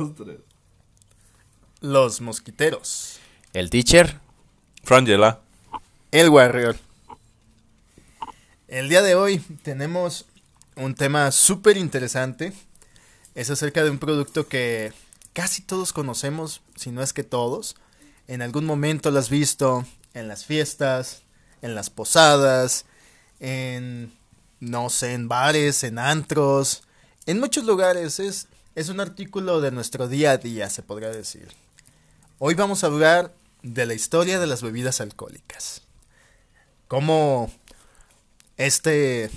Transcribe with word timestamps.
dos, 0.00 0.14
tres. 0.14 0.38
Los 1.80 2.20
mosquiteros. 2.20 3.18
El 3.52 3.70
teacher. 3.70 4.20
Frangela. 4.82 5.40
El 6.10 6.28
Warrior. 6.30 6.76
El 8.68 8.88
día 8.88 9.02
de 9.02 9.14
hoy 9.14 9.38
tenemos 9.62 10.26
un 10.76 10.94
tema 10.94 11.30
súper 11.30 11.76
interesante. 11.76 12.52
Es 13.34 13.50
acerca 13.50 13.84
de 13.84 13.90
un 13.90 13.98
producto 13.98 14.48
que 14.48 14.92
casi 15.32 15.62
todos 15.62 15.92
conocemos, 15.92 16.62
si 16.76 16.90
no 16.90 17.02
es 17.02 17.12
que 17.12 17.24
todos. 17.24 17.76
En 18.26 18.42
algún 18.42 18.64
momento 18.64 19.10
lo 19.10 19.18
has 19.18 19.30
visto 19.30 19.86
en 20.14 20.28
las 20.28 20.44
fiestas, 20.44 21.22
en 21.62 21.74
las 21.74 21.90
posadas, 21.90 22.84
en, 23.40 24.12
no 24.60 24.90
sé, 24.90 25.14
en 25.14 25.28
bares, 25.28 25.84
en 25.84 25.98
antros, 25.98 26.82
en 27.26 27.40
muchos 27.40 27.64
lugares. 27.64 28.20
Es, 28.20 28.48
es 28.78 28.90
un 28.90 29.00
artículo 29.00 29.60
de 29.60 29.72
nuestro 29.72 30.06
día 30.06 30.30
a 30.30 30.38
día, 30.38 30.70
se 30.70 30.84
podría 30.84 31.10
decir. 31.10 31.48
Hoy 32.38 32.54
vamos 32.54 32.84
a 32.84 32.86
hablar 32.86 33.34
de 33.64 33.86
la 33.86 33.94
historia 33.94 34.38
de 34.38 34.46
las 34.46 34.62
bebidas 34.62 35.00
alcohólicas. 35.00 35.82
Cómo 36.86 37.50
este 38.56 39.30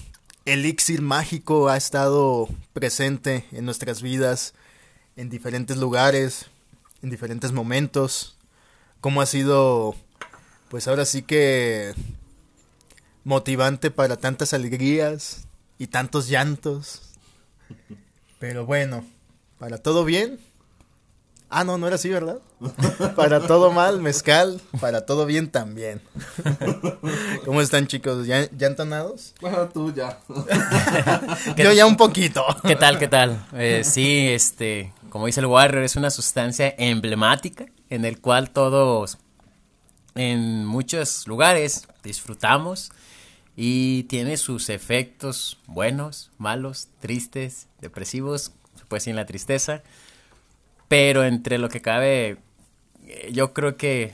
elixir 0.45 1.01
mágico 1.01 1.69
ha 1.69 1.77
estado 1.77 2.49
presente 2.73 3.47
en 3.51 3.65
nuestras 3.65 4.03
vidas 4.03 4.53
en 5.15 5.31
diferentes 5.31 5.75
lugares, 5.77 6.45
en 7.01 7.09
diferentes 7.09 7.51
momentos. 7.51 8.37
Cómo 8.99 9.23
ha 9.23 9.25
sido, 9.25 9.95
pues 10.69 10.87
ahora 10.87 11.05
sí 11.05 11.23
que 11.23 11.95
motivante 13.23 13.89
para 13.89 14.17
tantas 14.17 14.53
alegrías 14.53 15.47
y 15.79 15.87
tantos 15.87 16.27
llantos. 16.27 17.01
Pero 18.37 18.67
bueno, 18.67 19.03
para 19.61 19.77
todo 19.77 20.05
bien, 20.05 20.39
Ah, 21.53 21.65
no, 21.65 21.77
no 21.77 21.85
era 21.85 21.97
así, 21.97 22.09
¿verdad? 22.09 22.39
para 23.15 23.45
todo 23.45 23.71
mal, 23.71 24.01
mezcal, 24.01 24.59
para 24.79 25.05
todo 25.05 25.25
bien 25.25 25.51
también. 25.51 26.01
¿Cómo 27.45 27.61
están, 27.61 27.87
chicos? 27.87 28.25
¿Ya, 28.25 28.49
ya 28.57 28.67
entonados? 28.67 29.35
Bueno, 29.41 29.67
tú 29.67 29.93
ya. 29.93 30.17
Yo 31.57 31.73
ya 31.73 31.85
un 31.85 31.97
poquito. 31.97 32.43
¿Qué 32.63 32.77
tal, 32.77 32.97
qué 32.97 33.09
tal? 33.09 33.45
Eh, 33.53 33.81
sí, 33.83 34.29
este, 34.29 34.93
como 35.09 35.25
dice 35.25 35.41
el 35.41 35.45
Warrior, 35.45 35.83
es 35.83 35.97
una 35.97 36.09
sustancia 36.09 36.73
emblemática 36.77 37.65
en 37.89 38.05
el 38.05 38.21
cual 38.21 38.49
todos, 38.51 39.17
en 40.15 40.65
muchos 40.65 41.27
lugares, 41.27 41.85
disfrutamos 42.01 42.93
y 43.57 44.03
tiene 44.03 44.37
sus 44.37 44.69
efectos 44.69 45.59
buenos, 45.67 46.31
malos, 46.37 46.87
tristes, 47.01 47.67
depresivos, 47.81 48.53
puede 48.91 48.99
decir 48.99 49.15
la 49.15 49.25
tristeza 49.25 49.81
pero 50.91 51.23
entre 51.23 51.57
lo 51.57 51.69
que 51.69 51.81
cabe, 51.81 52.35
eh, 53.05 53.29
yo 53.31 53.53
creo 53.53 53.77
que 53.77 54.13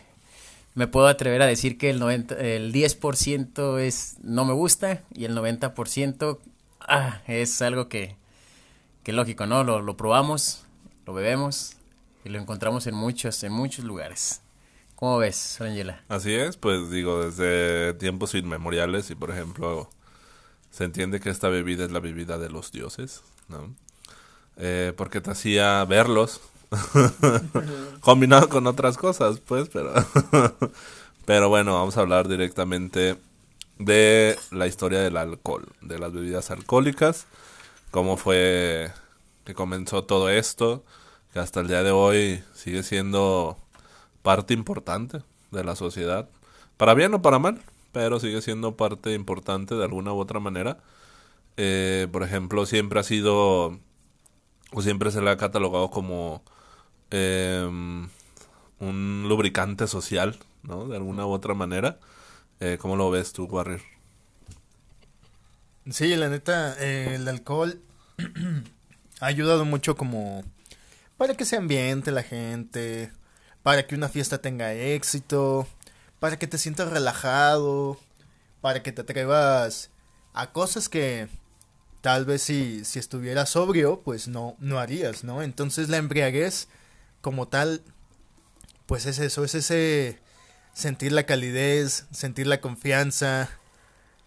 me 0.75 0.85
puedo 0.85 1.07
atrever 1.07 1.41
a 1.41 1.47
decir 1.47 1.75
que 1.79 1.89
el, 1.89 1.97
90, 1.97 2.35
el 2.35 2.71
10% 2.71 3.79
es 3.79 4.17
no 4.21 4.45
me 4.45 4.53
gusta 4.53 5.01
y 5.11 5.25
el 5.25 5.35
90% 5.35 6.37
ah, 6.81 7.23
es 7.25 7.63
algo 7.63 7.89
que, 7.89 8.15
que 9.01 9.11
lógico, 9.11 9.47
¿no? 9.47 9.63
Lo, 9.63 9.81
lo, 9.81 9.97
probamos, 9.97 10.67
lo 11.07 11.15
bebemos 11.15 11.77
y 12.23 12.29
lo 12.29 12.37
encontramos 12.37 12.85
en 12.85 12.93
muchos, 12.93 13.43
en 13.43 13.53
muchos 13.53 13.83
lugares. 13.83 14.41
¿Cómo 14.93 15.17
ves, 15.17 15.59
Angela? 15.59 16.03
Así 16.09 16.31
es, 16.35 16.57
pues 16.57 16.91
digo, 16.91 17.23
desde 17.23 17.95
tiempos 17.95 18.35
inmemoriales 18.35 19.09
y 19.09 19.15
por 19.15 19.31
ejemplo, 19.31 19.89
se 20.69 20.83
entiende 20.83 21.19
que 21.19 21.31
esta 21.31 21.49
bebida 21.49 21.85
es 21.85 21.91
la 21.91 21.99
bebida 21.99 22.37
de 22.37 22.51
los 22.51 22.71
dioses, 22.71 23.23
¿no? 23.47 23.73
Eh, 24.57 24.93
porque 24.95 25.21
te 25.21 25.31
hacía 25.31 25.85
verlos, 25.85 26.41
Combinado 28.01 28.49
con 28.49 28.67
otras 28.67 28.97
cosas, 28.97 29.39
pues, 29.39 29.69
pero... 29.69 29.93
pero 31.25 31.49
bueno, 31.49 31.73
vamos 31.73 31.97
a 31.97 32.01
hablar 32.01 32.27
directamente 32.27 33.17
de 33.79 34.37
la 34.51 34.67
historia 34.67 34.99
del 34.99 35.17
alcohol, 35.17 35.67
de 35.81 35.99
las 35.99 36.11
bebidas 36.11 36.51
alcohólicas, 36.51 37.27
cómo 37.91 38.17
fue 38.17 38.91
que 39.45 39.53
comenzó 39.53 40.03
todo 40.03 40.29
esto, 40.29 40.83
que 41.33 41.39
hasta 41.39 41.59
el 41.59 41.67
día 41.67 41.83
de 41.83 41.91
hoy 41.91 42.43
sigue 42.53 42.83
siendo 42.83 43.57
parte 44.23 44.53
importante 44.53 45.21
de 45.51 45.63
la 45.63 45.75
sociedad, 45.75 46.29
para 46.77 46.93
bien 46.93 47.13
o 47.13 47.21
para 47.21 47.39
mal, 47.39 47.61
pero 47.91 48.19
sigue 48.19 48.41
siendo 48.41 48.75
parte 48.75 49.13
importante 49.13 49.75
de 49.75 49.83
alguna 49.83 50.13
u 50.13 50.19
otra 50.19 50.39
manera. 50.39 50.79
Eh, 51.57 52.07
por 52.11 52.23
ejemplo, 52.23 52.65
siempre 52.65 52.99
ha 52.99 53.03
sido, 53.03 53.79
o 54.71 54.81
siempre 54.81 55.11
se 55.11 55.21
le 55.21 55.29
ha 55.29 55.37
catalogado 55.37 55.89
como 55.89 56.43
eh, 57.11 57.67
un 58.79 59.25
lubricante 59.27 59.87
social, 59.87 60.37
¿no? 60.63 60.87
De 60.87 60.95
alguna 60.97 61.25
u 61.25 61.31
otra 61.31 61.53
manera. 61.53 61.99
Eh, 62.59 62.77
¿Cómo 62.79 62.95
lo 62.95 63.09
ves 63.11 63.33
tú, 63.33 63.45
Warrior? 63.45 63.81
Sí, 65.89 66.15
la 66.15 66.27
neta, 66.27 66.75
eh, 66.79 67.15
el 67.15 67.27
alcohol 67.27 67.81
ha 69.19 69.25
ayudado 69.25 69.63
mucho 69.63 69.95
como 69.95 70.43
para 71.17 71.35
que 71.35 71.45
se 71.45 71.55
ambiente 71.55 72.11
la 72.11 72.23
gente, 72.23 73.11
para 73.63 73.87
que 73.87 73.95
una 73.95 74.09
fiesta 74.09 74.39
tenga 74.39 74.73
éxito, 74.73 75.67
para 76.19 76.37
que 76.37 76.47
te 76.47 76.57
sientas 76.57 76.91
relajado, 76.91 77.97
para 78.61 78.83
que 78.83 78.91
te 78.91 79.01
atrevas 79.01 79.91
a 80.33 80.51
cosas 80.51 80.89
que 80.89 81.29
tal 82.01 82.25
vez 82.25 82.41
si, 82.41 82.85
si 82.85 82.99
estuvieras 82.99 83.49
sobrio, 83.51 84.01
pues 84.01 84.27
no, 84.27 84.55
no 84.59 84.79
harías, 84.79 85.23
¿no? 85.23 85.41
Entonces 85.41 85.89
la 85.89 85.97
embriaguez 85.97 86.67
como 87.21 87.47
tal, 87.47 87.81
pues 88.85 89.05
es 89.05 89.19
eso, 89.19 89.43
es 89.43 89.55
ese 89.55 90.19
sentir 90.73 91.11
la 91.11 91.25
calidez, 91.25 92.05
sentir 92.11 92.47
la 92.47 92.61
confianza, 92.61 93.49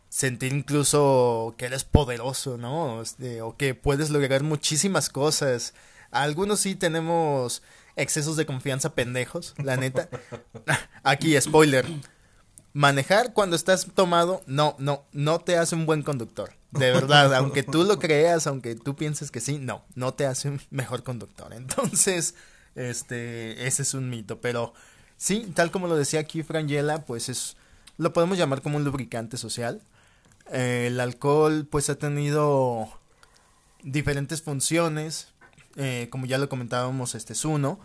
sentir 0.09 0.53
incluso 0.53 1.55
que 1.57 1.67
eres 1.67 1.85
poderoso, 1.85 2.59
¿no? 2.59 3.01
Este, 3.01 3.41
o 3.43 3.57
que 3.57 3.75
puedes 3.75 4.11
lograr 4.11 4.43
muchísimas 4.43 5.09
cosas. 5.09 5.75
Algunos 6.11 6.61
sí 6.61 6.75
tenemos 6.75 7.63
excesos 7.97 8.37
de 8.37 8.47
confianza 8.47 8.95
pendejos, 8.95 9.55
la 9.63 9.77
neta. 9.77 10.09
Aquí, 11.05 11.41
spoiler. 11.41 11.87
Manejar 12.73 13.33
cuando 13.33 13.57
estás 13.57 13.87
tomado, 13.95 14.43
no, 14.47 14.77
no, 14.79 15.05
no 15.13 15.41
te 15.41 15.57
hace 15.57 15.75
un 15.75 15.87
buen 15.87 16.03
conductor. 16.03 16.53
De 16.71 16.91
verdad, 16.93 17.35
aunque 17.37 17.63
tú 17.63 17.85
lo 17.85 17.99
creas, 17.99 18.47
aunque 18.47 18.75
tú 18.75 18.95
pienses 18.95 19.31
que 19.31 19.41
sí, 19.41 19.59
no, 19.59 19.85
no 19.95 20.15
te 20.15 20.27
hace 20.27 20.49
un 20.49 20.61
mejor 20.71 21.03
conductor. 21.03 21.53
Entonces, 21.53 22.35
este, 22.75 23.67
ese 23.67 23.83
es 23.83 23.95
un 23.95 24.09
mito, 24.09 24.41
pero 24.41 24.73
sí, 25.17 25.51
tal 25.55 25.71
como 25.71 25.89
lo 25.89 25.97
decía 25.97 26.21
aquí 26.21 26.43
Frangela, 26.43 27.05
pues 27.05 27.29
es, 27.29 27.57
lo 27.97 28.13
podemos 28.13 28.39
llamar 28.39 28.63
como 28.63 28.77
un 28.77 28.85
lubricante 28.85 29.37
social. 29.37 29.83
Eh, 30.53 30.87
el 30.89 31.01
alcohol, 31.01 31.67
pues 31.71 31.91
ha 31.91 31.97
tenido 31.97 32.89
diferentes 33.83 34.43
funciones, 34.43 35.29
eh, 35.77 36.09
como 36.11 36.27
ya 36.27 36.39
lo 36.39 36.49
comentábamos, 36.49 37.15
este 37.15 37.33
es 37.33 37.45
uno, 37.45 37.81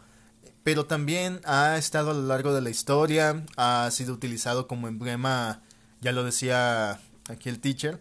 pero 0.65 0.87
también 0.87 1.41
ha 1.45 1.77
estado 1.77 2.09
a 2.09 2.15
lo 2.15 2.23
largo 2.23 2.51
de 2.51 2.59
la 2.59 2.71
historia, 2.71 3.45
ha 3.55 3.87
sido 3.91 4.15
utilizado 4.15 4.67
como 4.67 4.87
emblema, 4.87 5.61
ya 6.01 6.11
lo 6.11 6.23
decía 6.23 6.99
aquí 7.29 7.49
el 7.49 7.59
teacher, 7.59 7.99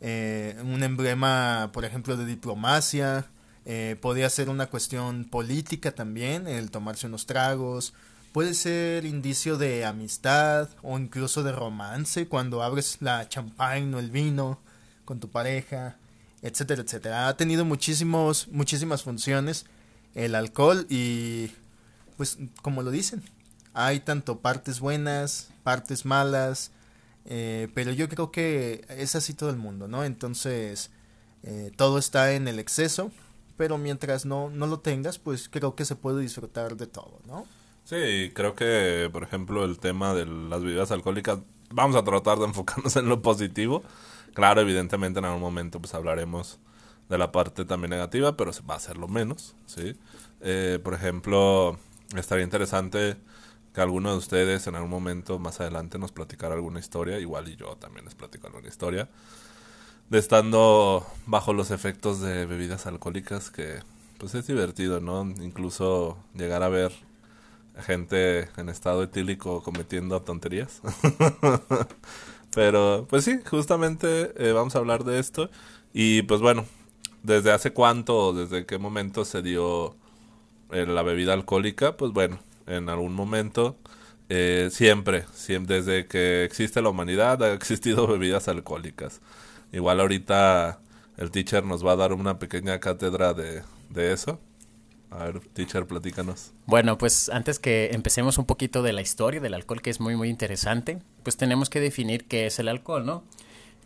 eh, 0.00 0.56
un 0.64 0.82
emblema, 0.82 1.68
por 1.74 1.84
ejemplo, 1.84 2.16
de 2.16 2.24
diplomacia, 2.24 3.26
eh, 3.66 3.98
podría 4.00 4.30
ser 4.30 4.48
una 4.48 4.68
cuestión 4.68 5.26
política 5.26 5.92
también, 5.92 6.48
el 6.48 6.70
tomarse 6.70 7.06
unos 7.06 7.26
tragos. 7.26 7.92
Puede 8.32 8.54
ser 8.54 9.04
indicio 9.04 9.58
de 9.58 9.84
amistad 9.84 10.70
o 10.82 10.98
incluso 10.98 11.42
de 11.42 11.52
romance 11.52 12.26
cuando 12.26 12.62
abres 12.62 12.96
la 13.00 13.28
champagne 13.28 13.94
o 13.94 13.98
el 13.98 14.10
vino 14.10 14.60
con 15.04 15.20
tu 15.20 15.28
pareja, 15.28 15.98
etcétera, 16.40 16.80
etcétera. 16.80 17.28
Ha 17.28 17.36
tenido 17.36 17.66
muchísimos, 17.66 18.48
muchísimas 18.48 19.02
funciones 19.02 19.66
el 20.14 20.34
alcohol 20.34 20.86
y 20.88 21.50
pues 22.18 22.36
como 22.60 22.82
lo 22.82 22.90
dicen, 22.90 23.22
hay 23.72 24.00
tanto 24.00 24.40
partes 24.40 24.80
buenas, 24.80 25.48
partes 25.62 26.04
malas, 26.04 26.70
eh, 27.24 27.68
pero 27.74 27.92
yo 27.92 28.10
creo 28.10 28.30
que 28.30 28.84
es 28.90 29.14
así 29.14 29.32
todo 29.32 29.48
el 29.48 29.56
mundo, 29.56 29.88
¿no? 29.88 30.04
Entonces, 30.04 30.90
eh, 31.42 31.72
todo 31.76 31.98
está 31.98 32.34
en 32.34 32.46
el 32.46 32.58
exceso 32.58 33.10
pero 33.58 33.76
mientras 33.76 34.24
no, 34.24 34.48
no 34.48 34.66
lo 34.66 34.78
tengas, 34.78 35.18
pues 35.18 35.50
creo 35.50 35.74
que 35.74 35.84
se 35.84 35.96
puede 35.96 36.22
disfrutar 36.22 36.76
de 36.76 36.86
todo, 36.86 37.18
¿no? 37.26 37.44
Sí, 37.84 38.30
creo 38.32 38.54
que, 38.54 39.10
por 39.12 39.24
ejemplo, 39.24 39.64
el 39.64 39.80
tema 39.80 40.14
de 40.14 40.26
las 40.26 40.62
bebidas 40.62 40.92
alcohólicas, 40.92 41.40
vamos 41.70 41.96
a 41.96 42.04
tratar 42.04 42.38
de 42.38 42.44
enfocarnos 42.46 42.94
en 42.96 43.08
lo 43.08 43.20
positivo. 43.20 43.82
Claro, 44.32 44.60
evidentemente 44.60 45.18
en 45.18 45.24
algún 45.24 45.40
momento 45.40 45.80
pues 45.80 45.92
hablaremos 45.92 46.60
de 47.08 47.18
la 47.18 47.32
parte 47.32 47.64
también 47.64 47.90
negativa, 47.90 48.36
pero 48.36 48.52
va 48.70 48.76
a 48.76 48.80
ser 48.80 48.96
lo 48.96 49.08
menos, 49.08 49.56
¿sí? 49.66 49.96
Eh, 50.40 50.78
por 50.82 50.94
ejemplo, 50.94 51.80
estaría 52.16 52.44
interesante 52.44 53.16
que 53.74 53.80
alguno 53.80 54.12
de 54.12 54.18
ustedes 54.18 54.66
en 54.66 54.74
algún 54.74 54.90
momento 54.90 55.38
más 55.38 55.60
adelante 55.60 55.98
nos 55.98 56.12
platicara 56.12 56.54
alguna 56.54 56.80
historia, 56.80 57.18
igual 57.18 57.48
y 57.48 57.56
yo 57.56 57.76
también 57.76 58.04
les 58.04 58.14
platico 58.14 58.46
alguna 58.46 58.68
historia, 58.68 59.08
de 60.10 60.18
estando 60.18 61.06
bajo 61.26 61.52
los 61.52 61.70
efectos 61.70 62.20
de 62.20 62.46
bebidas 62.46 62.86
alcohólicas 62.86 63.50
que 63.50 63.80
pues 64.18 64.34
es 64.34 64.46
divertido, 64.46 65.00
¿no? 65.00 65.22
Incluso 65.40 66.18
llegar 66.34 66.62
a 66.62 66.68
ver 66.68 66.92
gente 67.82 68.48
en 68.56 68.68
estado 68.68 69.02
etílico 69.04 69.62
cometiendo 69.62 70.20
tonterías. 70.22 70.82
Pero, 72.54 73.06
pues 73.08 73.24
sí, 73.24 73.38
justamente 73.48 74.32
eh, 74.36 74.52
vamos 74.52 74.74
a 74.74 74.78
hablar 74.78 75.04
de 75.04 75.18
esto. 75.18 75.50
Y 75.92 76.22
pues 76.22 76.40
bueno, 76.40 76.64
¿desde 77.22 77.52
hace 77.52 77.72
cuánto 77.72 78.32
desde 78.32 78.66
qué 78.66 78.78
momento 78.78 79.24
se 79.24 79.42
dio 79.42 79.94
la 80.70 81.02
bebida 81.02 81.32
alcohólica? 81.32 81.96
Pues 81.96 82.12
bueno, 82.12 82.38
en 82.66 82.88
algún 82.88 83.14
momento, 83.14 83.76
eh, 84.28 84.68
siempre, 84.70 85.24
siempre, 85.32 85.76
desde 85.76 86.06
que 86.06 86.44
existe 86.44 86.82
la 86.82 86.90
humanidad 86.90 87.42
ha 87.42 87.52
existido 87.52 88.06
bebidas 88.08 88.48
alcohólicas. 88.48 89.20
Igual 89.72 90.00
ahorita 90.00 90.80
el 91.16 91.30
teacher 91.30 91.64
nos 91.64 91.84
va 91.84 91.92
a 91.92 91.96
dar 91.96 92.12
una 92.12 92.38
pequeña 92.38 92.78
cátedra 92.80 93.34
de, 93.34 93.62
de 93.90 94.12
eso. 94.12 94.40
A 95.10 95.24
ver, 95.24 95.40
teacher, 95.40 95.86
platícanos. 95.86 96.52
Bueno, 96.66 96.98
pues 96.98 97.30
antes 97.30 97.58
que 97.58 97.90
empecemos 97.92 98.36
un 98.36 98.44
poquito 98.44 98.82
de 98.82 98.92
la 98.92 99.00
historia 99.00 99.40
del 99.40 99.54
alcohol, 99.54 99.80
que 99.80 99.88
es 99.88 100.00
muy, 100.00 100.16
muy 100.16 100.28
interesante, 100.28 100.98
pues 101.22 101.38
tenemos 101.38 101.70
que 101.70 101.80
definir 101.80 102.26
qué 102.26 102.46
es 102.46 102.58
el 102.58 102.68
alcohol, 102.68 103.06
¿no? 103.06 103.24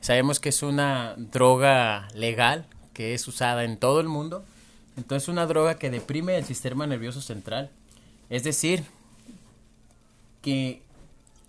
Sabemos 0.00 0.40
que 0.40 0.49
es 0.49 0.64
una 0.64 1.14
droga 1.17 2.08
legal 2.14 2.67
que 2.93 3.14
es 3.14 3.28
usada 3.28 3.62
en 3.62 3.76
todo 3.76 4.00
el 4.00 4.08
mundo. 4.08 4.44
Entonces, 4.96 5.28
una 5.28 5.46
droga 5.46 5.78
que 5.78 5.90
deprime 5.90 6.36
el 6.36 6.44
sistema 6.44 6.86
nervioso 6.86 7.20
central. 7.20 7.70
Es 8.30 8.44
decir, 8.44 8.84
que 10.42 10.82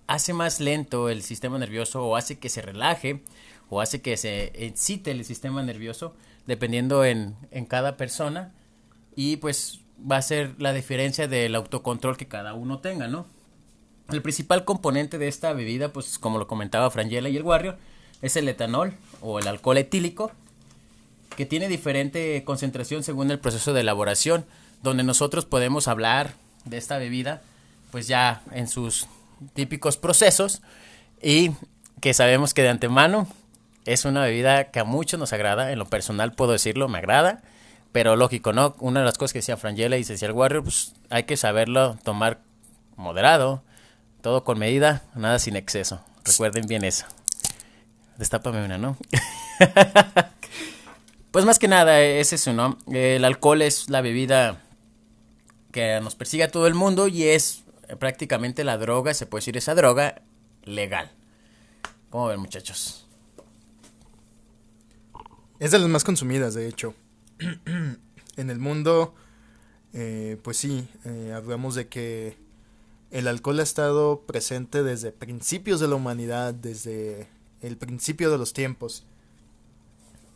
hace 0.08 0.34
más 0.34 0.60
lento 0.60 1.10
el 1.10 1.24
sistema 1.24 1.58
nervioso 1.58 2.04
o 2.06 2.16
hace 2.16 2.40
que 2.40 2.50
se 2.50 2.62
relaje 2.62 3.22
o 3.70 3.82
hace 3.82 4.02
que 4.02 4.18
se 4.18 4.52
excite 4.66 5.12
el 5.12 5.26
sistema 5.26 5.64
nervioso, 5.64 6.16
dependiendo 6.46 7.06
en, 7.06 7.36
en 7.52 7.66
cada 7.66 7.98
persona 7.98 8.54
y 9.16 9.38
pues 9.38 9.80
va 10.00 10.18
a 10.18 10.22
ser 10.22 10.56
la 10.60 10.74
diferencia 10.74 11.28
del 11.28 11.56
autocontrol 11.56 12.18
que 12.18 12.28
cada 12.28 12.54
uno 12.54 12.80
tenga, 12.80 13.08
¿no? 13.08 13.26
El 14.12 14.22
principal 14.22 14.66
componente 14.66 15.18
de 15.18 15.28
esta 15.28 15.54
bebida, 15.54 15.94
pues 15.94 16.20
como 16.20 16.38
lo 16.38 16.48
comentaba 16.48 16.92
Frangela 16.92 17.30
y 17.30 17.38
el 17.38 17.44
Warrior, 17.44 17.78
es 18.22 18.36
el 18.36 18.48
etanol 18.50 18.94
o 19.22 19.40
el 19.40 19.48
alcohol 19.48 19.78
etílico, 19.78 20.32
que 21.36 21.46
tiene 21.46 21.68
diferente 21.68 22.44
concentración 22.44 23.04
según 23.04 23.32
el 23.32 23.40
proceso 23.40 23.74
de 23.74 23.82
elaboración, 23.82 24.46
donde 24.82 25.04
nosotros 25.04 25.46
podemos 25.46 25.88
hablar 25.88 26.34
de 26.66 26.78
esta 26.78 26.98
bebida, 26.98 27.42
pues 27.92 28.08
ya 28.08 28.42
en 28.52 28.68
sus 28.68 29.08
típicos 29.54 29.98
procesos, 29.98 30.62
y 31.22 31.52
que 32.02 32.14
sabemos 32.14 32.54
que 32.54 32.64
de 32.64 32.70
antemano 32.70 33.28
es 33.86 34.06
una 34.06 34.22
bebida 34.22 34.72
que 34.72 34.80
a 34.80 34.84
muchos 34.84 35.20
nos 35.20 35.34
agrada, 35.34 35.72
en 35.72 35.80
lo 35.80 35.86
personal 35.86 36.34
puedo 36.34 36.52
decirlo, 36.52 36.88
me 36.88 37.00
agrada, 37.00 37.42
pero 37.92 38.16
lógico, 38.16 38.54
¿no? 38.54 38.76
Una 38.80 39.02
de 39.02 39.06
las 39.06 39.18
cosas 39.18 39.34
que 39.34 39.40
decía 39.40 39.58
Frangela 39.58 39.98
y 39.98 40.04
decía 40.04 40.32
Warrior, 40.32 40.64
pues 40.64 40.94
hay 41.10 41.24
que 41.24 41.38
saberlo 41.38 41.98
tomar 42.04 42.40
moderado, 42.96 43.64
todo 44.22 44.44
con 44.44 44.60
medida, 44.60 45.04
nada 45.16 45.40
sin 45.40 45.56
exceso. 45.56 46.02
Recuerden 46.24 46.66
bien 46.68 46.84
eso. 46.84 47.06
Destápame 48.18 48.64
una, 48.64 48.78
¿no? 48.78 48.98
pues 51.34 51.46
más 51.46 51.58
que 51.58 51.68
nada 51.68 52.00
es 52.00 52.32
eso, 52.32 52.54
¿no? 52.54 52.78
El 52.92 53.26
alcohol 53.26 53.64
es 53.64 53.90
la 53.90 54.02
bebida 54.02 54.62
que 55.72 56.00
nos 56.00 56.14
persigue 56.14 56.44
a 56.44 56.52
todo 56.52 56.68
el 56.68 56.76
mundo 56.76 57.08
y 57.08 57.24
es 57.24 57.64
prácticamente 58.00 58.64
la 58.64 58.78
droga, 58.78 59.16
se 59.16 59.26
puede 59.26 59.40
decir 59.40 59.58
esa 59.58 59.74
droga 59.74 60.22
legal. 60.64 61.12
¿Cómo 62.12 62.28
ven 62.28 62.40
muchachos? 62.40 63.08
Es 65.58 65.72
de 65.72 65.80
las 65.80 65.90
más 65.90 66.04
consumidas, 66.04 66.54
de 66.54 66.68
hecho. 66.68 66.94
en 67.66 68.50
el 68.52 68.60
mundo, 68.60 69.16
eh, 69.92 70.38
pues 70.44 70.58
sí, 70.58 70.88
eh, 71.04 71.34
hablamos 71.36 71.74
de 71.74 71.88
que 71.88 72.38
el 73.10 73.28
alcohol 73.28 73.60
ha 73.60 73.64
estado 73.64 74.22
presente 74.28 74.84
desde 74.84 75.12
principios 75.12 75.80
de 75.80 75.88
la 75.88 75.96
humanidad, 75.96 76.54
desde 76.54 77.28
el 77.60 77.76
principio 77.76 78.30
de 78.30 78.38
los 78.38 78.54
tiempos. 78.54 79.08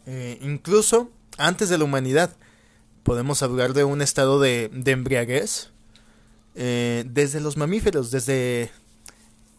Eh, 0.07 0.39
incluso 0.41 1.11
antes 1.37 1.69
de 1.69 1.77
la 1.77 1.83
humanidad, 1.83 2.35
podemos 3.03 3.43
hablar 3.43 3.73
de 3.73 3.83
un 3.83 4.01
estado 4.01 4.39
de, 4.39 4.71
embriaguez 4.85 5.69
desde 6.55 7.39
los 7.39 7.55
mamíferos, 7.55 8.09
desde 8.09 8.71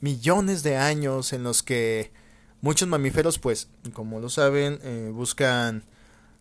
millones 0.00 0.64
de 0.64 0.76
años 0.76 1.32
en 1.32 1.44
los 1.44 1.62
que 1.62 2.10
muchos 2.60 2.88
mamíferos, 2.88 3.38
pues, 3.38 3.68
como 3.92 4.18
lo 4.18 4.28
saben, 4.30 4.80
buscan 5.14 5.84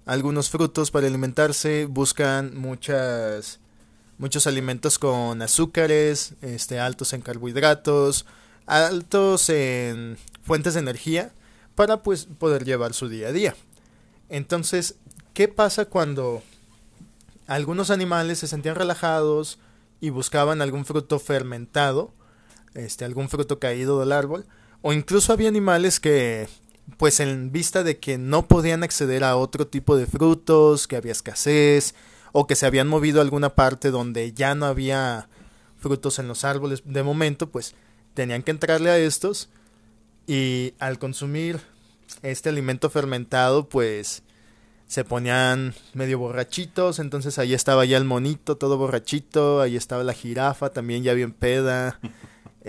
algunos 0.07 0.49
frutos 0.49 0.89
para 0.89 1.05
alimentarse, 1.05 1.85
buscan 1.85 2.57
muchas 2.57 3.59
muchos 4.17 4.47
alimentos 4.47 4.97
con 4.97 5.41
azúcares, 5.41 6.33
este 6.41 6.79
altos 6.79 7.13
en 7.13 7.21
carbohidratos, 7.21 8.25
altos 8.65 9.49
en 9.49 10.17
fuentes 10.41 10.73
de 10.73 10.79
energía 10.79 11.31
para 11.75 12.01
pues 12.01 12.25
poder 12.25 12.65
llevar 12.65 12.93
su 12.93 13.09
día 13.09 13.27
a 13.27 13.31
día. 13.31 13.55
Entonces, 14.29 14.95
¿qué 15.33 15.47
pasa 15.47 15.85
cuando 15.85 16.43
algunos 17.47 17.91
animales 17.91 18.39
se 18.39 18.47
sentían 18.47 18.75
relajados 18.75 19.59
y 20.01 20.09
buscaban 20.09 20.61
algún 20.61 20.85
fruto 20.85 21.19
fermentado, 21.19 22.13
este 22.73 23.05
algún 23.05 23.29
fruto 23.29 23.59
caído 23.59 23.99
del 23.99 24.11
árbol, 24.11 24.45
o 24.81 24.93
incluso 24.93 25.33
había 25.33 25.47
animales 25.47 25.99
que 25.99 26.47
pues 26.97 27.19
en 27.19 27.51
vista 27.51 27.83
de 27.83 27.97
que 27.99 28.17
no 28.17 28.47
podían 28.47 28.83
acceder 28.83 29.23
a 29.23 29.35
otro 29.35 29.67
tipo 29.67 29.97
de 29.97 30.07
frutos, 30.07 30.87
que 30.87 30.95
había 30.95 31.11
escasez, 31.11 31.95
o 32.31 32.47
que 32.47 32.55
se 32.55 32.65
habían 32.65 32.87
movido 32.87 33.19
a 33.19 33.23
alguna 33.23 33.55
parte 33.55 33.91
donde 33.91 34.31
ya 34.33 34.55
no 34.55 34.65
había 34.65 35.27
frutos 35.77 36.19
en 36.19 36.27
los 36.27 36.43
árboles 36.43 36.83
de 36.85 37.03
momento, 37.03 37.49
pues 37.49 37.75
tenían 38.13 38.43
que 38.43 38.51
entrarle 38.51 38.89
a 38.89 38.97
estos 38.97 39.49
y 40.27 40.73
al 40.79 40.97
consumir 40.97 41.61
este 42.21 42.49
alimento 42.49 42.89
fermentado, 42.89 43.69
pues 43.69 44.23
se 44.87 45.03
ponían 45.03 45.73
medio 45.93 46.17
borrachitos, 46.17 46.99
entonces 46.99 47.37
ahí 47.39 47.53
estaba 47.53 47.83
ya 47.85 47.97
el 47.97 48.05
monito 48.05 48.55
todo 48.55 48.77
borrachito, 48.77 49.61
ahí 49.61 49.75
estaba 49.75 50.03
la 50.03 50.13
jirafa 50.13 50.69
también 50.69 51.03
ya 51.03 51.13
bien 51.13 51.31
peda. 51.31 51.99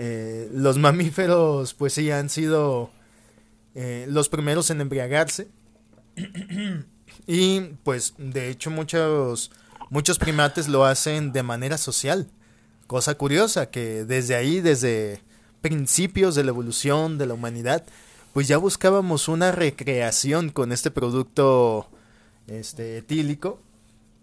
Eh, 0.01 0.49
los 0.53 0.77
mamíferos 0.77 1.73
pues 1.73 1.91
sí 1.91 2.09
han 2.09 2.29
sido 2.29 2.89
eh, 3.75 4.05
los 4.07 4.29
primeros 4.29 4.69
en 4.69 4.79
embriagarse. 4.79 5.49
y 7.27 7.59
pues 7.83 8.13
de 8.17 8.49
hecho 8.49 8.71
muchos, 8.71 9.51
muchos 9.89 10.17
primates 10.17 10.69
lo 10.69 10.85
hacen 10.85 11.33
de 11.33 11.43
manera 11.43 11.77
social. 11.77 12.29
Cosa 12.87 13.15
curiosa 13.15 13.71
que 13.71 14.05
desde 14.05 14.35
ahí, 14.35 14.61
desde 14.61 15.21
principios 15.59 16.33
de 16.33 16.45
la 16.45 16.51
evolución 16.51 17.17
de 17.17 17.25
la 17.25 17.33
humanidad, 17.33 17.83
pues 18.33 18.47
ya 18.47 18.57
buscábamos 18.57 19.27
una 19.27 19.51
recreación 19.51 20.49
con 20.49 20.71
este 20.71 20.91
producto 20.91 21.89
este 22.47 22.97
etílico. 22.97 23.59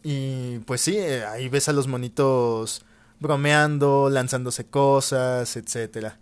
Y 0.02 0.58
pues 0.60 0.80
sí, 0.80 0.96
eh, 0.96 1.25
ahí 1.25 1.48
ves 1.48 1.68
a 1.68 1.72
los 1.72 1.88
monitos 1.88 2.84
bromeando, 3.18 4.08
lanzándose 4.10 4.66
cosas, 4.66 5.56
etcétera. 5.56 6.18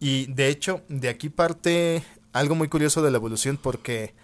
Y 0.00 0.26
de 0.26 0.48
hecho, 0.48 0.82
de 0.88 1.08
aquí 1.08 1.28
parte 1.28 2.02
algo 2.32 2.54
muy 2.54 2.68
curioso 2.68 3.02
de 3.02 3.10
la 3.10 3.18
evolución 3.18 3.56
porque 3.56 4.14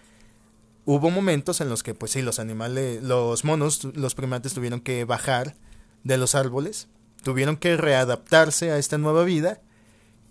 hubo 0.85 1.11
momentos 1.11 1.61
en 1.61 1.69
los 1.69 1.83
que 1.83 1.95
pues 1.95 2.13
sí 2.13 2.23
los 2.23 2.39
animales 2.39 3.03
los 3.03 3.45
monos 3.45 3.85
los 3.95 4.15
primates 4.15 4.55
tuvieron 4.55 4.81
que 4.81 5.05
bajar 5.05 5.57
de 6.05 6.17
los 6.17 6.37
árboles 6.37 6.87
tuvieron 7.25 7.57
que 7.57 7.77
readaptarse 7.77 8.71
a 8.71 8.79
esta 8.79 8.97
nueva 8.97 9.25
vida 9.25 9.61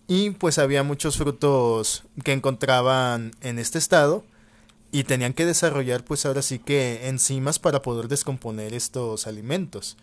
y 0.08 0.32
pues 0.32 0.58
había 0.60 0.84
muchos 0.84 1.18
frutos 1.18 2.04
que 2.24 2.34
encontraban 2.34 3.32
en 3.42 3.60
este 3.60 3.78
estado 3.78 4.24
y 4.92 5.04
tenían 5.04 5.34
que 5.34 5.46
desarrollar 5.46 6.04
pues 6.04 6.26
ahora 6.26 6.42
sí 6.42 6.60
que 6.60 7.08
enzimas 7.08 7.60
para 7.60 7.82
poder 7.82 8.08
descomponer 8.08 8.74
estos 8.74 9.28
alimentos 9.28 9.98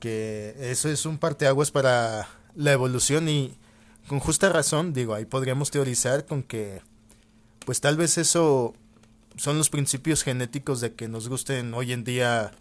que 0.00 0.56
eso 0.58 0.88
es 0.88 1.06
un 1.06 1.18
parteaguas 1.18 1.70
para 1.70 2.28
la 2.56 2.72
evolución 2.72 3.28
y 3.28 3.56
con 4.08 4.20
justa 4.20 4.48
razón, 4.48 4.92
digo, 4.92 5.14
ahí 5.14 5.24
podríamos 5.24 5.70
teorizar 5.70 6.26
con 6.26 6.42
que, 6.42 6.82
pues 7.64 7.80
tal 7.80 7.96
vez 7.96 8.18
eso 8.18 8.74
son 9.36 9.58
los 9.58 9.70
principios 9.70 10.22
genéticos 10.22 10.80
de 10.80 10.94
que 10.94 11.08
nos 11.08 11.28
gusten 11.28 11.72
hoy 11.74 11.92
en 11.92 12.04
día 12.04 12.52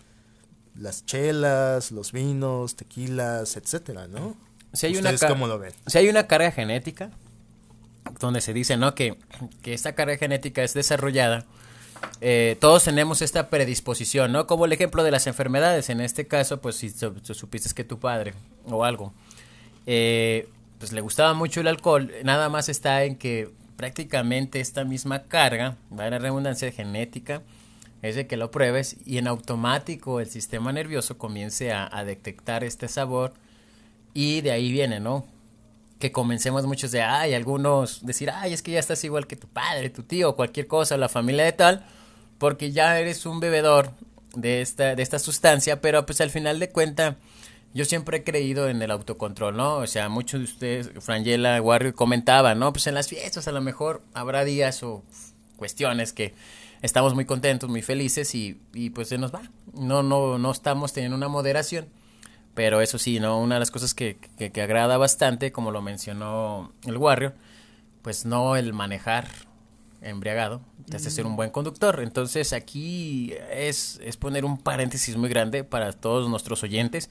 las 0.75 1.06
chelas, 1.06 1.91
los 1.91 2.12
vinos, 2.12 2.75
tequilas, 2.75 3.58
etcétera, 3.58 4.08
¿no? 4.08 4.38
Si 4.74 4.88
hay 4.88 4.96
¿Ustedes 4.96 5.24
cómo 5.25 5.48
lo 5.48 5.60
ven? 5.60 5.74
Si 5.88 5.98
hay 5.98 6.10
una 6.10 6.28
carga 6.28 6.51
genética, 6.51 7.12
donde 8.20 8.42
se 8.42 8.54
dice, 8.54 8.78
¿no? 8.78 8.96
Que, 8.96 9.18
que 9.62 9.74
esta 9.74 9.94
carga 9.94 10.18
genética 10.18 10.63
es 10.63 10.74
desarrollada, 10.74 11.46
eh, 12.20 12.56
todos 12.60 12.84
tenemos 12.84 13.22
esta 13.22 13.50
predisposición, 13.50 14.32
¿no? 14.32 14.48
Como 14.48 14.66
el 14.66 14.74
ejemplo 14.74 15.04
de 15.04 15.12
las 15.12 15.28
enfermedades, 15.28 15.90
en 15.90 16.01
este 16.01 16.28
caso, 16.28 16.62
pues 16.62 16.75
si 16.75 16.90
supiste 16.90 17.74
que 17.74 17.84
tu 17.84 18.00
padre 18.00 18.34
o 18.66 18.84
algo, 18.84 19.13
eh, 19.88 20.48
pues 20.78 20.92
le 20.94 21.01
gustaba 21.01 21.34
mucho 21.34 21.62
el 21.62 21.68
alcohol, 21.68 22.12
nada 22.24 22.50
más 22.50 22.70
está 22.70 23.04
en 23.04 23.16
que 23.16 23.50
prácticamente 23.75 24.60
esta 24.60 24.84
misma 24.84 25.24
carga, 25.24 25.78
va 25.98 26.06
a 26.06 26.10
la 26.12 26.20
redundancia 26.20 26.72
genética, 26.72 27.42
es 28.04 28.16
de 28.16 28.28
que 28.28 28.38
lo 28.38 28.51
pruebes 28.51 28.98
y 29.06 29.18
en 29.18 29.28
automático 29.28 30.20
el 30.20 30.30
sistema 30.30 30.72
nervioso 30.72 31.18
comience 31.18 31.72
a, 31.72 31.90
a 31.92 32.04
detectar 32.04 32.63
este 32.63 32.88
sabor 32.88 33.34
y 34.13 34.41
de 34.41 34.51
ahí 34.51 34.72
viene, 34.72 35.00
¿no? 35.00 35.25
Que 36.00 36.12
comencemos 36.12 36.65
muchos 36.65 36.91
de, 36.91 37.01
ay, 37.01 37.34
algunos 37.34 38.06
decir, 38.06 38.32
ay, 38.32 38.53
es 38.53 38.62
que 38.62 38.72
ya 38.72 38.80
estás 38.80 39.03
igual 39.03 39.27
que 39.27 39.36
tu 39.36 39.48
padre, 39.48 39.89
tu 39.89 40.03
tío, 40.03 40.36
cualquier 40.36 40.68
cosa, 40.68 40.98
la 40.98 41.10
familia 41.10 41.46
de 41.46 41.51
tal, 41.51 41.86
porque 42.38 42.72
ya 42.72 43.00
eres 43.00 43.25
un 43.25 43.39
bebedor 43.39 43.91
de 44.36 44.62
esta, 44.62 44.96
de 44.96 45.03
esta 45.03 45.20
sustancia, 45.20 45.82
pero 45.82 46.06
pues 46.06 46.22
al 46.22 46.30
final 46.30 46.60
de 46.60 46.70
cuenta, 46.70 47.18
yo 47.74 47.86
siempre 47.86 48.18
he 48.18 48.24
creído 48.24 48.68
en 48.68 48.82
el 48.82 48.91
autocontrol, 48.91 49.56
¿no? 49.56 49.77
O 49.77 49.88
sea, 49.88 50.10
muchos 50.10 50.39
de 50.39 50.44
ustedes, 50.46 50.89
Frangela, 51.00 51.62
Warrior, 51.62 51.94
comentaban, 51.94 52.60
¿no? 52.60 52.74
Pues 52.74 52.88
en 52.88 52.96
las 52.96 53.08
fiestas 53.08 53.48
a 53.48 53.51
lo 53.51 53.62
mejor 53.62 54.01
habrá 54.13 54.44
días 54.44 54.84
o 54.84 55.03
cuestiones 55.56 56.13
que 56.13 56.34
estamos 56.82 57.13
muy 57.13 57.25
contentos, 57.25 57.70
muy 57.70 57.82
felices 57.82 58.34
y, 58.36 58.60
y 58.74 58.89
pues 58.89 59.10
se 59.10 59.18
nos 59.18 59.34
va. 59.34 59.41
No, 59.74 60.03
no, 60.03 60.38
no 60.38 60.51
estamos 60.51 60.94
teniendo 60.94 61.15
una 61.15 61.27
moderación. 61.27 61.88
Pero 62.53 62.81
eso 62.81 62.98
sí, 62.98 63.20
¿no? 63.20 63.39
Una 63.39 63.55
de 63.55 63.60
las 63.60 63.72
cosas 63.72 63.93
que, 63.93 64.17
que, 64.38 64.51
que 64.51 64.62
agrada 64.62 64.98
bastante, 64.98 65.51
como 65.51 65.72
lo 65.72 65.81
mencionó 65.81 66.74
el 66.86 66.98
Warrior, 66.98 67.34
pues 68.01 68.25
no 68.25 68.55
el 68.55 68.74
manejar 68.74 69.27
embriagado, 70.01 70.62
te 70.89 70.98
hace 70.98 71.12
ser 71.12 71.25
un 71.25 71.36
buen 71.36 71.51
conductor. 71.51 72.01
Entonces 72.01 72.53
aquí 72.53 73.34
es, 73.51 74.00
es 74.03 74.17
poner 74.17 74.46
un 74.46 74.58
paréntesis 74.58 75.15
muy 75.15 75.29
grande 75.29 75.63
para 75.63 75.93
todos 75.93 76.29
nuestros 76.29 76.63
oyentes 76.63 77.10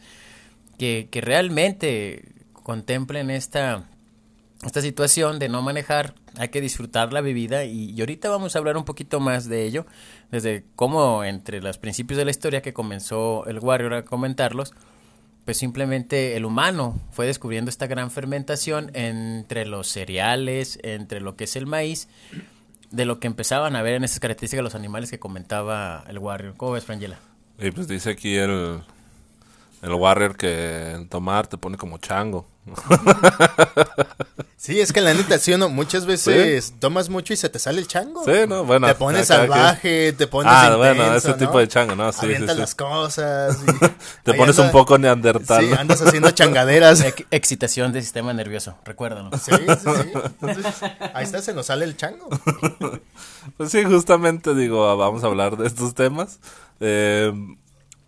que, 0.78 1.08
que 1.10 1.20
realmente 1.20 2.32
contemplen 2.52 3.30
esta, 3.30 3.88
esta 4.64 4.80
situación 4.80 5.38
de 5.38 5.48
no 5.48 5.62
manejar, 5.62 6.14
hay 6.36 6.48
que 6.48 6.60
disfrutar 6.60 7.12
la 7.12 7.20
bebida 7.20 7.64
y, 7.64 7.90
y, 7.90 8.00
ahorita 8.00 8.28
vamos 8.28 8.54
a 8.54 8.58
hablar 8.58 8.76
un 8.76 8.84
poquito 8.84 9.20
más 9.20 9.48
de 9.48 9.64
ello, 9.64 9.86
desde 10.30 10.64
cómo 10.76 11.24
entre 11.24 11.60
los 11.60 11.78
principios 11.78 12.18
de 12.18 12.24
la 12.24 12.30
historia 12.30 12.62
que 12.62 12.72
comenzó 12.72 13.46
el 13.46 13.58
Warrior 13.60 13.94
a 13.94 14.04
comentarlos, 14.04 14.72
pues 15.44 15.56
simplemente 15.56 16.36
el 16.36 16.44
humano 16.44 17.00
fue 17.10 17.26
descubriendo 17.26 17.70
esta 17.70 17.86
gran 17.86 18.10
fermentación 18.10 18.90
entre 18.94 19.66
los 19.66 19.88
cereales, 19.88 20.78
entre 20.82 21.20
lo 21.20 21.36
que 21.36 21.44
es 21.44 21.56
el 21.56 21.66
maíz, 21.66 22.08
de 22.90 23.04
lo 23.04 23.20
que 23.20 23.26
empezaban 23.26 23.76
a 23.76 23.82
ver 23.82 23.94
en 23.94 24.04
esas 24.04 24.20
características 24.20 24.58
de 24.58 24.64
los 24.64 24.74
animales 24.74 25.10
que 25.10 25.18
comentaba 25.18 26.04
el 26.08 26.18
Warrior. 26.18 26.54
¿Cómo 26.56 26.72
ves, 26.72 26.84
Frangela? 26.84 27.18
Y 27.58 27.70
pues 27.70 27.88
dice 27.88 28.10
aquí 28.10 28.36
el, 28.36 28.80
el 29.82 29.94
Warrior 29.94 30.36
que 30.36 30.92
el 30.92 31.08
tomar 31.08 31.46
te 31.46 31.56
pone 31.58 31.76
como 31.76 31.98
chango. 31.98 32.46
Sí, 34.56 34.78
es 34.78 34.92
que 34.92 35.00
la 35.00 35.14
neta, 35.14 35.38
sí 35.38 35.54
o 35.54 35.58
no, 35.58 35.70
muchas 35.70 36.04
veces 36.04 36.66
¿Sí? 36.66 36.74
tomas 36.80 37.08
mucho 37.08 37.32
y 37.32 37.36
se 37.38 37.48
te 37.48 37.58
sale 37.58 37.80
el 37.80 37.86
chango. 37.88 38.22
Sí, 38.26 38.32
no, 38.46 38.62
bueno. 38.62 38.86
Te 38.88 38.94
pones 38.94 39.26
salvaje, 39.28 40.12
te 40.12 40.26
pones 40.26 40.52
Ah, 40.54 40.64
intenso, 40.66 40.78
bueno, 40.78 41.14
ese 41.14 41.28
¿no? 41.30 41.36
tipo 41.36 41.58
de 41.58 41.66
chango, 41.66 41.96
¿no? 41.96 42.12
Sí, 42.12 42.26
Avientas 42.26 42.50
sí, 42.50 42.54
sí. 42.56 42.60
las 42.60 42.74
cosas. 42.74 43.56
y- 43.66 43.78
Te 44.22 44.32
ahí 44.32 44.36
pones 44.38 44.58
anda- 44.58 44.64
un 44.66 44.70
poco 44.72 44.98
neandertal. 44.98 45.64
Sí, 45.64 45.72
andas 45.72 46.02
haciendo 46.02 46.30
changaderas. 46.32 47.00
Ex- 47.00 47.24
excitación 47.30 47.90
del 47.92 48.02
sistema 48.02 48.34
nervioso, 48.34 48.76
recuérdalo. 48.84 49.30
Sí, 49.38 49.50
sí, 49.50 49.90
sí. 50.02 50.12
Entonces, 50.42 50.66
ahí 51.14 51.24
está, 51.24 51.40
se 51.40 51.54
nos 51.54 51.64
sale 51.64 51.86
el 51.86 51.96
chango. 51.96 52.28
Pues 53.56 53.70
sí, 53.72 53.82
justamente 53.84 54.54
digo, 54.54 54.94
vamos 54.98 55.24
a 55.24 55.28
hablar 55.28 55.56
de 55.56 55.66
estos 55.68 55.94
temas. 55.94 56.38
Eh, 56.80 57.32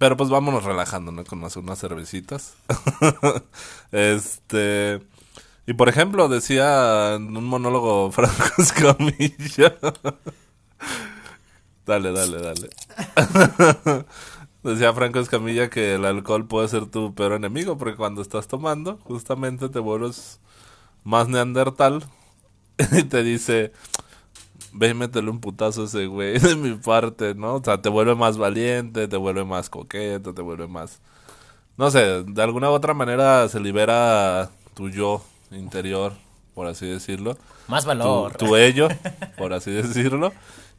pero 0.03 0.17
pues 0.17 0.31
vámonos 0.31 0.65
relajando, 0.65 1.13
¿no? 1.13 1.23
Con 1.23 1.39
unas, 1.39 1.55
unas 1.57 1.79
cervecitas. 1.79 2.55
este. 3.93 5.01
Y 5.65 5.75
por 5.75 5.89
ejemplo, 5.89 6.29
decía 6.29 7.15
en 7.15 7.37
un 7.37 7.45
monólogo 7.45 8.11
Franco 8.11 8.51
Escamilla. 8.59 9.77
dale, 11.87 12.11
dale, 12.11 12.43
dale. 12.43 12.71
decía 14.65 14.93
Franco 14.93 15.21
Escamilla 15.21 15.71
que 15.71 15.95
el 15.95 16.05
alcohol 16.05 16.49
puede 16.49 16.67
ser 16.67 16.87
tu 16.87 17.15
peor 17.15 17.35
enemigo, 17.35 17.79
porque 17.79 17.95
cuando 17.95 18.23
estás 18.23 18.49
tomando, 18.49 18.99
justamente 19.05 19.69
te 19.69 19.79
vuelves 19.79 20.41
más 21.05 21.29
neandertal. 21.29 22.05
y 22.91 23.05
te 23.05 23.23
dice, 23.23 23.71
ve 24.73 24.89
y 24.91 24.95
métele 24.95 25.31
un 25.31 25.41
putazo 25.41 25.83
a 25.83 25.85
ese 25.85 26.07
güey 26.07 26.39
de 26.39 26.57
mi 26.57 26.75
parte, 26.75 27.35
¿no? 27.35 27.57
O 27.57 27.65
sea, 27.65 27.81
te 27.83 27.89
vuelve 27.89 28.15
más 28.15 28.39
valiente, 28.39 29.09
te 29.09 29.17
vuelve 29.17 29.45
más 29.45 29.71
coqueto, 29.71 30.35
te 30.35 30.43
vuelve 30.43 30.69
más... 30.69 31.01
No 31.77 31.91
sé, 31.91 32.23
de 32.25 32.43
alguna 32.43 32.71
u 32.71 32.75
otra 32.75 32.95
manera 32.95 33.49
se 33.49 33.59
libera 33.59 34.51
tu 34.75 34.91
yo 34.91 35.23
interior, 35.51 36.13
por 36.55 36.67
así 36.67 36.87
decirlo. 36.87 37.37
Más 37.69 37.85
Tu, 37.85 37.89
valor. 37.89 38.37
tu 38.37 38.57
ello, 38.57 38.89
por 39.39 39.53
así 39.53 39.71
decirlo. 39.71 40.33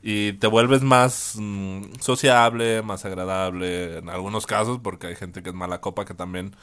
Y 0.03 0.33
te 0.33 0.47
vuelves 0.47 0.81
más 0.83 1.35
mm, 1.38 1.95
sociable, 2.00 2.81
más 2.81 3.05
agradable 3.05 4.00
en 4.00 4.09
algunos 4.09 4.45
casos, 4.45 4.79
porque 4.83 5.07
hay 5.07 5.15
gente 5.15 5.41
que 5.41 5.50
es 5.50 5.55
mala 5.55 5.81
copa, 5.81 6.05
que 6.05 6.13
también 6.13 6.55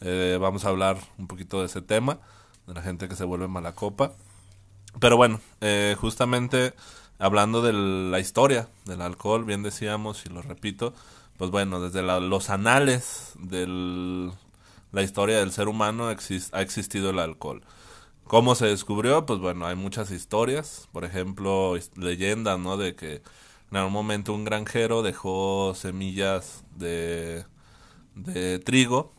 eh, 0.00 0.38
vamos 0.40 0.64
a 0.64 0.70
hablar 0.70 0.96
un 1.18 1.26
poquito 1.26 1.60
de 1.60 1.66
ese 1.66 1.82
tema, 1.82 2.18
de 2.66 2.74
la 2.74 2.82
gente 2.82 3.08
que 3.08 3.14
se 3.14 3.24
vuelve 3.24 3.46
mala 3.46 3.72
copa. 3.72 4.12
Pero 5.00 5.16
bueno, 5.16 5.40
eh, 5.60 5.96
justamente 6.00 6.74
hablando 7.18 7.62
de 7.62 7.72
la 7.72 8.20
historia 8.20 8.68
del 8.84 9.02
alcohol, 9.02 9.44
bien 9.44 9.62
decíamos 9.62 10.24
y 10.26 10.28
lo 10.28 10.42
repito, 10.42 10.94
pues 11.36 11.50
bueno, 11.50 11.80
desde 11.80 12.02
los 12.02 12.50
anales 12.50 13.32
de 13.38 14.30
la 14.92 15.02
historia 15.02 15.38
del 15.38 15.52
ser 15.52 15.68
humano 15.68 16.08
ha 16.08 16.62
existido 16.62 17.10
el 17.10 17.18
alcohol. 17.18 17.62
¿Cómo 18.24 18.54
se 18.54 18.66
descubrió? 18.66 19.24
Pues 19.24 19.40
bueno, 19.40 19.66
hay 19.66 19.74
muchas 19.74 20.10
historias, 20.10 20.88
por 20.92 21.04
ejemplo, 21.04 21.74
leyendas, 21.96 22.58
¿no? 22.58 22.76
De 22.76 22.94
que 22.94 23.22
en 23.70 23.76
algún 23.76 23.92
momento 23.92 24.34
un 24.34 24.44
granjero 24.44 25.02
dejó 25.02 25.74
semillas 25.74 26.64
de, 26.76 27.46
de 28.14 28.58
trigo, 28.58 29.14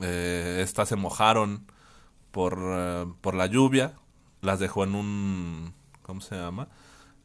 eh, 0.00 0.60
estas 0.62 0.90
se 0.90 0.96
mojaron 0.96 1.66
por, 2.32 2.58
eh, 2.60 3.06
por 3.22 3.34
la 3.34 3.46
lluvia, 3.46 3.94
las 4.40 4.58
dejó 4.58 4.84
en 4.84 4.94
un, 4.94 5.74
¿cómo 6.02 6.20
se 6.20 6.36
llama? 6.36 6.68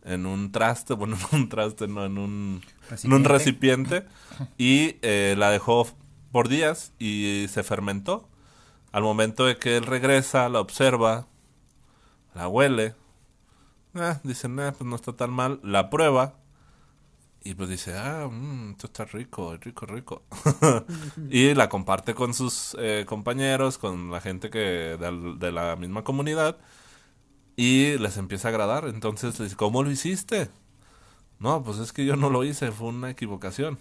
En 0.04 0.26
un 0.26 0.52
traste, 0.52 0.94
bueno, 0.96 1.18
en 1.32 1.40
un 1.42 1.50
traste, 1.50 1.88
no, 1.88 2.06
en 2.06 2.18
un 2.18 2.62
en 3.04 3.14
un 3.14 3.24
recipiente 3.24 4.06
y 4.58 4.98
eh, 5.02 5.36
la 5.38 5.50
dejó 5.50 5.88
por 6.32 6.50
días 6.50 6.94
y 7.00 7.48
se 7.50 7.64
fermentó. 7.64 8.28
Al 8.92 9.04
momento 9.04 9.46
de 9.46 9.58
que 9.58 9.76
él 9.76 9.86
regresa, 9.86 10.48
la 10.48 10.62
observa, 10.62 11.28
la 12.34 12.48
huele, 12.48 12.96
ah, 13.94 14.20
dice, 14.24 14.48
nah, 14.48 14.72
pues 14.72 14.90
no 14.90 14.96
está 14.96 15.14
tan 15.14 15.32
mal, 15.32 15.60
la 15.64 15.90
prueba 15.90 16.36
y 17.46 17.54
pues 17.54 17.70
dice, 17.70 17.96
ah, 17.96 18.28
mm, 18.32 18.72
esto 18.72 18.88
está 18.88 19.06
rico, 19.06 19.56
rico, 19.58 19.86
rico. 19.86 20.24
y 21.30 21.54
la 21.54 21.70
comparte 21.70 22.16
con 22.16 22.34
sus 22.34 22.76
eh, 22.80 23.06
compañeros, 23.08 23.78
con 23.78 24.10
la 24.10 24.20
gente 24.20 24.50
que 24.50 24.60
de, 24.60 25.36
de 25.38 25.52
la 25.52 25.76
misma 25.76 26.04
comunidad 26.04 26.58
y 27.56 27.98
les 27.98 28.18
empieza 28.18 28.48
a 28.48 28.52
agradar. 28.52 28.86
Entonces 28.88 29.40
le 29.40 29.46
dice, 29.46 29.56
¿cómo 29.56 29.84
lo 29.84 29.92
hiciste? 29.92 30.50
No, 31.40 31.64
pues 31.64 31.80
es 31.80 31.94
que 31.94 32.06
yo 32.06 32.16
no 32.16 32.30
lo 32.30 32.44
hice, 32.44 32.72
fue 32.72 32.88
una 32.88 33.10
equivocación. 33.10 33.78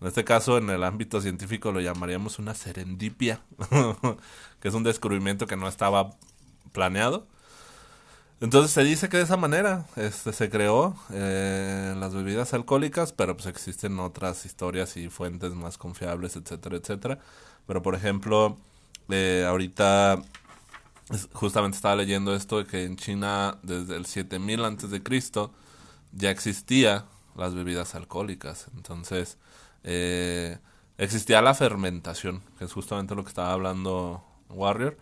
En 0.00 0.08
este 0.08 0.24
caso, 0.24 0.58
en 0.58 0.68
el 0.70 0.84
ámbito 0.84 1.20
científico 1.20 1.72
lo 1.72 1.80
llamaríamos 1.80 2.38
una 2.38 2.54
serendipia, 2.54 3.40
que 4.60 4.68
es 4.68 4.74
un 4.74 4.82
descubrimiento 4.82 5.46
que 5.46 5.56
no 5.56 5.68
estaba 5.68 6.10
planeado. 6.72 7.26
Entonces 8.40 8.72
se 8.72 8.84
dice 8.84 9.08
que 9.08 9.16
de 9.16 9.22
esa 9.22 9.36
manera 9.36 9.86
este, 9.96 10.32
se 10.32 10.50
creó 10.50 10.96
eh, 11.12 11.94
las 11.98 12.14
bebidas 12.14 12.52
alcohólicas, 12.52 13.12
pero 13.12 13.36
pues 13.36 13.46
existen 13.46 13.98
otras 14.00 14.44
historias 14.44 14.96
y 14.96 15.08
fuentes 15.08 15.54
más 15.54 15.78
confiables, 15.78 16.36
etcétera, 16.36 16.76
etcétera. 16.76 17.18
Pero 17.66 17.80
por 17.80 17.94
ejemplo, 17.94 18.58
eh, 19.08 19.46
ahorita 19.48 20.20
justamente 21.32 21.76
estaba 21.76 21.96
leyendo 21.96 22.34
esto 22.34 22.58
de 22.58 22.66
que 22.66 22.84
en 22.84 22.96
China 22.96 23.58
desde 23.62 23.96
el 23.96 24.06
7000 24.06 24.64
antes 24.64 24.90
de 24.90 25.02
Cristo 25.02 25.52
ya 26.12 26.30
existía 26.30 27.04
las 27.36 27.54
bebidas 27.54 27.94
alcohólicas. 27.94 28.66
Entonces, 28.76 29.38
eh, 29.82 30.58
existía 30.98 31.42
la 31.42 31.54
fermentación, 31.54 32.42
que 32.58 32.64
es 32.64 32.72
justamente 32.72 33.14
lo 33.14 33.22
que 33.24 33.28
estaba 33.28 33.52
hablando 33.52 34.24
Warrior, 34.48 34.96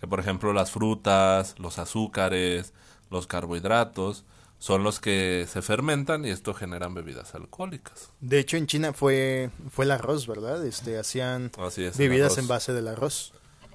que 0.00 0.06
por 0.06 0.20
ejemplo 0.20 0.52
las 0.52 0.70
frutas, 0.70 1.54
los 1.58 1.78
azúcares, 1.78 2.72
los 3.10 3.26
carbohidratos 3.26 4.24
son 4.58 4.82
los 4.82 4.98
que 4.98 5.46
se 5.46 5.60
fermentan 5.60 6.24
y 6.24 6.30
esto 6.30 6.54
generan 6.54 6.94
bebidas 6.94 7.34
alcohólicas. 7.34 8.10
De 8.20 8.38
hecho, 8.38 8.56
en 8.56 8.66
China 8.66 8.92
fue, 8.94 9.50
fue 9.70 9.84
el 9.84 9.90
arroz, 9.90 10.26
¿verdad? 10.26 10.64
Este, 10.64 10.98
hacían 10.98 11.52
Así 11.58 11.84
es. 11.84 11.98
el 11.98 12.08
bebidas 12.08 12.38
en 12.38 12.48
base 12.48 12.72
del 12.72 12.88
arroz. 12.88 13.34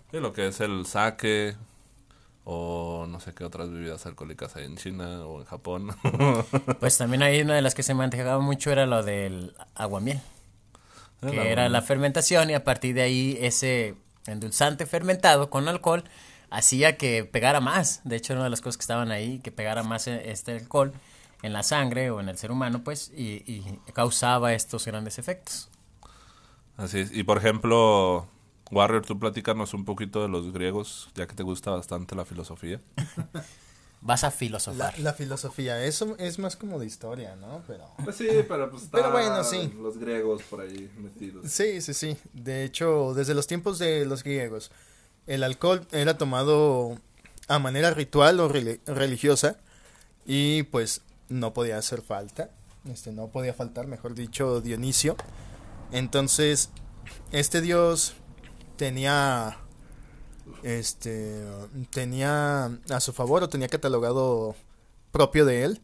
Sí, 0.09 0.19
lo 0.19 0.33
que 0.33 0.47
es 0.47 0.59
el 0.61 0.87
sake 0.87 1.55
o 2.51 3.05
no 3.07 3.19
sé 3.19 3.33
qué 3.35 3.43
otras 3.43 3.69
bebidas 3.69 4.05
alcohólicas 4.07 4.55
hay 4.55 4.65
en 4.65 4.75
China 4.75 5.25
o 5.27 5.39
en 5.39 5.45
Japón. 5.45 5.89
Pues 6.79 6.97
también 6.97 7.21
hay 7.21 7.41
una 7.41 7.53
de 7.53 7.61
las 7.61 7.75
que 7.75 7.83
se 7.83 7.93
manejaba 7.93 8.39
mucho 8.39 8.71
era 8.71 8.85
lo 8.87 9.03
del 9.03 9.53
aguamiel, 9.75 10.19
que 11.21 11.27
El 11.29 11.47
era 11.47 11.69
la 11.69 11.81
fermentación 11.83 12.49
y 12.49 12.55
a 12.55 12.63
partir 12.63 12.95
de 12.95 13.01
ahí 13.03 13.37
ese 13.39 13.95
endulzante 14.25 14.85
fermentado 14.87 15.49
con 15.49 15.67
alcohol 15.67 16.03
hacía 16.49 16.97
que 16.97 17.23
pegara 17.25 17.59
más. 17.61 18.01
De 18.03 18.15
hecho, 18.15 18.33
una 18.33 18.45
de 18.45 18.49
las 18.49 18.61
cosas 18.61 18.77
que 18.77 18.81
estaban 18.81 19.11
ahí, 19.11 19.39
que 19.39 19.51
pegara 19.51 19.83
más 19.83 20.07
e- 20.07 20.31
este 20.31 20.53
alcohol. 20.53 20.91
en 21.41 21.53
la 21.53 21.63
sangre 21.63 22.09
o 22.11 22.19
en 22.19 22.27
el 22.29 22.37
ser 22.37 22.51
humano, 22.51 22.83
pues, 22.83 23.11
y, 23.15 23.43
y 23.47 23.63
causaba 23.93 24.53
estos 24.53 24.85
grandes 24.85 25.19
efectos. 25.19 25.69
Así 26.75 26.99
es. 26.99 27.13
Y 27.13 27.23
por 27.23 27.37
ejemplo, 27.37 28.27
Warrior, 28.71 29.05
tú 29.05 29.17
platícanos 29.19 29.73
un 29.73 29.85
poquito 29.85 30.21
de 30.21 30.27
los 30.27 30.51
griegos, 30.53 31.09
ya 31.15 31.27
que 31.27 31.35
te 31.35 31.43
gusta 31.43 31.71
bastante 31.71 32.15
la 32.15 32.25
filosofía. 32.25 32.79
Vas 34.01 34.23
a 34.23 34.31
filosofar. 34.31 34.97
la 34.99 35.13
filosofía, 35.13 35.83
eso 35.83 36.15
es 36.19 36.39
más 36.39 36.55
como 36.55 36.79
de 36.79 36.85
historia, 36.85 37.35
¿no? 37.35 37.61
Pero... 37.67 37.85
Pues 38.01 38.15
sí, 38.15 38.29
pero 38.47 38.71
pues 38.71 38.87
Pero 38.89 39.11
bueno, 39.11 39.43
sí. 39.43 39.73
los 39.81 39.97
griegos 39.97 40.41
por 40.43 40.61
ahí 40.61 40.89
metidos. 40.97 41.51
Sí, 41.51 41.81
sí, 41.81 41.93
sí. 41.93 42.15
De 42.31 42.63
hecho, 42.63 43.13
desde 43.13 43.33
los 43.33 43.45
tiempos 43.45 43.77
de 43.77 44.05
los 44.05 44.23
griegos, 44.23 44.71
el 45.27 45.43
alcohol 45.43 45.85
era 45.91 46.17
tomado 46.17 46.97
a 47.49 47.59
manera 47.59 47.91
ritual 47.91 48.39
o 48.39 48.47
reli- 48.49 48.79
religiosa 48.85 49.57
y 50.25 50.63
pues 50.63 51.01
no 51.27 51.53
podía 51.53 51.77
hacer 51.77 52.01
falta. 52.01 52.51
Este 52.89 53.11
no 53.11 53.27
podía 53.27 53.53
faltar, 53.53 53.85
mejor 53.87 54.15
dicho, 54.15 54.61
Dionisio. 54.61 55.17
Entonces, 55.91 56.69
este 57.33 57.59
dios 57.59 58.13
tenía 58.79 59.57
este 60.63 61.43
tenía 61.91 62.71
a 62.89 62.99
su 63.01 63.11
favor 63.11 63.43
o 63.43 63.49
tenía 63.49 63.67
catalogado 63.67 64.55
propio 65.11 65.45
de 65.45 65.65
él 65.65 65.81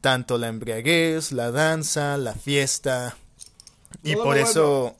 tanto 0.00 0.38
la 0.38 0.48
embriaguez, 0.48 1.32
la 1.32 1.50
danza, 1.50 2.16
la 2.16 2.34
fiesta, 2.34 3.16
y 4.02 4.16
por 4.16 4.38
eso, 4.38 4.96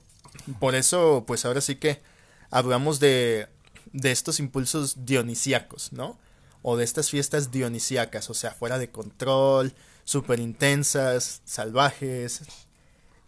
por 0.60 0.74
eso, 0.74 1.24
pues 1.26 1.44
ahora 1.44 1.60
sí 1.60 1.76
que 1.76 2.02
hablamos 2.50 3.00
de, 3.00 3.48
de 3.92 4.12
estos 4.12 4.40
impulsos 4.40 5.04
dionisíacos, 5.04 5.92
¿no? 5.92 6.18
O 6.62 6.76
de 6.76 6.84
estas 6.84 7.10
fiestas 7.10 7.50
dionisíacas, 7.50 8.30
o 8.30 8.34
sea, 8.34 8.52
fuera 8.52 8.78
de 8.78 8.90
control, 8.90 9.72
súper 10.04 10.40
intensas, 10.40 11.42
salvajes, 11.44 12.42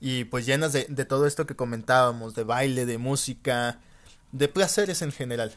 y 0.00 0.24
pues 0.24 0.46
llenas 0.46 0.72
de, 0.72 0.84
todo 1.04 1.26
esto 1.26 1.46
que 1.46 1.56
comentábamos, 1.56 2.34
de 2.34 2.44
baile, 2.44 2.86
de 2.86 2.98
música, 2.98 3.80
de 4.32 4.48
placeres 4.48 5.02
en 5.02 5.12
general. 5.12 5.54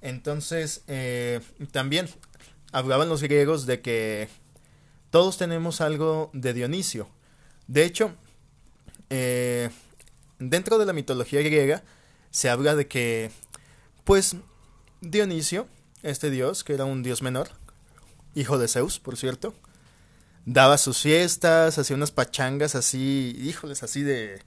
Entonces, 0.00 0.82
eh, 0.86 1.40
también 1.72 2.08
hablaban 2.72 3.08
los 3.08 3.22
griegos 3.22 3.66
de 3.66 3.80
que 3.80 4.28
todos 5.10 5.36
tenemos 5.36 5.80
algo 5.80 6.30
de 6.32 6.52
Dionisio. 6.52 7.08
De 7.66 7.84
hecho, 7.84 8.14
eh, 9.10 9.70
dentro 10.38 10.78
de 10.78 10.86
la 10.86 10.92
mitología 10.92 11.40
griega 11.42 11.82
se 12.30 12.48
habla 12.48 12.74
de 12.74 12.86
que, 12.86 13.30
pues, 14.04 14.36
Dionisio, 15.00 15.68
este 16.02 16.30
dios, 16.30 16.64
que 16.64 16.74
era 16.74 16.84
un 16.84 17.02
dios 17.02 17.22
menor, 17.22 17.48
hijo 18.34 18.58
de 18.58 18.68
Zeus, 18.68 18.98
por 18.98 19.16
cierto, 19.16 19.54
daba 20.46 20.78
sus 20.78 21.02
fiestas, 21.02 21.76
hacía 21.76 21.96
unas 21.96 22.12
pachangas 22.12 22.74
así, 22.74 23.36
híjoles, 23.38 23.82
así 23.82 24.02
de... 24.02 24.40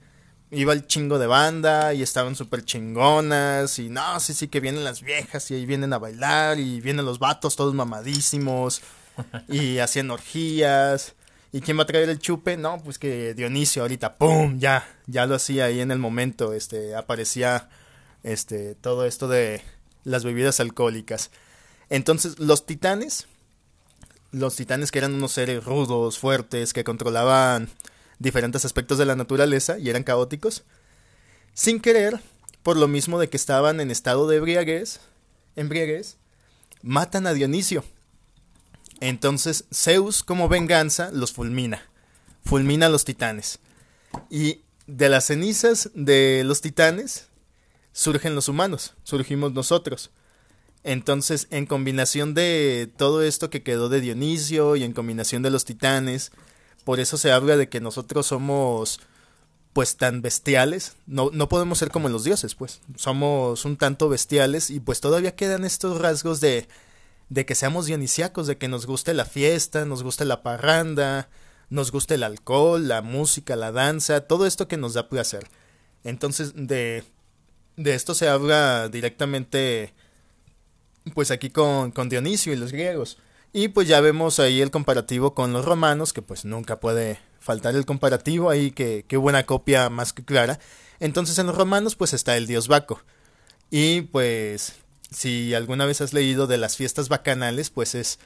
Iba 0.52 0.74
el 0.74 0.88
chingo 0.88 1.20
de 1.20 1.28
banda 1.28 1.94
y 1.94 2.02
estaban 2.02 2.36
súper 2.36 2.66
chingonas 2.66 3.78
y 3.78 3.90
no, 3.90 4.20
sí, 4.20 4.34
sí, 4.34 4.48
que 4.48 4.60
vienen 4.60 4.84
las 4.84 5.04
viejas 5.04 5.52
y 5.52 5.54
ahí 5.54 5.68
vienen 5.68 5.94
a 5.94 6.00
bailar 6.00 6.58
y 6.58 6.82
vienen 6.82 7.06
los 7.06 7.20
vatos 7.20 7.56
todos 7.56 7.76
mamadísimos 7.76 8.82
y 9.48 9.78
hacían 9.78 10.10
orgías. 10.10 11.14
¿Y 11.52 11.62
quién 11.62 11.78
va 11.78 11.84
a 11.84 11.86
traer 11.86 12.10
el 12.10 12.18
chupe? 12.18 12.58
No, 12.58 12.82
pues 12.84 12.98
que 12.98 13.36
Dionisio 13.36 13.84
ahorita, 13.84 14.16
¡pum! 14.18 14.58
Ya, 14.58 14.88
ya 15.06 15.28
lo 15.28 15.36
hacía 15.36 15.66
ahí 15.66 15.82
en 15.82 15.92
el 15.92 16.00
momento, 16.00 16.54
este, 16.54 16.96
aparecía, 16.96 17.70
este, 18.24 18.74
todo 18.74 19.06
esto 19.06 19.28
de 19.28 19.62
las 20.04 20.24
bebidas 20.24 20.60
alcohólicas. 20.60 21.30
Entonces, 21.90 22.40
los 22.40 22.66
titanes, 22.66 23.28
los 24.32 24.56
titanes 24.56 24.92
que 24.92 25.00
eran 25.00 25.14
unos 25.14 25.32
seres 25.32 25.64
rudos, 25.64 26.20
fuertes, 26.20 26.74
que 26.74 26.84
controlaban 26.84 27.70
diferentes 28.20 28.66
aspectos 28.66 28.98
de 28.98 29.06
la 29.06 29.16
naturaleza 29.16 29.80
y 29.80 29.90
eran 29.90 30.04
caóticos, 30.04 30.64
sin 31.54 31.80
querer, 31.80 32.20
por 32.64 32.78
lo 32.78 32.88
mismo 32.88 33.20
de 33.20 33.30
que 33.30 33.38
estaban 33.38 33.80
en 33.80 33.92
estado 33.92 34.28
de 34.28 34.38
embriaguez, 34.38 35.00
embriaguez, 35.56 36.18
matan 36.82 37.28
a 37.28 37.34
Dionisio. 37.34 37.84
Entonces 39.00 39.66
Zeus, 39.74 40.24
como 40.24 40.50
venganza, 40.50 41.10
los 41.12 41.32
fulmina. 41.32 41.82
Fulmina 42.44 42.88
a 42.88 42.90
los 42.90 43.06
titanes. 43.06 43.60
Y 44.30 44.62
de 44.88 45.10
las 45.10 45.26
cenizas 45.26 45.92
de 45.94 46.44
los 46.46 46.62
titanes 46.62 47.28
surgen 47.94 48.36
los 48.36 48.48
humanos, 48.48 48.94
surgimos 49.04 49.54
nosotros. 49.54 50.12
Entonces, 50.90 51.46
en 51.52 51.68
combinación 51.68 52.34
de 52.34 52.92
todo 52.98 53.22
esto 53.22 53.52
que 53.52 53.62
quedó 53.62 53.90
de 53.90 54.02
Dionisio 54.02 54.76
y 54.76 54.84
en 54.84 54.94
combinación 54.94 55.44
de 55.44 55.52
los 55.52 55.64
titanes, 55.64 56.32
por 56.84 57.00
eso 57.00 57.16
se 57.16 57.32
habla 57.32 57.58
de 57.58 57.70
que 57.70 57.80
nosotros 57.80 58.26
somos 58.26 59.00
pues 59.72 59.98
tan 59.98 60.24
bestiales, 60.24 60.96
no, 61.06 61.30
no 61.32 61.48
podemos 61.48 61.78
ser 61.78 61.92
como 61.92 62.10
los 62.10 62.24
dioses, 62.24 62.56
pues 62.56 62.82
somos 62.96 63.66
un 63.66 63.78
tanto 63.78 64.10
bestiales 64.10 64.72
y 64.72 64.80
pues 64.80 65.00
todavía 65.00 65.36
quedan 65.36 65.64
estos 65.64 66.02
rasgos 66.02 66.42
de, 66.42 66.68
de 67.30 67.46
que 67.46 67.54
seamos 67.54 67.86
dionisíacos, 67.86 68.48
de 68.48 68.58
que 68.58 68.68
nos 68.68 68.88
guste 68.88 69.14
la 69.14 69.26
fiesta, 69.26 69.86
nos 69.86 70.02
guste 70.02 70.26
la 70.26 70.42
parranda, 70.42 71.30
nos 71.70 71.92
guste 71.92 72.16
el 72.16 72.24
alcohol, 72.24 72.88
la 72.88 73.04
música, 73.04 73.56
la 73.56 73.72
danza, 73.72 74.22
todo 74.22 74.48
esto 74.48 74.68
que 74.68 74.78
nos 74.78 74.96
da 74.96 75.08
placer. 75.08 75.46
Entonces, 76.04 76.54
de, 76.56 77.04
de 77.78 77.94
esto 77.94 78.16
se 78.16 78.28
habla 78.28 78.90
directamente, 78.90 79.94
pues 81.10 81.32
aquí 81.32 81.50
con, 81.50 81.92
con 81.92 82.10
Dionisio 82.10 82.54
y 82.54 82.58
los 82.58 82.72
griegos. 82.72 83.18
Y 83.52 83.70
pues 83.70 83.88
ya 83.88 84.00
vemos 84.02 84.40
ahí 84.40 84.62
el 84.62 84.72
comparativo 84.72 85.34
con 85.34 85.54
los 85.54 85.66
romanos, 85.66 86.14
que 86.14 86.22
pues 86.22 86.46
nunca 86.46 86.80
puede 86.80 87.20
faltar 87.40 87.76
el 87.76 87.86
comparativo 87.86 88.50
ahí, 88.50 88.72
que, 88.72 89.06
que 89.08 89.18
buena 89.18 89.46
copia 89.46 89.90
más 89.90 90.14
que 90.14 90.24
clara. 90.24 90.60
Entonces 91.00 91.38
en 91.40 91.48
los 91.48 91.56
romanos 91.56 91.96
pues 91.96 92.14
está 92.14 92.38
el 92.38 92.48
dios 92.48 92.68
Baco. 92.68 93.02
Y 93.72 94.02
pues 94.02 94.76
si 95.12 95.54
alguna 95.54 95.86
vez 95.86 96.02
has 96.02 96.14
leído 96.14 96.48
de 96.48 96.58
las 96.58 96.78
fiestas 96.78 97.10
bacanales, 97.10 97.70
pues 97.70 97.96
es 97.96 98.20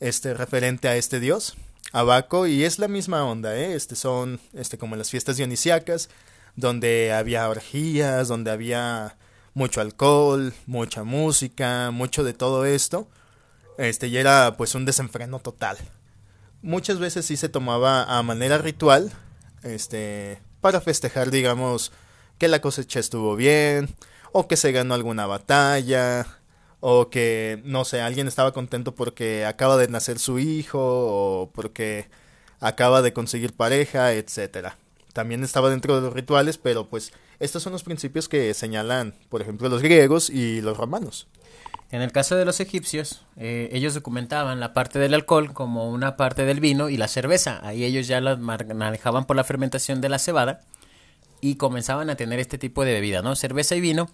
este 0.00 0.34
referente 0.34 0.88
a 0.88 0.96
este 0.96 1.20
dios, 1.20 1.54
a 1.92 2.02
Baco, 2.02 2.46
y 2.46 2.64
es 2.64 2.78
la 2.78 2.88
misma 2.88 3.24
onda, 3.24 3.56
¿eh? 3.56 3.74
Este 3.74 3.96
son 3.96 4.40
este 4.52 4.76
como 4.78 4.96
las 4.96 5.10
fiestas 5.10 5.36
dionisíacas, 5.36 6.10
donde 6.54 7.12
había 7.12 7.48
orgías, 7.48 8.28
donde 8.28 8.50
había 8.50 9.16
mucho 9.56 9.80
alcohol, 9.80 10.52
mucha 10.66 11.02
música, 11.02 11.90
mucho 11.90 12.24
de 12.24 12.34
todo 12.34 12.66
esto. 12.66 13.08
Este, 13.78 14.08
y 14.08 14.18
era 14.18 14.54
pues 14.58 14.74
un 14.74 14.84
desenfreno 14.84 15.38
total. 15.38 15.78
Muchas 16.60 16.98
veces 16.98 17.24
sí 17.24 17.38
se 17.38 17.48
tomaba 17.48 18.04
a 18.04 18.22
manera 18.22 18.58
ritual, 18.58 19.10
este, 19.62 20.42
para 20.60 20.82
festejar, 20.82 21.30
digamos, 21.30 21.90
que 22.38 22.48
la 22.48 22.60
cosecha 22.60 23.00
estuvo 23.00 23.34
bien, 23.34 23.88
o 24.30 24.46
que 24.46 24.58
se 24.58 24.72
ganó 24.72 24.94
alguna 24.94 25.26
batalla, 25.26 26.26
o 26.80 27.08
que, 27.08 27.62
no 27.64 27.86
sé, 27.86 28.02
alguien 28.02 28.28
estaba 28.28 28.52
contento 28.52 28.94
porque 28.94 29.46
acaba 29.46 29.78
de 29.78 29.88
nacer 29.88 30.18
su 30.18 30.38
hijo, 30.38 30.80
o 30.80 31.50
porque 31.50 32.10
acaba 32.60 33.00
de 33.00 33.14
conseguir 33.14 33.54
pareja, 33.54 34.12
etcétera. 34.12 34.76
También 35.16 35.42
estaba 35.42 35.70
dentro 35.70 35.94
de 35.96 36.02
los 36.02 36.12
rituales, 36.12 36.58
pero 36.58 36.90
pues 36.90 37.10
estos 37.40 37.62
son 37.62 37.72
los 37.72 37.82
principios 37.82 38.28
que 38.28 38.52
señalan, 38.52 39.14
por 39.30 39.40
ejemplo, 39.40 39.70
los 39.70 39.80
griegos 39.80 40.28
y 40.28 40.60
los 40.60 40.76
romanos. 40.76 41.26
En 41.90 42.02
el 42.02 42.12
caso 42.12 42.36
de 42.36 42.44
los 42.44 42.60
egipcios, 42.60 43.22
eh, 43.38 43.70
ellos 43.72 43.94
documentaban 43.94 44.60
la 44.60 44.74
parte 44.74 44.98
del 44.98 45.14
alcohol 45.14 45.54
como 45.54 45.88
una 45.90 46.18
parte 46.18 46.44
del 46.44 46.60
vino 46.60 46.90
y 46.90 46.98
la 46.98 47.08
cerveza. 47.08 47.60
Ahí 47.66 47.82
ellos 47.84 48.06
ya 48.06 48.20
la 48.20 48.36
manejaban 48.36 49.24
por 49.24 49.36
la 49.36 49.44
fermentación 49.44 50.02
de 50.02 50.10
la 50.10 50.18
cebada 50.18 50.60
y 51.40 51.54
comenzaban 51.54 52.10
a 52.10 52.16
tener 52.16 52.38
este 52.38 52.58
tipo 52.58 52.84
de 52.84 52.92
bebida, 52.92 53.22
¿no? 53.22 53.36
Cerveza 53.36 53.74
y 53.74 53.80
vino. 53.80 54.10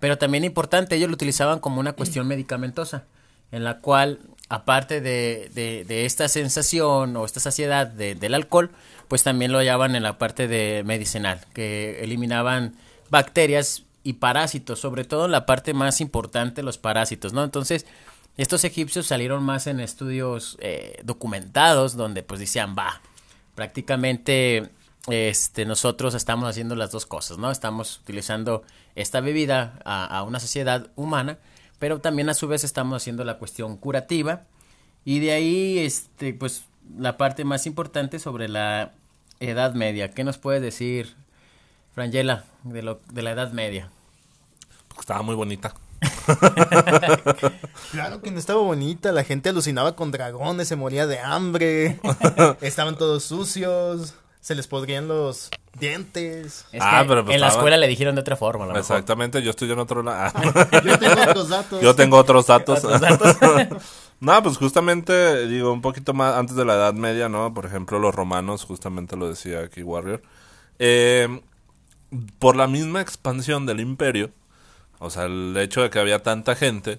Pero 0.00 0.16
también 0.16 0.44
importante, 0.44 0.96
ellos 0.96 1.08
lo 1.10 1.14
utilizaban 1.14 1.58
como 1.60 1.78
una 1.78 1.92
cuestión 1.92 2.26
medicamentosa, 2.34 3.04
en 3.52 3.64
la 3.64 3.80
cual, 3.80 4.20
aparte 4.48 5.02
de, 5.02 5.50
de, 5.54 5.84
de 5.84 6.06
esta 6.06 6.26
sensación 6.28 7.14
o 7.18 7.26
esta 7.26 7.40
saciedad 7.40 7.86
de- 7.86 8.14
del 8.14 8.32
alcohol, 8.32 8.70
pues 9.08 9.22
también 9.22 9.52
lo 9.52 9.58
hallaban 9.58 9.96
en 9.96 10.02
la 10.02 10.18
parte 10.18 10.48
de 10.48 10.82
medicinal, 10.84 11.46
que 11.54 12.02
eliminaban 12.02 12.76
bacterias 13.10 13.84
y 14.04 14.14
parásitos, 14.14 14.78
sobre 14.78 15.04
todo 15.04 15.24
en 15.24 15.32
la 15.32 15.46
parte 15.46 15.74
más 15.74 16.00
importante, 16.00 16.62
los 16.62 16.78
parásitos, 16.78 17.32
¿no? 17.32 17.42
Entonces, 17.42 17.86
estos 18.36 18.64
egipcios 18.64 19.06
salieron 19.06 19.42
más 19.42 19.66
en 19.66 19.80
estudios 19.80 20.56
eh, 20.60 21.00
documentados, 21.04 21.96
donde 21.96 22.22
pues 22.22 22.38
decían, 22.38 22.76
va, 22.78 23.00
prácticamente 23.54 24.70
este, 25.08 25.64
nosotros 25.64 26.14
estamos 26.14 26.48
haciendo 26.48 26.76
las 26.76 26.92
dos 26.92 27.06
cosas, 27.06 27.38
¿no? 27.38 27.50
Estamos 27.50 27.98
utilizando 28.02 28.62
esta 28.94 29.20
bebida 29.20 29.80
a, 29.84 30.04
a 30.04 30.22
una 30.22 30.38
sociedad 30.38 30.90
humana, 30.94 31.38
pero 31.78 32.00
también 32.00 32.28
a 32.28 32.34
su 32.34 32.46
vez 32.46 32.62
estamos 32.62 33.02
haciendo 33.02 33.24
la 33.24 33.38
cuestión 33.38 33.76
curativa 33.76 34.44
y 35.04 35.20
de 35.20 35.32
ahí, 35.32 35.78
este, 35.78 36.34
pues, 36.34 36.64
la 36.96 37.16
parte 37.16 37.44
más 37.44 37.66
importante 37.66 38.18
sobre 38.18 38.48
la 38.48 38.92
Edad 39.40 39.74
Media. 39.74 40.12
¿Qué 40.12 40.24
nos 40.24 40.38
puede 40.38 40.60
decir, 40.60 41.16
Frangela, 41.94 42.44
de, 42.64 42.82
lo, 42.82 43.00
de 43.12 43.22
la 43.22 43.32
Edad 43.32 43.52
Media? 43.52 43.90
Estaba 44.98 45.22
muy 45.22 45.34
bonita. 45.34 45.74
Claro 47.90 48.20
que 48.20 48.30
no 48.30 48.38
estaba 48.38 48.60
bonita, 48.60 49.12
la 49.12 49.24
gente 49.24 49.48
alucinaba 49.48 49.96
con 49.96 50.10
dragones, 50.10 50.68
se 50.68 50.76
moría 50.76 51.06
de 51.06 51.18
hambre, 51.20 51.98
estaban 52.60 52.96
todos 52.96 53.24
sucios, 53.24 54.14
se 54.40 54.54
les 54.54 54.66
podrían 54.66 55.08
los 55.08 55.50
dientes. 55.78 56.66
Es 56.72 56.80
Ah, 56.82 57.00
que 57.02 57.08
pero 57.08 57.24
pues 57.24 57.34
en 57.34 57.40
la 57.40 57.48
escuela 57.48 57.76
le 57.76 57.86
dijeron 57.88 58.14
de 58.14 58.20
otra 58.20 58.36
forma. 58.36 58.64
a 58.64 58.68
lo 58.68 58.74
mejor. 58.74 58.96
Exactamente, 58.96 59.42
yo 59.42 59.50
estoy 59.50 59.70
en 59.72 59.78
otro 59.78 60.02
lado. 60.02 60.32
Yo 60.84 60.98
tengo 60.98 61.22
otros 61.22 61.48
datos. 61.48 61.80
Yo 61.80 61.94
tengo 61.96 62.16
otros 62.18 62.46
datos. 62.46 62.84
Otros 62.84 63.00
datos. 63.00 63.36
No, 64.20 64.42
pues 64.42 64.56
justamente, 64.56 65.46
digo, 65.46 65.72
un 65.72 65.80
poquito 65.82 66.14
más 66.14 66.34
antes 66.36 66.56
de 66.56 66.64
la 66.64 66.74
Edad 66.74 66.94
Media, 66.94 67.28
¿no? 67.28 67.54
Por 67.54 67.66
ejemplo, 67.66 67.98
los 67.98 68.14
romanos, 68.14 68.64
justamente 68.64 69.16
lo 69.16 69.28
decía 69.28 69.60
aquí 69.60 69.82
Warrior. 69.82 70.22
Eh, 70.78 71.40
por 72.38 72.56
la 72.56 72.66
misma 72.66 73.00
expansión 73.00 73.66
del 73.66 73.80
imperio, 73.80 74.30
o 74.98 75.10
sea, 75.10 75.24
el 75.26 75.56
hecho 75.56 75.82
de 75.82 75.90
que 75.90 75.98
había 75.98 76.22
tanta 76.22 76.56
gente, 76.56 76.98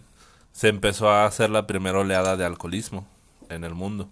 se 0.51 0.69
empezó 0.69 1.09
a 1.09 1.25
hacer 1.25 1.49
la 1.49 1.67
primera 1.67 1.99
oleada 1.99 2.37
de 2.37 2.45
alcoholismo 2.45 3.07
en 3.49 3.63
el 3.63 3.75
mundo. 3.75 4.09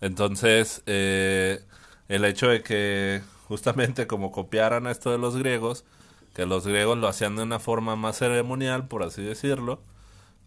Entonces, 0.00 0.82
eh, 0.86 1.62
el 2.08 2.24
hecho 2.24 2.48
de 2.48 2.62
que 2.62 3.22
justamente 3.48 4.06
como 4.06 4.32
copiaran 4.32 4.86
esto 4.86 5.10
de 5.10 5.18
los 5.18 5.36
griegos, 5.36 5.84
que 6.34 6.46
los 6.46 6.66
griegos 6.66 6.98
lo 6.98 7.08
hacían 7.08 7.36
de 7.36 7.42
una 7.42 7.58
forma 7.58 7.96
más 7.96 8.18
ceremonial, 8.18 8.86
por 8.88 9.02
así 9.02 9.22
decirlo, 9.22 9.80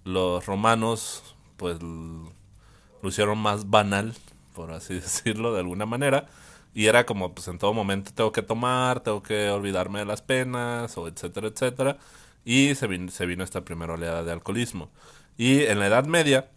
los 0.04 0.46
romanos 0.46 1.31
pues 1.62 1.78
lo 1.84 3.10
hicieron 3.10 3.38
más 3.38 3.69
banal, 3.69 4.15
por 4.56 4.71
así 4.71 4.95
decirlo, 4.95 5.54
de 5.54 5.60
alguna 5.60 5.86
manera, 5.86 6.26
y 6.74 6.88
era 6.88 7.06
como 7.06 7.36
pues 7.36 7.47
en 7.47 7.60
todo 7.60 7.74
momento 7.74 8.12
tengo 8.15 8.32
que 8.32 8.41
tomar, 8.41 9.02
tengo 9.02 9.21
que 9.21 9.52
olvidarme 9.52 10.00
de 10.00 10.06
las 10.06 10.24
penas, 10.24 10.97
o 10.97 11.08
etcétera, 11.08 11.50
etcétera, 11.50 11.97
y 12.45 12.74
se 12.76 12.88
vino, 12.88 13.12
se 13.12 13.28
vino 13.28 13.43
esta 13.43 13.62
primera 13.62 13.93
oleada 13.93 14.24
de 14.24 14.32
alcoholismo. 14.32 14.89
Y 15.38 15.63
en 15.65 15.80
la 15.80 15.88
Edad 15.88 16.06
Media, 16.06 16.50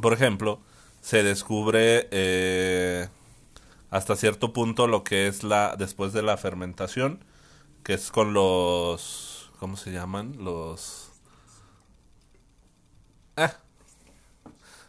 por 0.00 0.12
ejemplo, 0.12 0.60
se 1.00 1.24
descubre 1.24 2.08
eh, 2.12 3.08
hasta 3.90 4.16
cierto 4.16 4.52
punto 4.52 4.86
lo 4.86 5.02
que 5.04 5.26
es 5.26 5.42
la 5.42 5.74
después 5.76 6.12
de 6.12 6.22
la 6.22 6.36
fermentación, 6.36 7.24
que 7.82 7.94
es 7.94 8.12
con 8.12 8.34
los 8.34 9.50
¿cómo 9.58 9.76
se 9.76 9.90
llaman? 9.92 10.36
Los 10.44 11.10
ah, 13.36 13.61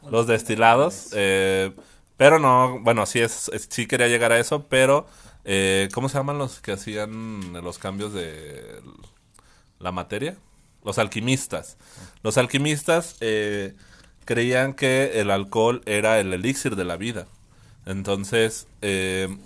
los 0.10 0.28
destilados, 0.28 1.10
eh, 1.14 1.72
pero 2.18 2.40
no, 2.40 2.80
bueno, 2.82 3.06
sí 3.06 3.20
es, 3.20 3.50
es- 3.50 3.68
sí 3.72 3.88
quería 3.88 4.08
llegar 4.08 4.32
a 4.32 4.40
eso, 4.40 4.68
pero 4.68 5.06
eh, 5.46 5.90
¿cómo 5.94 6.10
se 6.10 6.18
llaman 6.18 6.38
los 6.38 6.60
que 6.62 6.72
hacían 6.74 7.54
los 7.64 7.78
cambios 7.80 8.14
de 8.14 8.82
la 9.80 9.92
materia? 9.92 10.38
Los 10.84 10.98
alquimistas. 10.98 11.78
Los 12.24 12.38
alquimistas 12.38 13.16
eh, 13.22 13.74
creían 14.26 14.74
que 14.74 15.20
el 15.22 15.32
alcohol 15.32 15.82
era 15.86 16.20
el 16.20 16.34
elixir 16.34 16.76
de 16.76 16.86
la 16.86 16.98
vida. 16.98 17.28
Entonces, 17.86 18.68
eh, 18.82 19.38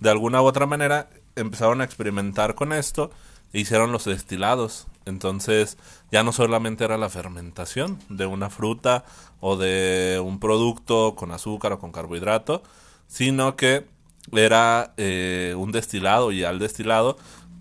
de 0.00 0.10
alguna 0.10 0.42
u 0.42 0.46
otra 0.46 0.66
manera, 0.66 1.08
empezaron 1.36 1.80
a 1.80 1.84
experimentar 1.84 2.54
con 2.54 2.72
esto 2.72 3.10
e 3.52 3.60
hicieron 3.60 3.92
los 3.92 4.04
destilados. 4.04 4.86
Entonces, 5.04 5.78
ya 6.10 6.22
no 6.22 6.32
solamente 6.32 6.84
era 6.84 6.98
la 6.98 7.08
fermentación 7.08 7.98
de 8.08 8.26
una 8.26 8.50
fruta 8.50 9.04
o 9.40 9.56
de 9.56 10.20
un 10.24 10.38
producto 10.38 11.14
con 11.16 11.32
azúcar 11.32 11.72
o 11.72 11.78
con 11.78 11.92
carbohidrato, 11.92 12.62
sino 13.08 13.56
que 13.56 13.86
era 14.32 14.94
eh, 14.96 15.54
un 15.56 15.72
destilado 15.72 16.30
y 16.32 16.44
al 16.44 16.58
destilado, 16.58 17.18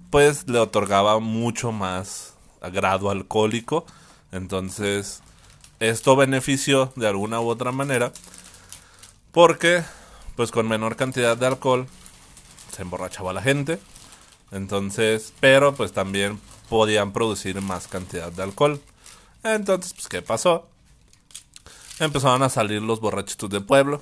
pues 0.10 0.48
le 0.48 0.60
otorgaba 0.60 1.20
mucho 1.20 1.72
más 1.72 2.36
grado 2.62 3.10
alcohólico. 3.10 3.86
Entonces, 4.32 5.22
esto 5.80 6.16
benefició 6.16 6.94
de 6.96 7.08
alguna 7.08 7.42
u 7.42 7.48
otra 7.48 7.72
manera 7.72 8.12
porque 9.32 9.84
pues 10.36 10.52
con 10.52 10.68
menor 10.68 10.96
cantidad 10.96 11.36
de 11.36 11.48
alcohol 11.48 11.88
se 12.72 12.84
emborrachaba 12.84 13.34
la 13.34 13.42
gente. 13.42 13.80
Entonces, 14.52 15.34
pero 15.40 15.74
pues 15.74 15.94
también 15.94 16.40
podían 16.72 17.12
producir 17.12 17.60
más 17.62 17.90
cantidad 17.90 18.32
de 18.32 18.44
alcohol. 18.44 18.80
Entonces, 19.44 19.94
pues 19.94 20.08
¿qué 20.08 20.22
pasó? 20.22 20.70
Empezaron 22.00 22.42
a 22.44 22.50
salir 22.50 22.82
los 22.82 23.02
borrachitos 23.02 23.50
de 23.50 23.60
pueblo. 23.60 24.02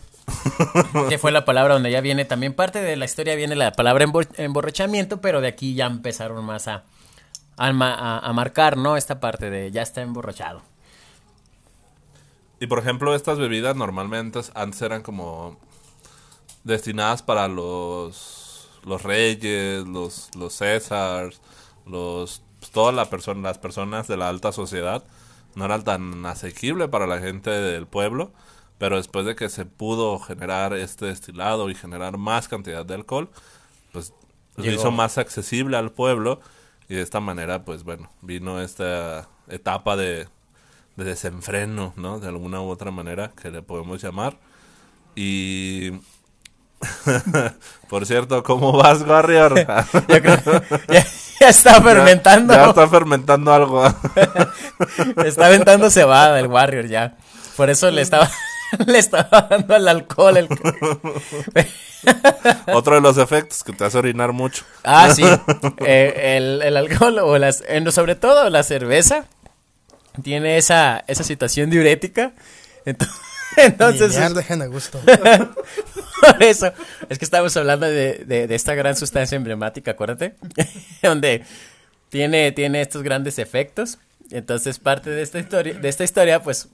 que 1.09 1.17
fue 1.17 1.31
la 1.31 1.45
palabra 1.45 1.73
donde 1.73 1.89
ya 1.89 1.99
viene 2.01 2.25
también 2.25 2.53
parte 2.53 2.79
de 2.79 2.95
la 2.95 3.05
historia 3.05 3.33
viene 3.33 3.55
la 3.55 3.71
palabra 3.71 4.05
embor- 4.05 4.29
emborrachamiento, 4.37 5.19
pero 5.19 5.41
de 5.41 5.47
aquí 5.47 5.73
ya 5.73 5.87
empezaron 5.87 6.45
más 6.45 6.67
a, 6.67 6.83
a, 7.57 7.69
a- 7.69 8.19
a 8.19 8.33
marcar, 8.33 8.77
¿no? 8.77 8.95
Esta 8.97 9.19
parte 9.19 9.49
de 9.49 9.71
ya 9.71 9.81
está 9.81 10.03
emborrachado. 10.03 10.61
Y 12.59 12.67
por 12.67 12.77
ejemplo, 12.77 13.15
estas 13.15 13.39
bebidas 13.39 13.75
normalmente 13.75 14.39
antes 14.53 14.79
eran 14.83 15.01
como 15.01 15.57
destinadas 16.63 17.23
para 17.23 17.47
los 17.47 18.69
los 18.85 19.01
reyes, 19.01 19.85
los 19.87 20.29
los 20.35 20.53
césars, 20.53 21.41
los 21.87 22.43
pues, 22.59 22.71
toda 22.71 22.91
la 22.91 23.05
persona, 23.05 23.41
las 23.41 23.57
personas 23.57 24.07
de 24.07 24.17
la 24.17 24.29
alta 24.29 24.51
sociedad 24.51 25.03
no 25.55 25.65
eran 25.65 25.83
tan 25.83 26.25
asequible 26.25 26.87
para 26.87 27.07
la 27.07 27.19
gente 27.19 27.49
del 27.49 27.87
pueblo, 27.87 28.31
pero 28.77 28.97
después 28.97 29.25
de 29.25 29.35
que 29.35 29.49
se 29.49 29.65
pudo 29.65 30.19
generar 30.19 30.73
este 30.73 31.05
destilado 31.07 31.69
y 31.69 31.75
generar 31.75 32.17
más 32.17 32.47
cantidad 32.47 32.85
de 32.85 32.93
alcohol, 32.95 33.29
pues 33.91 34.13
lo 34.57 34.71
hizo 34.71 34.91
más 34.91 35.17
accesible 35.17 35.77
al 35.77 35.91
pueblo 35.91 36.39
y 36.87 36.95
de 36.95 37.01
esta 37.01 37.19
manera, 37.19 37.65
pues 37.65 37.83
bueno, 37.83 38.09
vino 38.21 38.61
esta 38.61 39.29
etapa 39.47 39.95
de, 39.95 40.27
de 40.95 41.03
desenfreno, 41.03 41.93
¿no? 41.97 42.19
De 42.19 42.27
alguna 42.27 42.61
u 42.61 42.69
otra 42.69 42.91
manera 42.91 43.31
que 43.31 43.51
le 43.51 43.61
podemos 43.61 44.01
llamar. 44.01 44.37
Y... 45.15 45.91
Por 47.89 48.05
cierto, 48.05 48.43
¿cómo 48.43 48.71
vas, 48.73 49.01
Warrior? 49.01 49.55
Yo 50.07 50.21
creo 50.21 50.37
ya, 50.89 51.05
ya 51.39 51.49
está 51.49 51.81
fermentando. 51.81 52.53
Ya, 52.53 52.63
ya 52.63 52.69
está 52.69 52.87
fermentando 52.87 53.53
algo. 53.53 53.83
Está 55.25 55.47
aventando 55.47 55.89
cebada 55.89 56.39
el 56.39 56.47
Warrior 56.47 56.87
ya. 56.87 57.15
Por 57.57 57.69
eso 57.69 57.89
le 57.91 58.01
estaba 58.01 58.29
le 58.85 58.99
estaba 58.99 59.47
dando 59.49 59.75
al 59.75 59.87
alcohol. 59.87 60.37
el- 60.37 60.47
Otro 62.73 62.95
de 62.95 63.01
los 63.01 63.17
efectos 63.17 63.63
que 63.63 63.73
te 63.73 63.83
hace 63.85 63.97
orinar 63.97 64.31
mucho. 64.31 64.63
Ah, 64.83 65.09
sí. 65.13 65.23
Eh, 65.85 66.37
el, 66.37 66.61
el 66.61 66.77
alcohol 66.77 67.19
o 67.19 67.37
las, 67.37 67.63
sobre 67.91 68.15
todo 68.15 68.49
la 68.49 68.63
cerveza 68.63 69.25
tiene 70.23 70.57
esa, 70.57 71.03
esa 71.07 71.23
situación 71.23 71.69
diurética. 71.69 72.33
Ento- 72.85 73.07
Entonces, 73.57 74.13
Linear, 74.13 74.33
dejan 74.33 74.61
a 74.61 74.67
gusto. 74.67 74.99
por 76.21 76.43
eso, 76.43 76.71
es 77.09 77.17
que 77.17 77.25
estamos 77.25 77.55
hablando 77.57 77.85
de, 77.85 78.23
de- 78.25 78.47
de 78.47 78.55
esta 78.55 78.75
gran 78.75 78.95
sustancia 78.95 79.35
emblemática, 79.35 79.91
acuérdate, 79.91 80.35
donde 81.03 81.43
tiene, 82.09 82.51
tiene 82.51 82.81
estos 82.81 83.03
grandes 83.03 83.39
efectos. 83.39 83.97
Entonces, 84.31 84.79
parte 84.79 85.09
de 85.09 85.21
esta 85.21 85.39
historia, 85.39 85.73
de 85.73 85.89
esta 85.89 86.03
historia, 86.03 86.41
pues, 86.43 86.67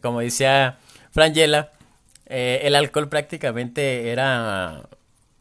como 0.00 0.20
decía 0.20 0.78
Frangela, 1.10 1.72
eh, 2.26 2.60
el 2.62 2.74
alcohol 2.76 3.08
prácticamente 3.08 4.10
era, 4.10 4.82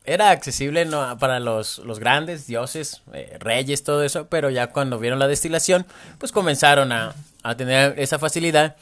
era 0.03 0.31
accesible 0.31 0.85
¿no? 0.85 1.17
para 1.19 1.39
los, 1.39 1.77
los 1.79 1.99
grandes 1.99 2.47
dioses, 2.47 3.01
eh, 3.13 3.37
reyes, 3.39 3.83
todo 3.83 4.03
eso, 4.03 4.27
pero 4.27 4.49
ya 4.49 4.67
cuando 4.67 4.97
vieron 4.97 5.19
la 5.19 5.27
destilación, 5.27 5.85
pues 6.17 6.31
comenzaron 6.31 6.91
a, 6.91 7.13
a 7.43 7.55
tener 7.55 7.99
esa 7.99 8.17
facilidad 8.17 8.75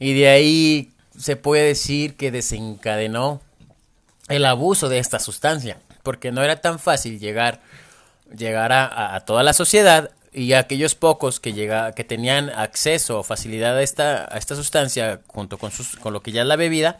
y 0.00 0.18
de 0.18 0.28
ahí 0.28 0.90
se 1.18 1.36
puede 1.36 1.64
decir 1.64 2.16
que 2.16 2.30
desencadenó 2.30 3.40
el 4.28 4.44
abuso 4.44 4.88
de 4.88 4.98
esta 4.98 5.18
sustancia, 5.18 5.78
porque 6.02 6.32
no 6.32 6.42
era 6.42 6.60
tan 6.60 6.78
fácil 6.78 7.18
llegar, 7.18 7.60
llegar 8.36 8.72
a, 8.72 8.86
a- 8.86 9.14
a 9.16 9.20
toda 9.20 9.42
la 9.42 9.52
sociedad 9.52 10.10
y 10.32 10.52
aquellos 10.52 10.94
pocos 10.94 11.40
que 11.40 11.52
llega, 11.52 11.92
que 11.92 12.04
tenían 12.04 12.50
acceso 12.50 13.20
o 13.20 13.22
facilidad 13.22 13.76
a 13.76 13.82
esta, 13.82 14.24
a 14.32 14.36
esta 14.36 14.54
sustancia 14.54 15.20
junto 15.28 15.58
con, 15.58 15.70
sus, 15.70 15.96
con 15.96 16.12
lo 16.12 16.22
que 16.22 16.32
ya 16.32 16.42
es 16.42 16.46
la 16.48 16.56
bebida, 16.56 16.98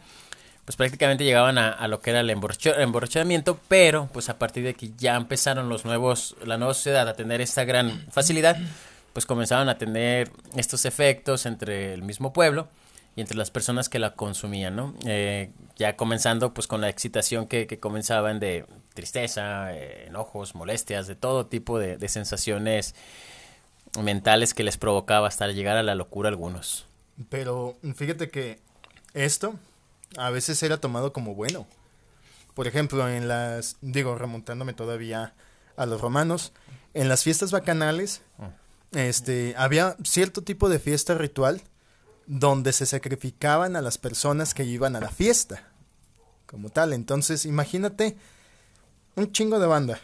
pues 0.65 0.75
prácticamente 0.75 1.23
llegaban 1.23 1.57
a, 1.57 1.69
a 1.69 1.87
lo 1.87 2.01
que 2.01 2.09
era 2.09 2.21
el 2.21 2.29
emborrachamiento, 2.29 3.59
pero 3.67 4.09
pues 4.11 4.29
a 4.29 4.37
partir 4.39 4.63
de 4.63 4.73
que 4.73 4.91
ya 4.97 5.15
empezaron 5.15 5.69
los 5.69 5.85
nuevos, 5.85 6.35
la 6.45 6.57
nueva 6.57 6.73
sociedad 6.73 7.07
a 7.07 7.13
tener 7.13 7.39
esta 7.41 7.63
gran 7.63 8.05
facilidad, 8.11 8.57
pues 9.13 9.25
comenzaron 9.25 9.69
a 9.69 9.77
tener 9.77 10.29
estos 10.55 10.85
efectos 10.85 11.45
entre 11.45 11.93
el 11.93 12.01
mismo 12.01 12.33
pueblo 12.33 12.67
y 13.17 13.21
entre 13.21 13.35
las 13.35 13.49
personas 13.49 13.89
que 13.89 13.97
la 13.97 14.13
consumían, 14.13 14.75
¿no? 14.75 14.93
Eh, 15.03 15.49
ya 15.75 15.97
comenzando 15.97 16.53
pues 16.53 16.67
con 16.67 16.81
la 16.81 16.89
excitación 16.89 17.47
que, 17.47 17.65
que 17.65 17.79
comenzaban 17.79 18.39
de 18.39 18.67
tristeza, 18.93 19.73
eh, 19.75 20.05
enojos, 20.05 20.53
molestias, 20.53 21.07
de 21.07 21.15
todo 21.15 21.47
tipo 21.47 21.79
de, 21.79 21.97
de 21.97 22.09
sensaciones 22.09 22.93
mentales 23.99 24.53
que 24.53 24.63
les 24.63 24.77
provocaba 24.77 25.27
hasta 25.27 25.47
llegar 25.47 25.77
a 25.77 25.83
la 25.83 25.95
locura 25.95 26.27
a 26.27 26.29
algunos. 26.29 26.85
Pero 27.29 27.75
fíjate 27.95 28.29
que 28.29 28.59
esto 29.15 29.55
a 30.15 30.29
veces 30.29 30.61
era 30.61 30.77
tomado 30.77 31.11
como 31.11 31.33
bueno. 31.33 31.65
Por 32.53 32.67
ejemplo, 32.67 33.09
en 33.09 33.27
las, 33.27 33.77
digo, 33.81 34.15
remontándome 34.15 34.73
todavía 34.73 35.33
a 35.75 35.87
los 35.87 36.01
romanos, 36.01 36.53
en 36.93 37.09
las 37.09 37.23
fiestas 37.23 37.51
bacanales, 37.51 38.21
este, 38.91 39.55
había 39.57 39.97
cierto 40.03 40.43
tipo 40.43 40.69
de 40.69 40.77
fiesta 40.77 41.15
ritual 41.15 41.63
donde 42.27 42.73
se 42.73 42.85
sacrificaban 42.85 43.75
a 43.75 43.81
las 43.81 43.97
personas 43.97 44.53
que 44.53 44.65
iban 44.65 44.95
a 44.95 44.99
la 44.99 45.09
fiesta, 45.09 45.63
como 46.45 46.69
tal. 46.69 46.93
Entonces, 46.93 47.45
imagínate 47.45 48.17
un 49.15 49.31
chingo 49.31 49.59
de 49.59 49.67
banda 49.67 49.99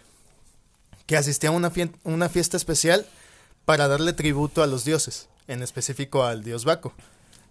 que 1.05 1.17
asistía 1.17 1.49
a 1.49 1.51
una, 1.51 2.29
fiesta 2.29 2.57
especial 2.57 3.05
para 3.65 3.87
darle 3.87 4.13
tributo 4.13 4.63
a 4.63 4.67
los 4.67 4.85
dioses, 4.85 5.27
en 5.47 5.61
específico 5.61 6.23
al 6.23 6.43
dios 6.43 6.65
Baco. 6.65 6.93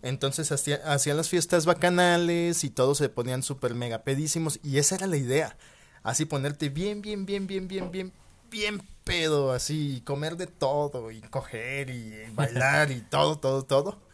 Entonces 0.02 0.50
hacían 0.50 1.16
las 1.16 1.28
fiestas 1.28 1.64
bacanales 1.64 2.64
y 2.64 2.70
todos 2.70 2.98
se 2.98 3.08
ponían 3.08 3.44
súper 3.44 3.74
mega 3.74 4.02
pedísimos 4.02 4.58
y 4.64 4.78
esa 4.78 4.96
era 4.96 5.06
la 5.06 5.16
idea. 5.16 5.56
Así 6.02 6.24
ponerte 6.24 6.70
bien, 6.70 7.02
bien, 7.02 7.24
bien, 7.24 7.46
bien, 7.46 7.68
bien, 7.68 7.92
bien, 7.92 8.12
bien 8.50 8.82
pedo, 9.04 9.52
así, 9.52 10.02
comer 10.04 10.36
de 10.36 10.48
todo 10.48 11.12
y 11.12 11.20
coger 11.20 11.90
y 11.90 12.12
bailar 12.32 12.90
y 12.90 13.00
todo, 13.02 13.38
todo, 13.38 13.62
todo. 13.62 14.11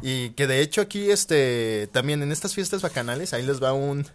Y 0.00 0.30
que 0.30 0.46
de 0.46 0.60
hecho 0.60 0.80
aquí, 0.80 1.10
este, 1.10 1.88
también 1.92 2.22
en 2.22 2.32
estas 2.32 2.54
fiestas 2.54 2.82
bacanales, 2.82 3.32
ahí 3.32 3.44
les 3.44 3.62
va 3.62 3.72
un, 3.72 4.06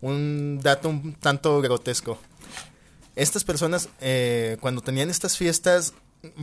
un 0.00 0.60
dato 0.62 0.88
un 0.88 1.14
tanto 1.14 1.60
grotesco. 1.60 2.18
Estas 3.16 3.44
personas, 3.44 3.88
eh, 4.00 4.56
cuando 4.60 4.80
tenían 4.80 5.10
estas 5.10 5.36
fiestas, 5.36 5.94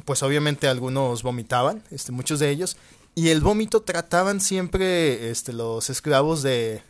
pues 0.05 0.23
obviamente 0.23 0.67
algunos 0.67 1.23
vomitaban, 1.23 1.83
este, 1.91 2.11
muchos 2.11 2.39
de 2.39 2.49
ellos, 2.49 2.77
y 3.15 3.29
el 3.29 3.41
vómito 3.41 3.81
trataban 3.81 4.41
siempre 4.41 5.29
este, 5.29 5.53
los 5.53 5.89
esclavos 5.89 6.41
de, 6.41 6.81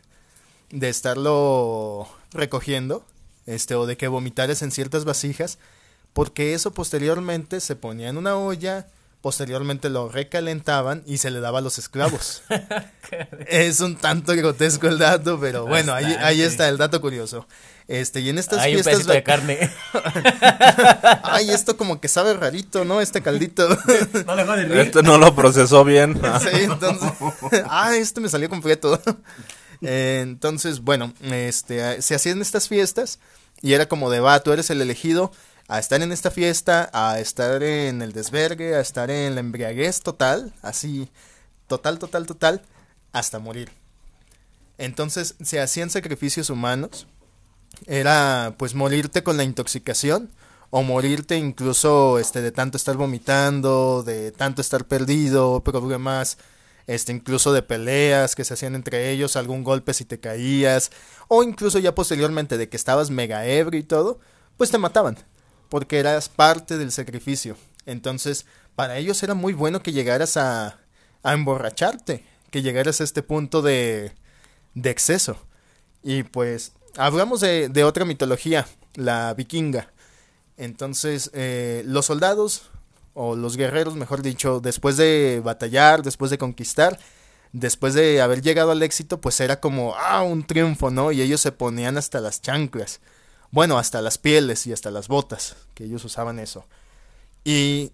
de 0.72 0.90
estarlo 0.90 2.08
recogiendo, 2.32 3.06
este, 3.46 3.76
o 3.76 3.86
de 3.86 3.98
que 3.98 4.08
vomitares 4.08 4.62
en 4.62 4.72
ciertas 4.72 5.04
vasijas, 5.06 5.58
porque 6.14 6.54
eso 6.54 6.72
posteriormente 6.72 7.60
se 7.60 7.76
ponía 7.76 8.10
en 8.10 8.18
una 8.18 8.38
olla, 8.38 8.88
posteriormente 9.24 9.90
lo 9.90 10.10
recalentaban 10.10 11.02
y 11.06 11.18
se 11.18 11.32
le 11.32 11.40
daba 11.40 11.60
a 11.60 11.62
los 11.62 11.80
esclavos. 11.80 12.44
es 13.48 13.80
un 13.80 13.96
tanto 13.96 14.36
grotesco 14.36 14.90
el 14.90 15.00
dato, 15.00 15.40
pero 15.40 15.66
bueno, 15.66 15.94
ahí, 15.94 16.14
ahí, 16.20 16.42
está 16.42 16.68
el 16.68 16.78
dato 16.78 17.00
curioso. 17.00 17.48
Este, 17.88 18.20
y 18.20 18.28
en 18.28 18.38
estas 18.38 18.60
Hay 18.60 18.74
fiestas. 18.74 19.00
Un 19.00 19.08
de 19.08 19.24
carne. 19.24 19.72
Ay, 21.24 21.52
esto 21.52 21.78
como 21.78 22.02
que 22.02 22.10
sabe 22.10 22.34
rarito, 22.34 22.84
¿no? 22.84 23.00
Este 23.00 23.22
caldito. 23.22 23.70
no 24.26 24.56
le 24.56 24.82
Este 24.82 25.02
no 25.02 25.18
lo 25.18 25.34
procesó 25.34 25.86
bien. 25.86 26.20
sí, 26.42 26.64
entonces. 26.64 27.10
ah, 27.70 27.96
este 27.96 28.20
me 28.20 28.28
salió 28.28 28.50
completo. 28.50 29.02
entonces, 29.80 30.82
bueno, 30.82 31.14
este, 31.22 32.02
se 32.02 32.14
hacían 32.14 32.42
estas 32.42 32.68
fiestas 32.68 33.20
y 33.62 33.72
era 33.72 33.86
como 33.86 34.10
de 34.10 34.20
va, 34.20 34.42
tú 34.42 34.52
eres 34.52 34.70
el 34.70 34.82
elegido 34.82 35.32
a 35.74 35.80
estar 35.80 36.04
en 36.04 36.12
esta 36.12 36.30
fiesta, 36.30 36.92
a 36.94 37.20
estar 37.20 37.64
en 37.64 38.04
el 38.04 38.14
desvergue, 38.14 38.76
a 38.76 38.80
estar 38.80 39.10
en 39.10 39.34
la 39.34 39.40
embriaguez 39.40 40.02
total, 40.02 40.54
así, 40.62 41.10
total, 41.66 41.98
total, 41.98 42.28
total, 42.28 42.62
hasta 43.12 43.40
morir. 43.40 43.72
Entonces 44.78 45.34
se 45.42 45.60
hacían 45.60 45.90
sacrificios 45.90 46.52
humanos 46.52 47.08
era 47.88 48.54
pues 48.60 48.76
morirte 48.76 49.24
con 49.24 49.36
la 49.36 49.46
intoxicación 49.46 50.30
o 50.70 50.84
morirte 50.84 51.38
incluso 51.38 52.20
este 52.20 52.44
de 52.44 52.52
tanto 52.52 52.78
estar 52.78 52.96
vomitando, 52.96 54.04
de 54.04 54.32
tanto 54.32 54.62
estar 54.62 54.86
perdido, 54.86 55.64
problemas 55.64 56.38
este 56.86 57.14
incluso 57.14 57.52
de 57.52 57.64
peleas 57.64 58.36
que 58.36 58.46
se 58.46 58.54
hacían 58.54 58.76
entre 58.76 59.10
ellos, 59.10 59.36
algún 59.36 59.64
golpe 59.64 59.96
si 59.96 60.06
te 60.06 60.20
caías 60.20 60.92
o 61.30 61.42
incluso 61.42 61.80
ya 61.80 61.96
posteriormente 61.96 62.60
de 62.60 62.70
que 62.70 62.78
estabas 62.78 63.10
mega 63.10 63.48
ebrio 63.48 63.80
y 63.80 63.84
todo, 63.84 64.20
pues 64.56 64.70
te 64.70 64.78
mataban, 64.78 65.18
porque 65.74 65.98
eras 65.98 66.30
parte 66.30 66.78
del 66.78 66.92
sacrificio. 66.92 67.58
Entonces, 67.88 68.46
para 68.76 69.00
ellos 69.00 69.24
era 69.24 69.34
muy 69.34 69.54
bueno 69.54 69.82
que 69.82 69.92
llegaras 69.92 70.38
a 70.38 70.78
a 71.24 71.34
emborracharte, 71.34 72.24
que 72.52 72.62
llegaras 72.62 73.02
a 73.02 73.04
este 73.04 73.24
punto 73.24 73.64
de 73.64 74.14
de 74.76 74.90
exceso. 74.92 75.36
Y 76.04 76.22
pues 76.22 76.74
hablamos 76.96 77.42
de, 77.42 77.70
de 77.70 77.84
otra 77.86 78.06
mitología, 78.06 78.68
la 78.94 79.34
vikinga. 79.34 79.92
Entonces, 80.58 81.32
eh, 81.34 81.82
los 81.88 82.06
soldados, 82.06 82.70
o 83.16 83.36
los 83.36 83.58
guerreros, 83.58 83.96
mejor 83.96 84.22
dicho, 84.22 84.60
después 84.60 84.96
de 84.96 85.42
batallar, 85.44 86.04
después 86.04 86.30
de 86.30 86.38
conquistar, 86.38 87.00
después 87.52 87.96
de 87.96 88.22
haber 88.22 88.44
llegado 88.44 88.70
al 88.70 88.84
éxito, 88.84 89.20
pues 89.20 89.40
era 89.40 89.60
como, 89.60 89.96
ah, 89.98 90.22
un 90.22 90.46
triunfo, 90.46 90.92
¿no? 90.92 91.12
Y 91.12 91.24
ellos 91.24 91.42
se 91.42 91.52
ponían 91.52 91.98
hasta 91.98 92.22
las 92.22 92.44
chanclas, 92.44 93.00
bueno, 93.54 93.78
hasta 93.78 94.02
las 94.02 94.18
pieles 94.18 94.66
y 94.66 94.74
hasta 94.74 94.90
las 94.90 95.08
botas, 95.08 95.56
que 95.76 95.84
ellos 95.84 96.04
usaban 96.04 96.40
eso. 96.40 96.66
Y 97.44 97.92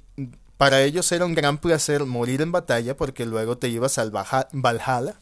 para 0.56 0.84
ellos 0.84 1.12
era 1.12 1.26
un 1.26 1.36
gran 1.36 1.58
placer 1.58 2.06
morir 2.06 2.41
en 2.41 2.54
batalla 2.54 2.95
porque 2.95 3.26
luego 3.26 3.58
te 3.58 3.67
ibas 3.67 3.98
al 3.98 4.10
Valhalla 4.10 5.19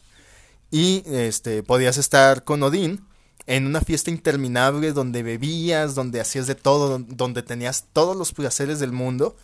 y 0.70 1.02
este 1.06 1.64
podías 1.64 1.96
estar 1.96 2.44
con 2.44 2.62
Odín 2.62 3.04
en 3.46 3.66
una 3.66 3.80
fiesta 3.80 4.12
interminable 4.12 4.92
donde 4.92 5.24
bebías, 5.24 5.96
donde 5.96 6.20
hacías 6.20 6.46
de 6.46 6.54
todo, 6.54 7.00
donde 7.00 7.42
tenías 7.42 7.86
todos 7.92 8.16
los 8.16 8.32
placeres 8.32 8.78
del 8.78 8.92
mundo. 8.92 9.36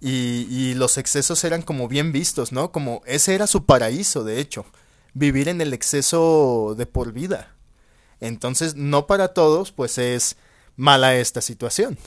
Y, 0.00 0.46
y, 0.50 0.74
los 0.74 0.98
excesos 0.98 1.42
eran 1.44 1.62
como 1.62 1.88
bien 1.88 2.12
vistos, 2.12 2.52
¿no? 2.52 2.70
Como 2.70 3.00
ese 3.06 3.34
era 3.34 3.46
su 3.46 3.64
paraíso, 3.64 4.22
de 4.22 4.38
hecho, 4.38 4.66
vivir 5.14 5.48
en 5.48 5.62
el 5.62 5.72
exceso 5.72 6.74
de 6.76 6.84
por 6.84 7.12
vida. 7.12 7.54
Entonces, 8.22 8.76
no 8.76 9.08
para 9.08 9.34
todos, 9.34 9.72
pues 9.72 9.98
es 9.98 10.36
mala 10.76 11.16
esta 11.16 11.40
situación. 11.40 11.98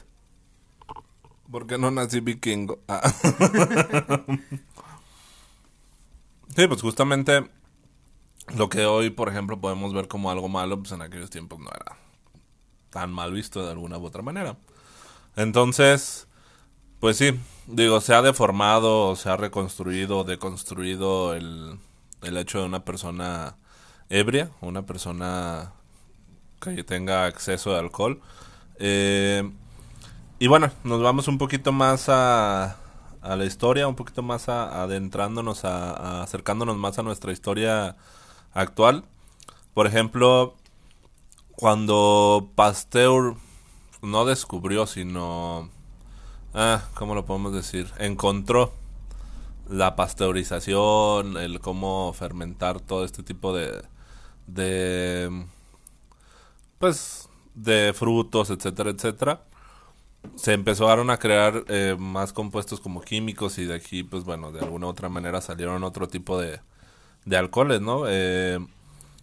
Porque 1.51 1.77
no 1.77 1.91
nací 1.91 2.21
vikingo. 2.21 2.79
Ah. 2.87 3.01
sí, 6.55 6.67
pues 6.67 6.81
justamente 6.81 7.51
lo 8.55 8.69
que 8.69 8.85
hoy, 8.85 9.09
por 9.09 9.27
ejemplo, 9.27 9.59
podemos 9.59 9.93
ver 9.93 10.07
como 10.07 10.31
algo 10.31 10.47
malo, 10.47 10.79
pues 10.79 10.93
en 10.93 11.01
aquellos 11.01 11.29
tiempos 11.29 11.59
no 11.59 11.69
era 11.69 11.97
tan 12.91 13.11
mal 13.11 13.33
visto 13.33 13.61
de 13.65 13.71
alguna 13.71 13.97
u 13.97 14.05
otra 14.05 14.21
manera. 14.21 14.55
Entonces, 15.35 16.29
pues 17.01 17.17
sí, 17.17 17.37
digo, 17.67 17.99
se 17.99 18.13
ha 18.13 18.21
deformado, 18.21 19.17
se 19.17 19.27
ha 19.29 19.35
reconstruido, 19.35 20.23
deconstruido 20.23 21.33
el, 21.33 21.77
el 22.21 22.37
hecho 22.37 22.59
de 22.59 22.65
una 22.67 22.85
persona 22.85 23.57
ebria, 24.07 24.51
una 24.61 24.85
persona 24.85 25.73
que 26.59 26.83
tenga 26.83 27.25
acceso 27.25 27.71
de 27.71 27.79
alcohol. 27.79 28.21
Eh, 28.77 29.49
y 30.39 30.47
bueno, 30.47 30.71
nos 30.83 31.01
vamos 31.01 31.27
un 31.27 31.37
poquito 31.37 31.71
más 31.71 32.09
a, 32.09 32.77
a 33.21 33.35
la 33.35 33.45
historia, 33.45 33.87
un 33.87 33.95
poquito 33.95 34.21
más 34.21 34.49
adentrándonos, 34.49 35.65
a, 35.65 36.21
acercándonos 36.21 36.77
más 36.77 36.99
a 36.99 37.03
nuestra 37.03 37.31
historia 37.31 37.95
actual. 38.53 39.03
Por 39.73 39.87
ejemplo, 39.87 40.55
cuando 41.51 42.49
Pasteur 42.55 43.35
no 44.01 44.25
descubrió, 44.25 44.85
sino... 44.87 45.69
Ah, 46.53 46.83
¿cómo 46.93 47.15
lo 47.15 47.25
podemos 47.25 47.53
decir? 47.53 47.91
Encontró 47.97 48.71
la 49.69 49.95
pasteurización, 49.95 51.35
el 51.37 51.59
cómo 51.59 52.13
fermentar 52.13 52.79
todo 52.79 53.03
este 53.03 53.23
tipo 53.23 53.53
de... 53.53 53.83
de 54.47 55.45
pues 56.79 57.29
de 57.53 57.93
frutos, 57.95 58.49
etcétera, 58.49 58.89
etcétera. 58.91 59.43
Se 60.35 60.53
empezaron 60.53 61.09
a 61.09 61.17
crear 61.17 61.63
eh, 61.67 61.95
más 61.99 62.33
compuestos 62.33 62.79
como 62.79 63.01
químicos 63.01 63.57
y 63.59 63.65
de 63.65 63.75
aquí, 63.75 64.03
pues 64.03 64.23
bueno, 64.23 64.51
de 64.51 64.59
alguna 64.61 64.87
u 64.87 64.89
otra 64.89 65.07
manera 65.07 65.39
salieron 65.41 65.83
otro 65.83 66.07
tipo 66.07 66.39
de, 66.39 66.59
de 67.25 67.37
alcoholes, 67.37 67.81
¿no? 67.81 68.05
Eh, 68.07 68.59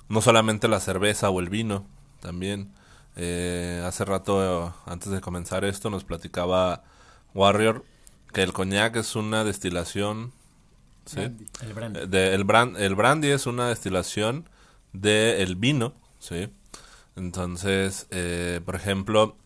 no 0.09 0.21
solamente 0.21 0.69
la 0.69 0.81
cerveza 0.81 1.31
o 1.31 1.41
el 1.41 1.49
vino, 1.49 1.87
también. 2.21 2.73
Eh, 3.17 3.83
hace 3.85 4.05
rato, 4.05 4.75
antes 4.87 5.11
de 5.11 5.21
comenzar 5.21 5.65
esto, 5.65 5.91
nos 5.91 6.05
platicaba 6.05 6.85
Warrior 7.35 7.85
que 8.33 8.43
el 8.43 8.53
coñac 8.53 8.97
es 8.97 9.15
una 9.17 9.45
destilación. 9.45 10.33
¿sí? 11.05 11.21
El 11.21 11.75
brandy. 11.75 12.01
Eh, 12.01 12.07
de, 12.07 12.35
el, 12.35 12.45
brand, 12.45 12.77
el 12.79 12.95
brandy 12.95 13.29
es 13.29 13.47
una 13.47 13.69
destilación 13.69 14.49
del 14.93 15.41
el 15.41 15.57
vino, 15.57 15.95
¿sí? 16.19 16.49
Entonces, 17.16 18.07
por 18.64 18.75
ejemplo, 18.75 19.37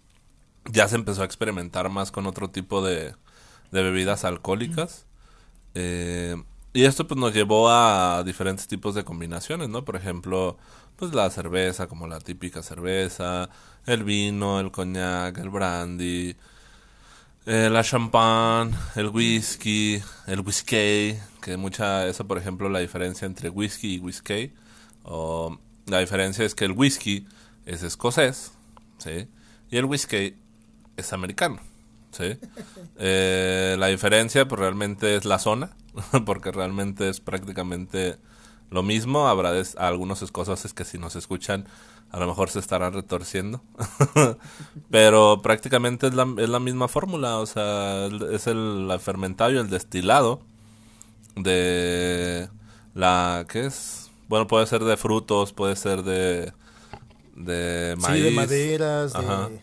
ya 0.70 0.88
se 0.88 0.96
empezó 0.96 1.22
a 1.22 1.24
experimentar 1.24 1.88
más 1.88 2.10
con 2.10 2.26
otro 2.26 2.50
tipo 2.50 2.82
de, 2.84 3.14
de 3.70 3.82
bebidas 3.82 4.24
alcohólicas. 4.24 5.06
Eh, 5.74 6.36
y 6.72 6.84
esto 6.84 7.06
pues 7.06 7.18
nos 7.18 7.32
llevó 7.34 7.70
a 7.70 8.22
diferentes 8.24 8.66
tipos 8.68 8.94
de 8.94 9.04
combinaciones, 9.04 9.68
¿no? 9.68 9.84
Por 9.84 9.96
ejemplo, 9.96 10.58
pues 10.96 11.14
la 11.14 11.30
cerveza, 11.30 11.86
como 11.86 12.06
la 12.06 12.20
típica 12.20 12.62
cerveza, 12.62 13.48
el 13.86 14.04
vino, 14.04 14.60
el 14.60 14.70
coñac, 14.70 15.38
el 15.38 15.50
brandy, 15.50 16.36
eh, 17.46 17.70
la 17.70 17.82
champán, 17.82 18.72
el 18.94 19.08
whisky, 19.08 20.02
el 20.26 20.40
whisky, 20.40 21.16
que 21.40 21.56
mucha, 21.56 22.06
esa 22.08 22.24
por 22.24 22.38
ejemplo 22.38 22.68
la 22.68 22.80
diferencia 22.80 23.26
entre 23.26 23.48
whisky 23.48 23.94
y 23.94 23.98
whisky, 23.98 24.52
o 25.04 25.58
la 25.86 26.00
diferencia 26.00 26.44
es 26.44 26.54
que 26.54 26.64
el 26.64 26.72
whisky 26.72 27.26
es 27.66 27.82
escocés, 27.82 28.52
¿sí? 28.98 29.28
Y 29.70 29.76
el 29.78 29.84
whisky 29.86 30.36
es 30.96 31.12
americano, 31.12 31.58
Sí. 32.12 32.38
Eh, 32.98 33.76
la 33.78 33.88
diferencia, 33.88 34.48
pues 34.48 34.58
realmente 34.58 35.16
es 35.16 35.26
la 35.26 35.38
zona, 35.38 35.76
porque 36.26 36.50
realmente 36.52 37.10
es 37.10 37.20
prácticamente 37.20 38.16
lo 38.70 38.82
mismo. 38.82 39.28
Habrá 39.28 39.52
des- 39.52 39.76
algunos 39.76 40.22
escoceses 40.22 40.72
que 40.72 40.84
si 40.86 40.98
nos 40.98 41.14
escuchan, 41.16 41.66
a 42.10 42.18
lo 42.18 42.26
mejor 42.26 42.48
se 42.50 42.58
estarán 42.58 42.94
retorciendo. 42.94 43.62
Pero 44.90 45.42
prácticamente 45.42 46.06
es 46.06 46.14
la, 46.14 46.26
es 46.38 46.48
la 46.48 46.60
misma 46.60 46.88
fórmula, 46.88 47.38
o 47.38 47.46
sea, 47.46 48.06
es 48.32 48.46
el 48.46 48.90
fermentado 49.00 49.50
y 49.52 49.58
el 49.58 49.68
destilado 49.68 50.40
de 51.36 52.48
la, 52.94 53.46
¿qué 53.48 53.66
es? 53.66 54.10
Bueno, 54.28 54.46
puede 54.46 54.66
ser 54.66 54.84
de 54.84 54.96
frutos, 54.96 55.52
puede 55.52 55.76
ser 55.76 56.02
de, 56.02 56.52
de 57.36 57.94
maíz. 57.98 58.16
Sí, 58.16 58.22
de 58.22 58.30
maderas, 58.32 59.12
de, 59.12 59.60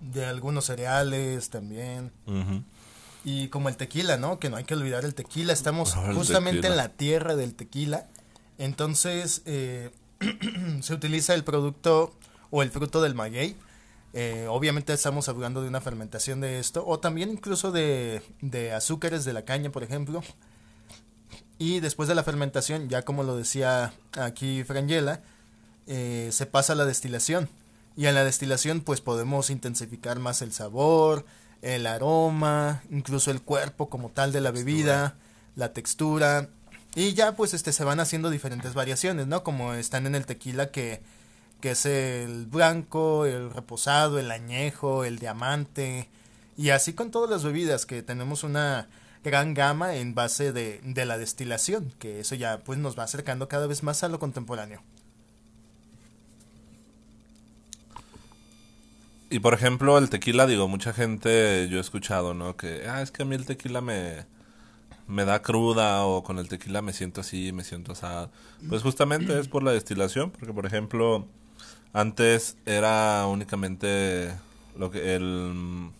de 0.00 0.26
algunos 0.26 0.66
cereales 0.66 1.50
también. 1.50 2.12
Y 3.24 3.48
como 3.48 3.68
el 3.70 3.76
tequila, 3.76 4.16
¿no? 4.18 4.38
Que 4.38 4.50
no 4.50 4.56
hay 4.56 4.64
que 4.64 4.74
olvidar 4.74 5.04
el 5.04 5.14
tequila. 5.14 5.52
Estamos 5.52 5.96
Ah, 5.96 6.08
el 6.10 6.14
justamente 6.14 6.60
tequila. 6.60 6.74
en 6.74 6.76
la 6.76 6.88
tierra 6.90 7.36
del 7.36 7.54
tequila. 7.54 8.06
Entonces, 8.58 9.42
eh, 9.46 9.90
se 10.82 10.92
utiliza 10.94 11.34
el 11.34 11.42
producto 11.42 12.14
o 12.50 12.62
el 12.62 12.70
fruto 12.70 13.00
del 13.02 13.14
maguey. 13.14 13.56
Eh, 14.12 14.46
obviamente 14.48 14.92
estamos 14.92 15.28
hablando 15.28 15.62
de 15.62 15.68
una 15.68 15.80
fermentación 15.80 16.40
de 16.42 16.58
esto. 16.58 16.84
O 16.86 17.00
también 17.00 17.30
incluso 17.30 17.72
de, 17.72 18.20
de 18.42 18.72
azúcares 18.72 19.24
de 19.24 19.32
la 19.32 19.46
caña, 19.46 19.70
por 19.72 19.82
ejemplo. 19.82 20.22
Y 21.58 21.80
después 21.80 22.08
de 22.08 22.14
la 22.14 22.24
fermentación, 22.24 22.88
ya 22.90 23.02
como 23.02 23.22
lo 23.22 23.36
decía 23.36 23.94
aquí 24.18 24.64
Frangela, 24.64 25.22
eh, 25.86 26.30
se 26.32 26.46
pasa 26.46 26.72
a 26.72 26.76
la 26.76 26.84
destilación. 26.84 27.48
Y 27.96 28.06
en 28.06 28.14
la 28.14 28.24
destilación 28.24 28.80
pues 28.80 29.00
podemos 29.00 29.50
intensificar 29.50 30.18
más 30.18 30.42
el 30.42 30.52
sabor, 30.52 31.24
el 31.62 31.86
aroma, 31.86 32.82
incluso 32.90 33.30
el 33.30 33.40
cuerpo 33.40 33.88
como 33.88 34.10
tal 34.10 34.32
de 34.32 34.40
la 34.40 34.50
bebida, 34.50 35.16
la 35.56 35.72
textura. 35.72 36.48
Y 36.94 37.14
ya 37.14 37.36
pues 37.36 37.54
este 37.54 37.72
se 37.72 37.84
van 37.84 38.00
haciendo 38.00 38.30
diferentes 38.30 38.74
variaciones, 38.74 39.26
¿no? 39.26 39.42
Como 39.44 39.74
están 39.74 40.06
en 40.06 40.14
el 40.14 40.26
tequila 40.26 40.70
que, 40.70 41.02
que 41.60 41.72
es 41.72 41.86
el 41.86 42.46
blanco, 42.46 43.26
el 43.26 43.50
reposado, 43.50 44.18
el 44.18 44.30
añejo, 44.30 45.04
el 45.04 45.18
diamante. 45.18 46.08
Y 46.56 46.70
así 46.70 46.92
con 46.92 47.10
todas 47.10 47.30
las 47.30 47.42
bebidas 47.44 47.86
que 47.86 48.02
tenemos 48.02 48.44
una 48.44 48.88
gran 49.24 49.54
gama 49.54 49.96
en 49.96 50.14
base 50.14 50.52
de, 50.52 50.80
de 50.84 51.04
la 51.06 51.18
destilación, 51.18 51.92
que 51.98 52.20
eso 52.20 52.34
ya 52.34 52.58
pues 52.58 52.78
nos 52.78 52.98
va 52.98 53.04
acercando 53.04 53.48
cada 53.48 53.66
vez 53.66 53.82
más 53.82 54.04
a 54.04 54.08
lo 54.08 54.18
contemporáneo. 54.18 54.82
Y 59.34 59.40
por 59.40 59.52
ejemplo, 59.52 59.98
el 59.98 60.10
tequila, 60.10 60.46
digo, 60.46 60.68
mucha 60.68 60.92
gente 60.92 61.66
yo 61.68 61.78
he 61.78 61.80
escuchado, 61.80 62.34
¿no? 62.34 62.56
Que, 62.56 62.86
ah, 62.88 63.02
es 63.02 63.10
que 63.10 63.24
a 63.24 63.26
mí 63.26 63.34
el 63.34 63.44
tequila 63.44 63.80
me, 63.80 64.26
me 65.08 65.24
da 65.24 65.42
cruda 65.42 66.06
o 66.06 66.22
con 66.22 66.38
el 66.38 66.48
tequila 66.48 66.82
me 66.82 66.92
siento 66.92 67.22
así, 67.22 67.50
me 67.50 67.64
siento 67.64 67.90
asado. 67.90 68.30
Pues 68.68 68.82
justamente 68.82 69.36
es 69.36 69.48
por 69.48 69.64
la 69.64 69.72
destilación, 69.72 70.30
porque 70.30 70.52
por 70.52 70.66
ejemplo, 70.66 71.26
antes 71.92 72.56
era 72.64 73.26
únicamente 73.26 74.32
lo 74.78 74.92
que 74.92 75.16
el 75.16 75.90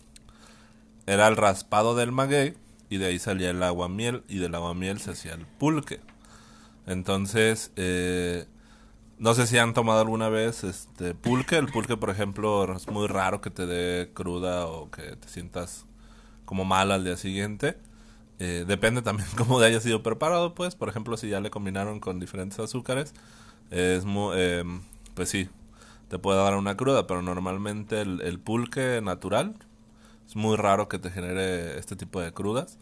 era 1.05 1.27
el 1.27 1.35
raspado 1.35 1.93
del 1.93 2.13
maguey 2.13 2.53
y 2.89 2.99
de 2.99 3.07
ahí 3.07 3.19
salía 3.19 3.49
el 3.49 3.61
agua 3.63 3.89
miel 3.89 4.23
y 4.29 4.37
del 4.37 4.55
agua 4.55 4.73
miel 4.73 5.01
se 5.01 5.11
hacía 5.11 5.33
el 5.33 5.45
pulque. 5.45 5.99
Entonces, 6.87 7.73
eh, 7.75 8.45
no 9.17 9.33
sé 9.33 9.47
si 9.47 9.57
han 9.57 9.73
tomado 9.73 10.01
alguna 10.01 10.29
vez 10.29 10.63
este 10.63 11.13
pulque. 11.13 11.57
El 11.57 11.67
pulque, 11.67 11.97
por 11.97 12.09
ejemplo, 12.09 12.75
es 12.75 12.87
muy 12.87 13.07
raro 13.07 13.41
que 13.41 13.49
te 13.49 13.65
dé 13.65 14.11
cruda 14.13 14.67
o 14.67 14.91
que 14.91 15.15
te 15.15 15.27
sientas 15.29 15.85
como 16.45 16.65
mal 16.65 16.91
al 16.91 17.03
día 17.03 17.17
siguiente. 17.17 17.77
Eh, 18.39 18.65
depende 18.67 19.01
también 19.01 19.29
cómo 19.37 19.59
haya 19.59 19.79
sido 19.79 20.03
preparado, 20.03 20.53
pues. 20.55 20.75
Por 20.75 20.89
ejemplo, 20.89 21.17
si 21.17 21.29
ya 21.29 21.39
le 21.39 21.49
combinaron 21.49 21.99
con 21.99 22.19
diferentes 22.19 22.59
azúcares, 22.59 23.13
es 23.71 24.05
muy, 24.05 24.35
eh, 24.37 24.63
pues 25.13 25.29
sí, 25.29 25.49
te 26.09 26.19
puede 26.19 26.39
dar 26.39 26.55
una 26.55 26.77
cruda, 26.77 27.07
pero 27.07 27.21
normalmente 27.21 28.01
el, 28.01 28.21
el 28.21 28.39
pulque 28.39 29.01
natural 29.01 29.55
es 30.27 30.35
muy 30.35 30.55
raro 30.57 30.89
que 30.89 30.99
te 30.99 31.09
genere 31.11 31.79
este 31.79 31.95
tipo 31.95 32.19
de 32.21 32.33
crudas. 32.33 32.77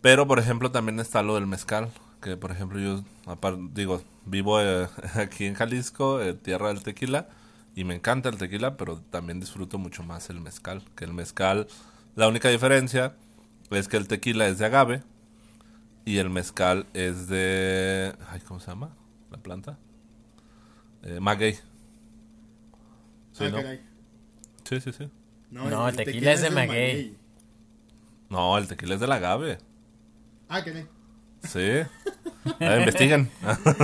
Pero, 0.00 0.26
por 0.26 0.38
ejemplo, 0.38 0.70
también 0.70 1.00
está 1.00 1.22
lo 1.22 1.34
del 1.34 1.46
mezcal. 1.46 1.90
Que, 2.20 2.36
por 2.36 2.50
ejemplo, 2.50 2.78
yo, 2.80 3.04
apar- 3.26 3.72
digo, 3.72 4.02
vivo 4.26 4.60
eh, 4.60 4.88
aquí 5.14 5.46
en 5.46 5.54
Jalisco, 5.54 6.20
eh, 6.20 6.34
tierra 6.34 6.68
del 6.68 6.82
tequila, 6.82 7.28
y 7.74 7.84
me 7.84 7.94
encanta 7.94 8.28
el 8.28 8.38
tequila, 8.38 8.76
pero 8.76 9.00
también 9.10 9.38
disfruto 9.40 9.78
mucho 9.78 10.02
más 10.02 10.30
el 10.30 10.40
mezcal. 10.40 10.82
Que 10.96 11.04
el 11.04 11.12
mezcal, 11.12 11.68
la 12.16 12.26
única 12.28 12.48
diferencia 12.48 13.14
es 13.70 13.86
que 13.86 13.96
el 13.96 14.08
tequila 14.08 14.48
es 14.48 14.58
de 14.58 14.66
agave 14.66 15.02
y 16.04 16.18
el 16.18 16.28
mezcal 16.30 16.86
es 16.94 17.28
de. 17.28 18.14
Ay, 18.30 18.40
¿Cómo 18.40 18.58
se 18.58 18.66
llama? 18.68 18.90
La 19.30 19.38
planta. 19.38 19.78
Eh, 21.04 21.20
maguey. 21.20 21.52
Sí, 23.32 23.44
Ah, 23.44 23.50
¿no? 23.50 23.56
caray. 23.58 23.80
Sí, 24.64 24.80
sí, 24.80 24.92
sí. 24.92 25.08
No, 25.52 25.88
el 25.88 25.94
tequila 25.96 26.32
es 26.32 26.42
de 26.42 26.50
maguey. 26.50 27.16
No, 28.28 28.58
el 28.58 28.66
tequila 28.66 28.94
es 28.94 29.00
del 29.00 29.12
agave. 29.12 29.58
Ah, 30.48 30.64
caray. 30.64 30.86
Sí. 31.48 31.82
Investiguen. 32.60 33.30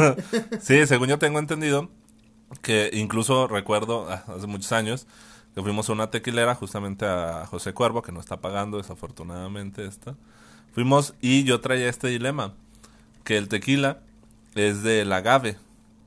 sí, 0.60 0.86
según 0.86 1.08
yo 1.08 1.18
tengo 1.18 1.38
entendido, 1.38 1.90
que 2.62 2.90
incluso 2.92 3.48
recuerdo 3.48 4.10
ah, 4.10 4.24
hace 4.28 4.46
muchos 4.46 4.72
años 4.72 5.06
que 5.54 5.62
fuimos 5.62 5.88
a 5.88 5.92
una 5.92 6.10
tequilera 6.10 6.54
justamente 6.54 7.06
a 7.06 7.46
José 7.46 7.72
Cuervo, 7.72 8.02
que 8.02 8.12
no 8.12 8.20
está 8.20 8.40
pagando 8.40 8.78
desafortunadamente 8.78 9.86
esta. 9.86 10.16
Fuimos 10.72 11.14
y 11.20 11.44
yo 11.44 11.60
traía 11.60 11.88
este 11.88 12.08
dilema, 12.08 12.54
que 13.22 13.36
el 13.38 13.48
tequila 13.48 14.00
es 14.56 14.82
del 14.82 15.12
agave, 15.12 15.56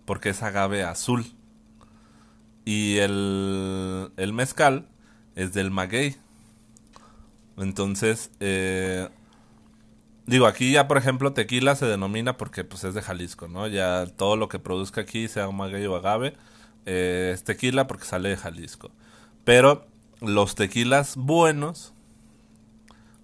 porque 0.06 0.30
es 0.30 0.44
agave 0.44 0.84
azul. 0.84 1.26
Y 2.66 2.98
el, 2.98 4.12
el 4.18 4.34
mezcal 4.34 4.88
es 5.36 5.54
del 5.54 5.72
maguey. 5.72 6.18
Entonces, 7.56 8.30
eh, 8.42 9.08
Digo, 10.28 10.46
aquí 10.46 10.74
ya, 10.74 10.90
por 10.90 10.98
ejemplo, 10.98 11.32
tequila 11.32 11.76
se 11.78 11.86
denomina 11.86 12.36
porque 12.36 12.66
pues 12.66 12.84
es 12.84 12.94
de 12.94 13.02
Jalisco, 13.02 13.48
¿no? 13.48 13.66
Ya 13.68 14.06
todo 14.08 14.36
lo 14.36 14.50
que 14.50 14.60
produzca 14.60 15.02
aquí, 15.02 15.30
sea 15.30 15.50
maguey 15.50 15.86
o 15.86 15.96
agave, 15.96 16.34
eh, 16.86 17.32
es 17.34 17.46
tequila 17.46 17.88
porque 17.88 18.04
sale 18.04 18.30
de 18.30 18.36
Jalisco. 18.36 18.92
Pero 19.46 19.88
los 20.20 20.56
tequilas 20.56 21.16
buenos, 21.16 21.94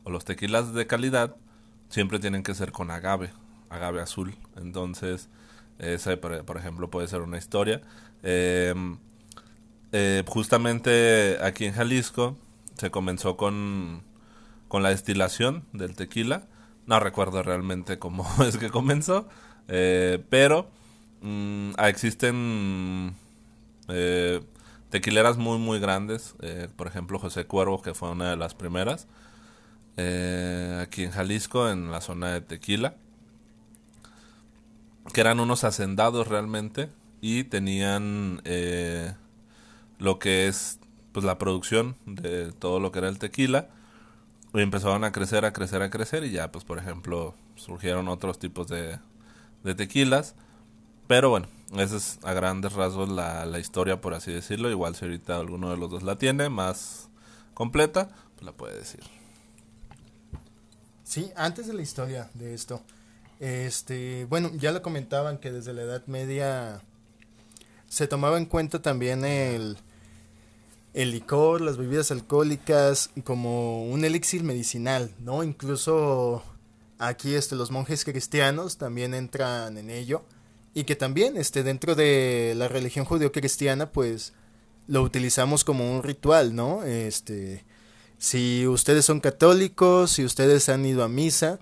o 0.06 0.12
los 0.12 0.24
tequilas 0.24 0.74
de 0.74 0.88
calidad, 0.88 1.36
siempre 1.90 2.20
tienen 2.20 2.42
que 2.42 2.56
ser 2.56 2.72
con 2.72 2.90
agave, 2.90 3.32
agave 3.70 4.02
azul. 4.02 4.38
Entonces, 4.56 5.28
esa, 5.80 6.16
por, 6.16 6.58
ejemplo, 6.58 6.90
puede 6.90 7.10
ser 7.10 7.20
una 7.20 7.38
historia. 7.38 7.82
Eh, 8.24 8.74
eh, 9.92 10.24
justamente 10.26 11.38
aquí 11.42 11.66
en 11.66 11.74
Jalisco 11.74 12.38
se 12.78 12.92
comenzó 12.92 13.36
con, 13.36 14.04
con 14.70 14.84
la 14.84 14.90
destilación 14.90 15.66
del 15.74 15.96
tequila. 15.98 16.48
No 16.86 17.00
recuerdo 17.00 17.44
realmente 17.44 18.00
cómo 18.00 18.28
es 18.48 18.58
que 18.58 18.70
comenzó, 18.70 19.28
eh, 19.68 20.24
pero 20.30 20.70
mm, 21.22 21.72
ah, 21.78 21.90
existen 21.90 23.16
eh, 23.88 24.42
tequileras 24.90 25.38
muy 25.38 25.58
muy 25.58 25.80
grandes, 25.80 26.36
eh, 26.42 26.68
por 26.76 26.88
ejemplo 26.88 27.20
José 27.20 27.46
Cuervo 27.46 27.82
que 27.82 27.94
fue 27.94 28.12
una 28.12 28.32
de 28.32 28.38
las 28.38 28.54
primeras, 28.54 29.08
aquí 29.96 31.04
en 31.04 31.12
Jalisco 31.12 31.70
en 31.70 31.92
la 31.92 32.02
zona 32.02 32.32
de 32.34 32.42
Tequila, 32.42 32.96
que 35.14 35.22
eran 35.22 35.40
unos 35.40 35.64
hacendados 35.64 36.28
realmente 36.28 36.90
y 37.22 37.44
tenían 37.44 38.42
lo 40.00 40.20
que 40.20 40.48
es 40.48 40.80
pues 41.12 41.24
la 41.24 41.38
producción 41.38 41.96
de 42.06 42.52
todo 42.52 42.80
lo 42.80 42.92
que 42.92 43.00
era 43.00 43.08
el 43.08 43.20
tequila 43.20 43.70
y 44.54 44.62
empezaron 44.62 45.04
a 45.04 45.12
crecer, 45.12 45.46
a 45.46 45.54
crecer, 45.54 45.82
a 45.82 45.90
crecer 45.90 46.24
y 46.24 46.32
ya 46.32 46.52
pues 46.52 46.64
por 46.64 46.78
ejemplo 46.78 47.36
surgieron 47.56 48.08
otros 48.08 48.40
tipos 48.40 48.68
de, 48.68 49.00
de 49.64 49.76
tequilas 49.76 50.36
pero 51.08 51.30
bueno, 51.30 51.48
esa 51.78 51.98
es 51.98 52.20
a 52.24 52.34
grandes 52.34 52.74
rasgos 52.74 53.10
la, 53.10 53.46
la 53.46 53.60
historia 53.60 54.00
por 54.00 54.14
así 54.14 54.32
decirlo, 54.32 54.70
igual 54.70 54.96
si 54.96 55.06
ahorita 55.06 55.38
alguno 55.38 55.70
de 55.70 55.78
los 55.78 55.90
dos 55.90 56.04
la 56.04 56.18
tiene 56.18 56.50
más 56.50 57.10
completa, 57.54 58.10
pues 58.36 58.46
la 58.46 58.54
puede 58.54 58.78
decir. 58.78 59.02
Sí, 61.04 61.32
antes 61.36 61.68
de 61.68 61.74
la 61.74 61.82
historia 61.82 62.30
de 62.34 62.54
esto, 62.54 62.82
este, 63.40 64.26
bueno, 64.26 64.52
ya 64.56 64.72
lo 64.72 64.82
comentaban 64.82 65.38
que 65.38 65.52
desde 65.52 65.74
la 65.74 65.84
Edad 65.84 66.06
Media 66.08 66.82
se 67.88 68.08
tomaba 68.08 68.38
en 68.38 68.46
cuenta 68.46 68.82
también 68.82 69.26
el, 69.26 69.78
el 70.94 71.12
licor, 71.12 71.62
las 71.62 71.78
bebidas 71.78 72.12
alcohólicas 72.12 73.10
como 73.24 73.86
un 73.86 74.06
elixir 74.06 74.44
medicinal, 74.44 75.12
¿no? 75.20 75.44
Incluso 75.44 76.44
aquí 77.00 77.34
este 77.36 77.56
los 77.56 77.72
monjes 77.72 78.06
cristianos 78.06 78.78
también 78.78 79.14
entran 79.14 79.78
en 79.78 79.90
ello 79.90 80.24
y 80.74 80.84
que 80.84 80.96
también 80.96 81.38
este 81.38 81.64
dentro 81.64 81.96
de 81.96 82.54
la 82.56 82.68
religión 82.68 83.06
judeocristiana 83.06 83.92
pues 83.92 84.34
lo 84.88 85.02
utilizamos 85.02 85.64
como 85.64 85.96
un 85.96 86.04
ritual, 86.04 86.56
¿no? 86.56 86.84
Este 86.84 87.66
Si 88.18 88.68
ustedes 88.68 89.06
son 89.06 89.20
católicos, 89.20 90.12
si 90.12 90.24
ustedes 90.24 90.70
han 90.70 90.86
ido 90.86 91.04
a 91.04 91.10
misa, 91.10 91.60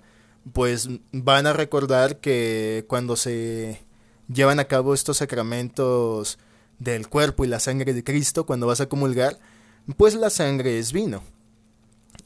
pues 0.52 0.88
van 1.12 1.46
a 1.46 1.52
recordar 1.52 2.18
que 2.18 2.84
cuando 2.88 3.16
se 3.16 3.80
llevan 4.28 4.60
a 4.60 4.64
cabo 4.66 4.94
estos 4.94 5.18
sacramentos 5.18 6.38
del 6.78 7.08
cuerpo 7.08 7.44
y 7.44 7.48
la 7.48 7.60
sangre 7.60 7.94
de 7.94 8.04
Cristo, 8.04 8.46
cuando 8.46 8.66
vas 8.66 8.80
a 8.80 8.88
comulgar, 8.88 9.38
pues 9.96 10.14
la 10.14 10.30
sangre 10.30 10.78
es 10.78 10.92
vino. 10.92 11.22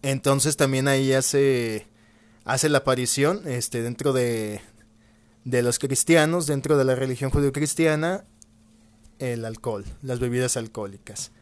Entonces 0.02 0.56
también 0.56 0.88
ahí 0.88 1.12
hace, 1.12 1.86
hace 2.44 2.68
la 2.68 2.78
aparición 2.78 3.42
este, 3.46 3.82
dentro 3.82 4.12
de, 4.12 4.60
de 5.44 5.62
los 5.62 5.78
cristianos, 5.78 6.46
dentro 6.46 6.76
de 6.76 6.84
la 6.84 6.94
religión 6.94 7.30
judio-cristiana, 7.30 8.24
el 9.18 9.44
alcohol, 9.44 9.84
las 10.02 10.20
bebidas 10.20 10.56
alcohólicas. 10.56 11.32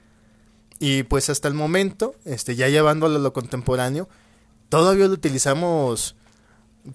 Y 0.79 1.05
pues 1.05 1.31
hasta 1.31 1.49
el 1.49 1.55
momento, 1.55 2.15
este, 2.25 2.57
ya 2.57 2.69
llevándolo 2.69 3.17
a 3.17 3.21
lo 3.21 3.33
contemporáneo, 3.33 4.09
todavía 4.69 5.07
lo 5.07 5.15
utilizamos 5.15 6.17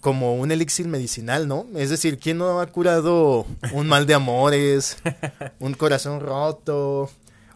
como 0.02 0.36
un 0.36 0.52
elixir 0.52 0.88
medicinal, 0.88 1.48
¿no? 1.48 1.66
Es 1.76 1.90
decir, 1.90 2.20
¿quién 2.20 2.38
no 2.38 2.60
ha 2.60 2.68
curado 2.68 3.46
un 3.74 3.88
mal 3.88 4.06
de 4.06 4.14
amores, 4.14 4.98
un 5.60 5.74
corazón 5.74 6.20
roto, 6.20 7.10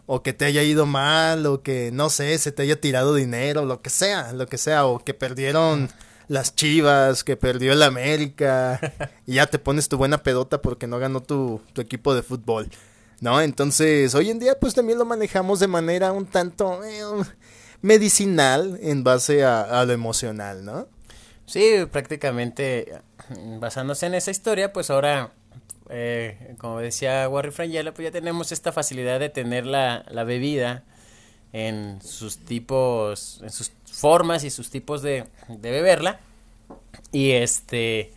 o 0.06 0.22
que 0.22 0.32
te 0.32 0.44
haya 0.44 0.62
ido 0.62 0.86
mal, 0.86 1.46
o 1.46 1.62
que, 1.62 1.90
no 1.92 2.10
sé, 2.10 2.36
se 2.38 2.52
te 2.52 2.62
haya 2.62 2.80
tirado 2.80 3.14
dinero, 3.14 3.64
lo 3.64 3.80
que 3.80 3.90
sea, 3.90 4.32
lo 4.32 4.46
que 4.46 4.58
sea, 4.58 4.86
o 4.86 4.98
que 4.98 5.14
perdieron 5.14 5.88
las 6.28 6.54
chivas, 6.54 7.24
que 7.24 7.36
perdió 7.36 7.72
el 7.72 7.82
América, 7.82 8.80
y 9.26 9.34
ya 9.34 9.46
te 9.46 9.58
pones 9.58 9.88
tu 9.88 9.96
buena 9.96 10.22
pedota 10.22 10.60
porque 10.60 10.86
no 10.86 10.98
ganó 10.98 11.22
tu, 11.22 11.60
tu 11.72 11.80
equipo 11.80 12.14
de 12.14 12.22
fútbol, 12.22 12.68
¿no? 13.20 13.40
Entonces, 13.40 14.14
hoy 14.14 14.30
en 14.30 14.40
día, 14.40 14.58
pues 14.58 14.74
también 14.74 14.98
lo 14.98 15.04
manejamos 15.04 15.60
de 15.60 15.68
manera 15.68 16.12
un 16.12 16.26
tanto 16.26 16.82
eh, 16.84 17.02
medicinal 17.80 18.78
en 18.82 19.04
base 19.04 19.44
a, 19.44 19.80
a 19.80 19.84
lo 19.84 19.92
emocional, 19.92 20.64
¿no? 20.64 20.88
Sí, 21.46 21.86
prácticamente 21.90 23.00
basándose 23.60 24.06
en 24.06 24.14
esa 24.14 24.30
historia, 24.30 24.72
pues 24.72 24.90
ahora, 24.90 25.32
eh, 25.90 26.54
como 26.58 26.80
decía 26.80 27.28
Warry 27.28 27.50
Frangela, 27.50 27.92
pues 27.92 28.06
ya 28.06 28.12
tenemos 28.12 28.52
esta 28.52 28.72
facilidad 28.72 29.20
de 29.20 29.28
tener 29.28 29.66
la, 29.66 30.04
la, 30.10 30.24
bebida 30.24 30.84
en 31.52 32.00
sus 32.02 32.38
tipos, 32.38 33.40
en 33.42 33.50
sus 33.50 33.72
formas 33.84 34.44
y 34.44 34.50
sus 34.50 34.70
tipos 34.70 35.02
de, 35.02 35.24
de 35.48 35.70
beberla. 35.70 36.20
Y 37.12 37.32
este, 37.32 38.12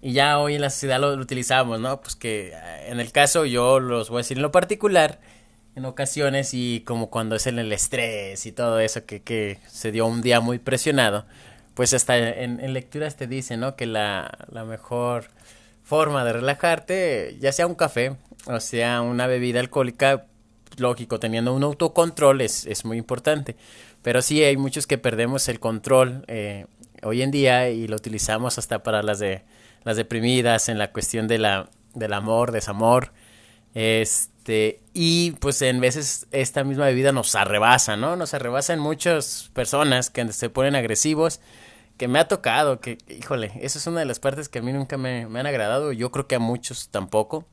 y 0.00 0.12
ya 0.12 0.38
hoy 0.38 0.54
en 0.54 0.60
la 0.60 0.70
sociedad 0.70 1.00
lo, 1.00 1.14
lo, 1.16 1.22
utilizamos, 1.22 1.80
¿no? 1.80 2.00
Pues 2.00 2.16
que 2.16 2.54
en 2.86 3.00
el 3.00 3.12
caso, 3.12 3.44
yo 3.44 3.80
los 3.80 4.08
voy 4.10 4.18
a 4.18 4.20
decir 4.20 4.38
en 4.38 4.42
lo 4.42 4.52
particular, 4.52 5.20
en 5.74 5.84
ocasiones 5.84 6.54
y 6.54 6.80
como 6.86 7.10
cuando 7.10 7.36
es 7.36 7.46
en 7.46 7.58
el 7.58 7.72
estrés 7.72 8.46
y 8.46 8.52
todo 8.52 8.80
eso, 8.80 9.04
que, 9.04 9.22
que 9.22 9.58
se 9.68 9.92
dio 9.92 10.06
un 10.06 10.22
día 10.22 10.40
muy 10.40 10.58
presionado 10.58 11.26
pues 11.78 11.94
hasta 11.94 12.18
en, 12.18 12.58
en 12.58 12.72
lecturas 12.72 13.14
te 13.14 13.28
dicen, 13.28 13.60
¿no? 13.60 13.76
Que 13.76 13.86
la, 13.86 14.36
la, 14.50 14.64
mejor 14.64 15.28
forma 15.84 16.24
de 16.24 16.32
relajarte, 16.32 17.36
ya 17.38 17.52
sea 17.52 17.68
un 17.68 17.76
café 17.76 18.16
o 18.46 18.58
sea 18.58 19.00
una 19.00 19.28
bebida 19.28 19.60
alcohólica, 19.60 20.26
lógico, 20.76 21.20
teniendo 21.20 21.54
un 21.54 21.62
autocontrol 21.62 22.40
es, 22.40 22.66
es 22.66 22.84
muy 22.84 22.98
importante. 22.98 23.54
Pero 24.02 24.22
sí 24.22 24.42
hay 24.42 24.56
muchos 24.56 24.88
que 24.88 24.98
perdemos 24.98 25.48
el 25.48 25.60
control 25.60 26.24
eh, 26.26 26.66
hoy 27.04 27.22
en 27.22 27.30
día 27.30 27.70
y 27.70 27.86
lo 27.86 27.94
utilizamos 27.94 28.58
hasta 28.58 28.82
para 28.82 29.04
las 29.04 29.20
de 29.20 29.44
las 29.84 29.96
deprimidas, 29.96 30.68
en 30.68 30.78
la 30.78 30.90
cuestión 30.90 31.28
de 31.28 31.38
la, 31.38 31.70
del 31.94 32.12
amor, 32.12 32.50
desamor. 32.50 33.12
Este, 33.72 34.80
y 34.94 35.30
pues 35.30 35.62
en 35.62 35.78
veces 35.78 36.26
esta 36.32 36.64
misma 36.64 36.86
bebida 36.86 37.12
nos 37.12 37.36
arrebasa, 37.36 37.96
¿no? 37.96 38.16
Nos 38.16 38.34
arrebasa 38.34 38.72
en 38.72 38.80
muchas 38.80 39.52
personas 39.52 40.10
que 40.10 40.32
se 40.32 40.50
ponen 40.50 40.74
agresivos 40.74 41.38
que 41.98 42.08
me 42.08 42.18
ha 42.18 42.28
tocado, 42.28 42.80
que, 42.80 42.96
híjole, 43.08 43.52
esa 43.60 43.78
es 43.78 43.86
una 43.86 44.00
de 44.00 44.06
las 44.06 44.20
partes 44.20 44.48
que 44.48 44.60
a 44.60 44.62
mí 44.62 44.72
nunca 44.72 44.96
me, 44.96 45.26
me 45.26 45.40
han 45.40 45.46
agradado, 45.46 45.92
yo 45.92 46.10
creo 46.10 46.26
que 46.26 46.36
a 46.36 46.38
muchos 46.38 46.88
tampoco. 46.88 47.44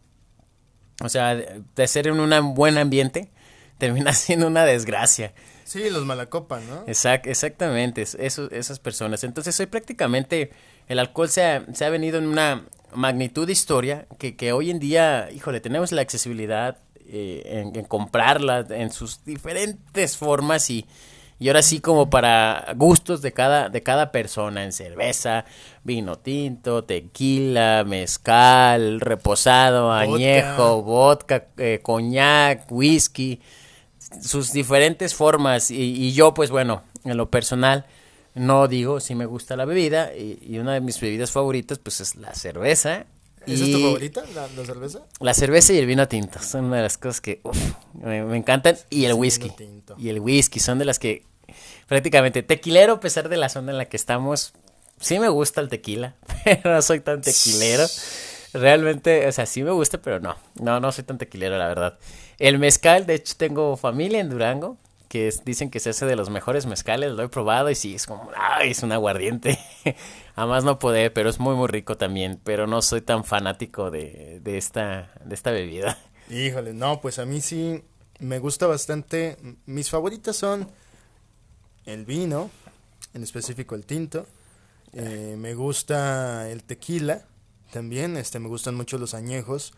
O 1.04 1.10
sea, 1.10 1.36
de, 1.36 1.88
ser 1.88 2.08
en 2.08 2.20
un 2.20 2.54
buen 2.54 2.78
ambiente, 2.78 3.32
termina 3.78 4.14
siendo 4.14 4.48
una 4.48 4.64
desgracia. 4.64 5.34
Sí, 5.66 5.90
los 5.90 6.06
malacopan, 6.06 6.66
¿no? 6.70 6.84
Exact, 6.88 7.26
exactamente, 7.26 8.04
eso, 8.04 8.50
esas 8.52 8.80
personas. 8.80 9.24
Entonces, 9.24 9.60
hoy 9.60 9.66
prácticamente 9.66 10.52
el 10.88 11.00
alcohol 11.00 11.28
se 11.28 11.44
ha, 11.44 11.66
se 11.74 11.84
ha 11.84 11.90
venido 11.90 12.20
en 12.20 12.28
una 12.28 12.66
magnitud 12.94 13.48
de 13.48 13.52
historia 13.52 14.08
que, 14.20 14.36
que 14.36 14.54
hoy 14.54 14.70
en 14.70 14.80
día, 14.80 15.28
híjole, 15.34 15.60
tenemos 15.60 15.92
la 15.92 16.02
accesibilidad 16.02 16.78
eh, 17.08 17.42
en, 17.46 17.76
en 17.76 17.86
comprarla 17.86 18.66
en 18.70 18.92
sus 18.92 19.26
diferentes 19.26 20.18
formas 20.18 20.70
y, 20.70 20.86
y 21.38 21.50
ahora 21.50 21.62
sí 21.62 21.82
como 21.82 22.10
para 22.10 22.74
gustos 22.76 23.22
de 23.22 23.34
cada 23.34 23.70
de 23.70 23.84
cada 23.84 24.12
persona 24.12 24.64
en 24.64 24.72
cerveza, 24.72 25.46
vino 25.84 26.18
tinto, 26.18 26.84
tequila, 26.84 27.84
mezcal, 27.86 29.02
reposado, 29.02 29.86
vodka. 29.88 30.00
añejo, 30.00 30.82
vodka, 30.82 31.48
eh, 31.58 31.80
coñac, 31.82 32.72
whisky, 32.72 33.42
sus 34.22 34.54
diferentes 34.54 35.14
formas 35.14 35.72
y, 35.72 35.82
y, 35.82 36.14
yo 36.14 36.34
pues 36.34 36.52
bueno, 36.52 36.84
en 37.04 37.18
lo 37.18 37.30
personal 37.30 37.86
no 38.34 38.68
digo 38.68 39.00
si 39.00 39.16
me 39.16 39.26
gusta 39.26 39.56
la 39.56 39.66
bebida 39.66 40.16
y, 40.16 40.40
y 40.42 40.60
una 40.60 40.74
de 40.74 40.82
mis 40.82 41.00
bebidas 41.00 41.32
favoritas 41.32 41.80
pues 41.80 42.00
es 42.02 42.16
la 42.16 42.34
cerveza 42.34 43.06
¿Esa 43.48 43.64
es 43.66 43.72
tu 43.72 43.80
favorita, 43.80 44.24
la, 44.34 44.48
la, 44.48 44.66
cerveza? 44.66 45.00
La 45.20 45.34
cerveza 45.34 45.74
y 45.74 45.78
el 45.78 45.86
vino 45.86 46.08
tinto 46.08 46.40
son 46.40 46.66
una 46.66 46.78
de 46.78 46.84
las 46.84 46.98
cosas 46.98 47.22
que 47.22 47.42
uf, 47.44 47.58
me, 47.94 48.24
me, 48.24 48.38
encantan. 48.38 48.78
Y 48.90 49.06
el 49.06 49.14
sí, 49.14 49.18
whisky. 49.18 49.52
Y 49.98 50.10
el 50.10 50.20
whisky 50.20 50.60
son 50.60 50.80
de 50.80 50.86
las 50.86 51.00
que 51.00 51.24
prácticamente 51.88 52.44
tequilero, 52.44 52.94
a 52.94 53.00
pesar 53.00 53.30
de 53.30 53.38
la 53.38 53.50
zona 53.50 53.72
en 53.72 53.78
la 53.78 53.86
que 53.86 53.98
estamos. 53.98 54.54
Sí 55.00 55.20
me 55.20 55.30
gusta 55.30 55.62
el 55.62 55.70
tequila, 55.70 56.16
pero 56.44 56.74
no 56.74 56.82
soy 56.82 57.00
tan 57.02 57.22
tequilero. 57.22 57.86
Realmente, 58.54 59.28
o 59.28 59.32
sea, 59.32 59.46
sí 59.46 59.64
me 59.64 59.72
gusta, 59.72 60.02
pero 60.02 60.20
no. 60.20 60.36
No, 60.62 60.80
no 60.80 60.92
soy 60.92 61.04
tan 61.04 61.18
tequilero, 61.18 61.58
la 61.58 61.68
verdad. 61.68 62.00
El 62.40 62.60
mezcal, 62.60 63.06
de 63.06 63.16
hecho, 63.16 63.34
tengo 63.38 63.76
familia 63.76 64.20
en 64.20 64.30
Durango 64.30 64.78
que 65.16 65.34
dicen 65.46 65.70
que 65.70 65.80
se 65.80 65.92
hace 65.92 66.06
de 66.06 66.18
los 66.18 66.30
mejores 66.30 66.66
mezcales, 66.66 67.14
lo 67.14 67.24
he 67.24 67.30
probado 67.30 67.70
y 67.70 67.76
sí, 67.76 67.96
es 67.96 68.06
como, 68.06 68.30
es 68.62 68.84
un 68.84 68.92
aguardiente. 68.92 69.58
Además 70.36 70.66
no 70.66 70.78
puede, 70.78 71.10
pero 71.10 71.30
es 71.30 71.40
muy, 71.40 71.56
muy 71.56 71.70
rico 71.70 71.96
también, 71.96 72.38
pero 72.44 72.68
no 72.68 72.82
soy 72.82 73.00
tan 73.00 73.24
fanático 73.24 73.92
de, 73.92 74.42
de, 74.44 74.58
esta, 74.58 75.14
de 75.24 75.34
esta 75.34 75.52
bebida. 75.52 75.98
Híjole, 76.30 76.74
no, 76.74 77.00
pues 77.00 77.18
a 77.20 77.26
mí 77.26 77.40
sí 77.40 77.82
me 78.20 78.40
gusta 78.40 78.68
bastante. 78.68 79.38
Mis 79.66 79.90
favoritas 79.90 80.36
son 80.36 80.70
el 81.86 82.04
vino, 82.04 82.52
en 83.14 83.24
específico 83.24 83.76
el 83.76 83.86
tinto. 83.86 84.28
Eh, 84.92 85.38
me 85.40 85.54
gusta 85.54 86.50
el 86.50 86.66
tequila 86.66 87.24
también, 87.72 88.18
este, 88.18 88.40
me 88.40 88.50
gustan 88.50 88.76
mucho 88.76 88.98
los 88.98 89.14
añejos. 89.14 89.72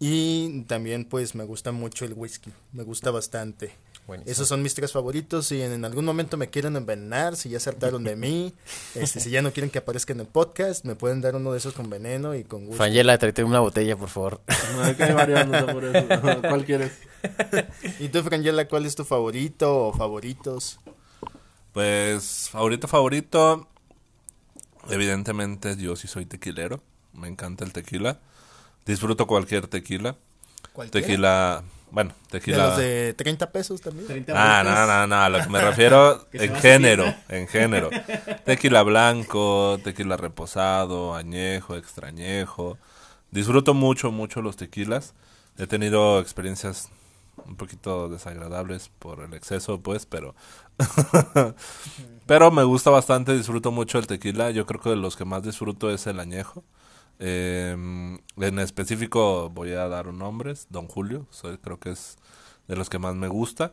Y 0.00 0.62
también 0.62 1.04
pues 1.04 1.36
me 1.36 1.44
gusta 1.44 1.70
mucho 1.70 2.04
el 2.04 2.14
whisky, 2.14 2.50
me 2.72 2.82
gusta 2.82 3.12
bastante. 3.12 3.70
Buenísimo. 4.10 4.32
Esos 4.32 4.48
son 4.48 4.60
mis 4.60 4.74
tres 4.74 4.90
favoritos. 4.90 5.46
Si 5.46 5.62
en, 5.62 5.70
en, 5.70 5.84
algún 5.84 6.04
momento 6.04 6.36
me 6.36 6.50
quieren 6.50 6.74
envenenar, 6.74 7.36
si 7.36 7.48
ya 7.48 7.60
se 7.60 7.70
hartaron 7.70 8.02
de 8.02 8.16
mí, 8.16 8.52
este, 8.96 9.20
si 9.20 9.30
ya 9.30 9.40
no 9.40 9.52
quieren 9.52 9.70
que 9.70 9.78
aparezca 9.78 10.12
en 10.12 10.18
el 10.18 10.26
podcast, 10.26 10.84
me 10.84 10.96
pueden 10.96 11.20
dar 11.20 11.36
uno 11.36 11.52
de 11.52 11.58
esos 11.58 11.74
con 11.74 11.88
veneno 11.88 12.34
y 12.34 12.42
con 12.42 12.66
gusto. 12.66 12.76
Fangela, 12.76 13.16
tráete 13.18 13.44
una 13.44 13.60
botella, 13.60 13.96
por 13.96 14.08
favor. 14.08 14.40
No, 14.74 14.82
hay 14.82 14.94
por 14.94 15.84
eso. 15.84 16.40
¿Cuál 16.40 16.64
quieres? 16.64 16.90
¿Y 18.00 18.08
tú, 18.08 18.24
Frangela, 18.24 18.66
cuál 18.66 18.84
es 18.84 18.96
tu 18.96 19.04
favorito 19.04 19.86
o 19.86 19.92
favoritos? 19.92 20.80
Pues, 21.72 22.48
favorito, 22.50 22.88
favorito. 22.88 23.68
Evidentemente, 24.88 25.76
yo 25.76 25.94
sí 25.94 26.08
soy 26.08 26.26
tequilero. 26.26 26.82
Me 27.12 27.28
encanta 27.28 27.64
el 27.64 27.72
tequila. 27.72 28.18
Disfruto 28.86 29.28
cualquier 29.28 29.68
tequila. 29.68 30.16
¿Cualquiera? 30.72 31.06
Tequila 31.06 31.64
bueno, 31.90 32.12
tequila. 32.30 32.56
¿De 32.56 32.62
los 32.62 32.78
de 32.78 33.14
30 33.14 33.50
pesos 33.52 33.80
también? 33.80 34.06
30 34.06 34.32
ah, 34.34 34.62
no, 34.62 34.86
no, 34.86 35.06
no, 35.06 35.16
a 35.16 35.28
lo 35.28 35.42
que 35.42 35.48
me 35.48 35.60
refiero 35.64 36.26
en 36.32 36.54
género, 36.56 37.14
en 37.28 37.48
género. 37.48 37.90
Tequila 38.44 38.82
blanco, 38.82 39.78
tequila 39.82 40.16
reposado, 40.16 41.14
añejo, 41.14 41.76
extrañejo. 41.76 42.78
Disfruto 43.30 43.74
mucho, 43.74 44.12
mucho 44.12 44.42
los 44.42 44.56
tequilas. 44.56 45.14
He 45.58 45.66
tenido 45.66 46.20
experiencias 46.20 46.90
un 47.46 47.56
poquito 47.56 48.08
desagradables 48.08 48.90
por 48.98 49.20
el 49.20 49.34
exceso, 49.34 49.80
pues, 49.80 50.06
pero... 50.06 50.34
pero 52.26 52.50
me 52.50 52.62
gusta 52.64 52.90
bastante, 52.90 53.36
disfruto 53.36 53.70
mucho 53.70 53.98
el 53.98 54.06
tequila. 54.06 54.50
Yo 54.50 54.66
creo 54.66 54.80
que 54.80 54.90
de 54.90 54.96
los 54.96 55.16
que 55.16 55.24
más 55.24 55.42
disfruto 55.42 55.90
es 55.90 56.06
el 56.06 56.20
añejo. 56.20 56.64
Eh, 57.22 57.76
en 58.38 58.58
específico 58.58 59.50
voy 59.50 59.72
a 59.72 59.88
dar 59.88 60.06
nombres, 60.12 60.66
Don 60.70 60.88
Julio, 60.88 61.26
soy, 61.30 61.58
creo 61.58 61.78
que 61.78 61.90
es 61.90 62.16
de 62.66 62.76
los 62.76 62.88
que 62.88 62.98
más 62.98 63.14
me 63.14 63.28
gusta. 63.28 63.72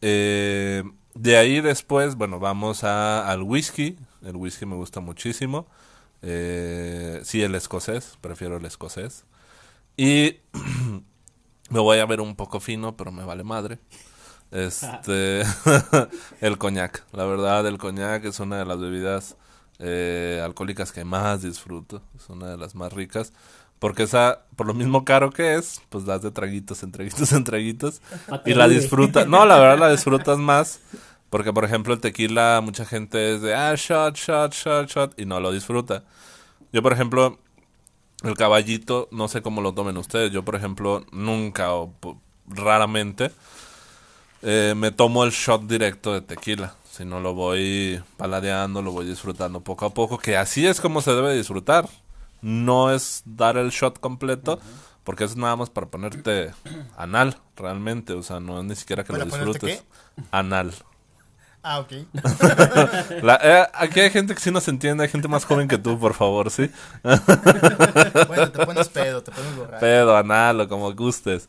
Eh, 0.00 0.82
de 1.14 1.36
ahí 1.36 1.60
después, 1.60 2.14
bueno, 2.16 2.40
vamos 2.40 2.84
a, 2.84 3.28
al 3.28 3.42
whisky, 3.42 3.96
el 4.24 4.36
whisky 4.36 4.64
me 4.64 4.76
gusta 4.76 5.00
muchísimo. 5.00 5.66
Eh, 6.22 7.20
sí, 7.24 7.42
el 7.42 7.54
escocés, 7.54 8.16
prefiero 8.20 8.56
el 8.56 8.64
escocés. 8.64 9.24
Y 9.96 10.36
me 11.70 11.80
voy 11.80 11.98
a 11.98 12.06
ver 12.06 12.20
un 12.20 12.36
poco 12.36 12.58
fino, 12.60 12.96
pero 12.96 13.12
me 13.12 13.24
vale 13.24 13.44
madre. 13.44 13.78
Este, 14.50 15.42
el 16.40 16.56
coñac. 16.56 17.04
La 17.12 17.26
verdad, 17.26 17.66
el 17.66 17.76
coñac 17.76 18.24
es 18.24 18.40
una 18.40 18.56
de 18.56 18.64
las 18.64 18.80
bebidas 18.80 19.36
eh, 19.78 20.40
alcohólicas 20.44 20.92
que 20.92 21.04
más 21.04 21.42
disfruto. 21.42 22.02
Es 22.16 22.28
una 22.28 22.48
de 22.48 22.56
las 22.56 22.74
más 22.74 22.92
ricas. 22.92 23.32
Porque 23.78 24.02
esa, 24.02 24.42
por 24.56 24.66
lo 24.66 24.74
mismo 24.74 25.04
caro 25.04 25.30
que 25.30 25.54
es, 25.54 25.80
pues 25.88 26.04
das 26.04 26.22
de 26.22 26.30
traguitos 26.32 26.82
en 26.82 26.90
traguitos 26.90 27.32
en 27.32 27.44
traguitos. 27.44 28.00
Y 28.44 28.54
la 28.54 28.68
disfrutas. 28.68 29.26
No, 29.28 29.46
la 29.46 29.58
verdad 29.58 29.78
la 29.78 29.90
disfrutas 29.90 30.38
más. 30.38 30.80
Porque, 31.30 31.52
por 31.52 31.64
ejemplo, 31.64 31.92
el 31.92 32.00
tequila, 32.00 32.60
mucha 32.62 32.84
gente 32.86 33.34
es 33.34 33.42
de, 33.42 33.54
ah, 33.54 33.74
shot, 33.76 34.16
shot, 34.16 34.54
shot, 34.54 34.88
shot. 34.88 35.20
Y 35.20 35.26
no 35.26 35.40
lo 35.40 35.52
disfruta. 35.52 36.04
Yo, 36.72 36.82
por 36.82 36.92
ejemplo, 36.92 37.38
el 38.22 38.34
caballito, 38.34 39.08
no 39.12 39.28
sé 39.28 39.42
cómo 39.42 39.60
lo 39.60 39.74
tomen 39.74 39.96
ustedes. 39.96 40.32
Yo, 40.32 40.44
por 40.44 40.56
ejemplo, 40.56 41.04
nunca 41.12 41.74
o 41.74 41.94
raramente 42.46 43.30
eh, 44.42 44.74
me 44.76 44.90
tomo 44.90 45.24
el 45.24 45.30
shot 45.30 45.66
directo 45.66 46.14
de 46.14 46.22
tequila. 46.22 46.74
Si 46.98 47.04
no 47.04 47.20
lo 47.20 47.32
voy 47.32 48.02
paladeando, 48.16 48.82
lo 48.82 48.90
voy 48.90 49.06
disfrutando 49.06 49.60
poco 49.60 49.86
a 49.86 49.94
poco, 49.94 50.18
que 50.18 50.36
así 50.36 50.66
es 50.66 50.80
como 50.80 51.00
se 51.00 51.12
debe 51.12 51.32
disfrutar. 51.36 51.88
No 52.42 52.92
es 52.92 53.22
dar 53.24 53.56
el 53.56 53.70
shot 53.70 54.00
completo, 54.00 54.58
porque 55.04 55.22
es 55.22 55.36
nada 55.36 55.54
más 55.54 55.70
para 55.70 55.86
ponerte 55.86 56.50
anal, 56.96 57.38
realmente. 57.54 58.14
O 58.14 58.24
sea, 58.24 58.40
no 58.40 58.58
es 58.58 58.64
ni 58.64 58.74
siquiera 58.74 59.04
que 59.04 59.12
lo 59.12 59.20
¿Para 59.20 59.30
ponerte 59.30 59.64
disfrutes. 59.64 59.84
Anal. 60.32 60.74
Ah, 61.62 61.78
ok. 61.78 61.92
La- 63.22 63.40
eh, 63.44 63.66
aquí 63.74 64.00
hay 64.00 64.10
gente 64.10 64.34
que 64.34 64.40
sí 64.40 64.50
nos 64.50 64.66
entiende, 64.66 65.04
hay 65.04 65.08
gente 65.08 65.28
más 65.28 65.44
joven 65.44 65.68
que 65.68 65.78
tú, 65.78 66.00
por 66.00 66.14
favor, 66.14 66.50
¿sí? 66.50 66.68
bueno, 68.26 68.50
te 68.50 68.66
pones 68.66 68.88
pedo, 68.88 69.22
te 69.22 69.30
pones 69.30 69.54
borracho. 69.56 69.80
Pedo, 69.80 70.16
anal 70.16 70.62
o 70.62 70.68
como 70.68 70.92
gustes. 70.94 71.48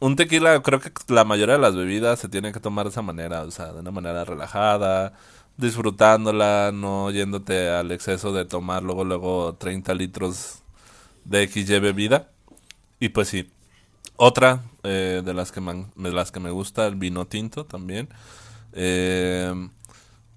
Un 0.00 0.14
tequila, 0.16 0.62
creo 0.62 0.80
que 0.80 0.92
la 1.08 1.24
mayoría 1.24 1.56
de 1.56 1.60
las 1.60 1.74
bebidas 1.74 2.20
se 2.20 2.28
tienen 2.28 2.52
que 2.52 2.60
tomar 2.60 2.84
de 2.86 2.90
esa 2.90 3.02
manera, 3.02 3.42
o 3.42 3.50
sea, 3.50 3.72
de 3.72 3.80
una 3.80 3.90
manera 3.90 4.24
relajada, 4.24 5.12
disfrutándola, 5.56 6.70
no 6.72 7.10
yéndote 7.10 7.68
al 7.70 7.90
exceso 7.90 8.32
de 8.32 8.44
tomar 8.44 8.84
luego, 8.84 9.04
luego 9.04 9.54
30 9.58 9.94
litros 9.94 10.60
de 11.24 11.44
XY 11.44 11.80
bebida. 11.80 12.30
Y 13.00 13.10
pues 13.10 13.28
sí, 13.28 13.50
otra 14.16 14.62
eh, 14.84 15.22
de, 15.24 15.34
las 15.34 15.52
que 15.52 15.60
man- 15.62 15.92
de 15.96 16.12
las 16.12 16.32
que 16.32 16.40
me 16.40 16.50
gusta, 16.50 16.86
el 16.86 16.96
vino 16.96 17.26
tinto 17.26 17.66
también. 17.66 18.08
Eh, 18.74 19.52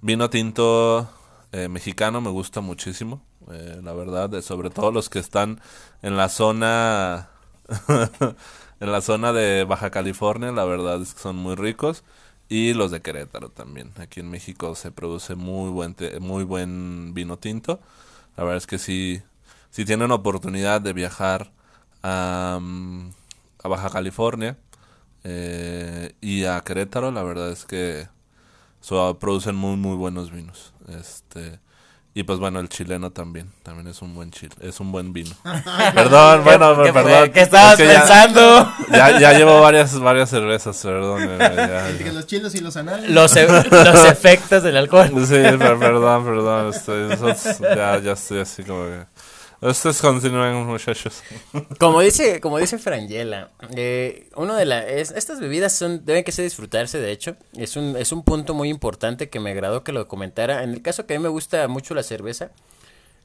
vino 0.01 0.30
tinto 0.30 1.09
eh, 1.51 1.68
mexicano 1.68 2.22
me 2.22 2.30
gusta 2.30 2.62
muchísimo, 2.62 3.22
eh, 3.51 3.80
la 3.84 3.93
verdad, 3.93 4.41
sobre 4.41 4.70
todo 4.70 4.91
los 4.91 5.09
que 5.09 5.20
están 5.20 5.59
en 6.01 6.18
la 6.18 6.30
zona 6.30 7.30
en 8.82 8.91
la 8.93 9.01
zona 9.01 9.34
de 9.34 9.65
Baja 9.65 9.91
California, 9.91 10.51
la 10.53 10.65
verdad 10.65 11.01
es 11.03 11.15
que 11.15 11.21
son 11.21 11.38
muy 11.38 11.55
ricos 11.55 12.03
y 12.49 12.73
los 12.75 12.91
de 12.91 13.01
Querétaro 13.01 13.49
también. 13.51 13.91
Aquí 13.99 14.21
en 14.21 14.32
México 14.32 14.75
se 14.75 14.91
produce 14.91 15.36
muy 15.36 15.71
buen 15.71 15.95
te- 15.95 16.19
muy 16.21 16.45
buen 16.45 17.13
vino 17.15 17.38
tinto. 17.39 17.82
La 18.38 18.43
verdad 18.45 18.57
es 18.59 18.67
que 18.67 18.79
sí 18.79 19.21
si 19.71 19.86
tienen 19.86 20.11
oportunidad 20.11 20.82
de 20.82 20.93
viajar 20.93 21.51
a, 22.03 22.59
mm, 22.61 23.09
a 23.63 23.67
Baja 23.69 23.89
California 23.91 24.57
eh, 25.25 26.13
y 26.21 26.45
a 26.45 26.61
Querétaro, 26.63 27.11
la 27.11 27.23
verdad 27.23 27.51
es 27.51 27.65
que 27.65 28.07
producen 29.19 29.55
muy 29.55 29.75
muy 29.77 29.95
buenos 29.95 30.32
vinos. 30.32 30.73
Este 30.88 31.59
y 32.14 32.24
pues 32.24 32.39
bueno, 32.39 32.59
el 32.59 32.68
chileno 32.68 33.12
también, 33.12 33.49
también 33.64 33.88
es 33.88 34.01
un 34.01 34.14
buen 34.14 34.32
chile, 34.32 34.53
es 34.62 34.80
un 34.80 34.91
buen 34.91 35.14
vino. 35.14 35.32
perdón, 35.95 36.43
bueno, 36.43 36.84
¿Qué 36.84 36.91
perdón. 36.93 37.32
¿Qué 37.32 37.41
estabas 37.41 37.80
es 37.80 37.88
que 37.88 37.93
ya- 37.93 37.99
pensando? 37.99 38.74
Ya, 38.91 39.20
ya 39.20 39.34
llevo 39.34 39.62
varias 39.62 39.97
varias 39.99 40.30
cervezas, 40.30 40.78
perdón. 40.84 41.22
eh, 41.24 41.97
ya- 42.05 42.12
los 42.14 42.28
chilos 42.28 42.53
y 42.55 42.59
los 42.59 42.76
anales. 42.76 43.09
Los, 43.09 43.36
e- 43.36 43.47
los 43.47 44.05
efectos 44.05 44.64
del 44.64 44.78
alcohol. 44.78 45.09
Sí, 45.26 45.36
per- 45.36 45.80
perdón, 45.80 46.26
perdón. 46.26 46.70
Estoy, 46.74 47.09
ya, 47.76 47.97
ya 47.99 48.12
estoy 48.12 48.39
así 48.39 48.64
como 48.64 48.84
que. 48.86 49.05
Ustedes 49.62 50.01
continúen, 50.01 50.66
muchachos. 50.66 51.22
Como 51.80 52.01
dice, 52.01 52.41
como 52.41 52.57
dice 52.57 52.80
Frangela, 52.80 53.51
eh, 53.76 54.28
uno 54.36 54.55
de 54.55 54.66
las 54.66 54.86
estas 55.12 55.39
bebidas 55.39 55.72
son 55.72 56.03
deben 56.03 56.24
que 56.24 56.32
se 56.32 56.41
disfrutarse. 56.41 56.99
De 56.99 57.12
hecho, 57.12 57.36
es 57.55 57.76
un 57.76 57.95
es 57.95 58.12
un 58.12 58.24
punto 58.24 58.55
muy 58.55 58.70
importante 58.70 59.30
que 59.30 59.39
me 59.39 59.51
agradó 59.51 59.84
que 59.84 59.91
lo 59.91 60.07
comentara. 60.07 60.64
En 60.64 60.72
el 60.72 60.82
caso 60.82 61.05
que 61.05 61.14
a 61.14 61.20
mí 61.20 61.24
me 61.24 61.30
gusta 61.30 61.68
mucho 61.68 61.93
la 61.93 62.01
cerveza, 62.01 62.49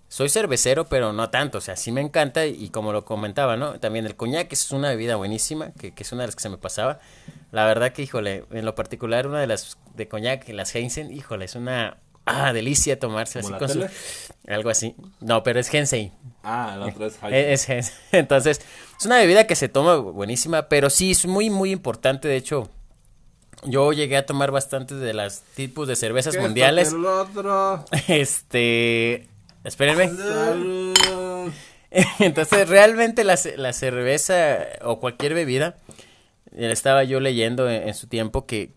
soy 0.08 0.28
cervecero, 0.28 0.84
pero 0.84 1.14
no 1.14 1.30
tanto. 1.30 1.56
O 1.56 1.62
sea, 1.62 1.74
sí 1.74 1.90
me 1.90 2.02
encanta 2.02 2.44
y 2.44 2.68
como 2.68 2.92
lo 2.92 3.06
comentaba, 3.06 3.56
¿no? 3.56 3.80
También 3.80 4.04
el 4.04 4.14
coñac 4.14 4.52
es 4.52 4.70
una 4.72 4.90
bebida 4.90 5.16
buenísima, 5.16 5.72
que, 5.72 5.94
que 5.94 6.02
es 6.02 6.12
una 6.12 6.22
de 6.22 6.28
las 6.28 6.36
que 6.36 6.42
se 6.42 6.50
me 6.50 6.58
pasaba. 6.58 7.00
La 7.50 7.64
verdad 7.64 7.92
que, 7.92 8.02
híjole, 8.02 8.44
en 8.50 8.66
lo 8.66 8.74
particular 8.74 9.26
una 9.26 9.40
de 9.40 9.46
las 9.46 9.78
de 9.94 10.06
coñac, 10.06 10.46
las 10.50 10.74
Heinzen, 10.74 11.10
híjole, 11.12 11.46
es 11.46 11.54
una 11.54 11.96
ah, 12.26 12.52
delicia 12.52 12.98
tomarse 12.98 13.38
así 13.38 13.46
¿Como 13.48 13.54
la 13.54 13.58
con 13.58 13.68
su 13.70 13.86
algo 14.48 14.70
así. 14.70 14.94
No, 15.20 15.42
pero 15.42 15.58
es 15.58 15.72
Heinzen. 15.72 16.12
Ah, 16.42 16.76
la 16.78 16.86
otra 16.86 17.06
es 17.06 17.16
Es, 17.32 17.68
es- 17.70 17.92
entonces, 18.12 18.60
es 18.98 19.06
una 19.06 19.16
bebida 19.16 19.46
que 19.46 19.56
se 19.56 19.68
toma 19.68 19.96
buenísima, 19.96 20.68
pero 20.68 20.90
sí 20.90 21.12
es 21.12 21.26
muy, 21.26 21.50
muy 21.50 21.72
importante. 21.72 22.28
De 22.28 22.36
hecho, 22.36 22.68
yo 23.64 23.92
llegué 23.92 24.16
a 24.16 24.26
tomar 24.26 24.50
bastantes 24.52 25.00
de 25.00 25.14
los 25.14 25.40
tipos 25.54 25.88
de 25.88 25.96
cervezas 25.96 26.36
mundiales. 26.38 26.92
El 26.92 27.04
otro. 27.06 27.84
Este, 28.08 29.28
espérenme. 29.64 30.08
Salud. 30.10 31.52
Entonces, 32.18 32.68
realmente 32.68 33.24
la, 33.24 33.38
la 33.56 33.72
cerveza 33.72 34.58
o 34.82 35.00
cualquier 35.00 35.34
bebida, 35.34 35.76
eh, 36.52 36.70
estaba 36.70 37.04
yo 37.04 37.20
leyendo 37.20 37.68
en, 37.70 37.88
en 37.88 37.94
su 37.94 38.06
tiempo 38.06 38.46
que, 38.46 38.72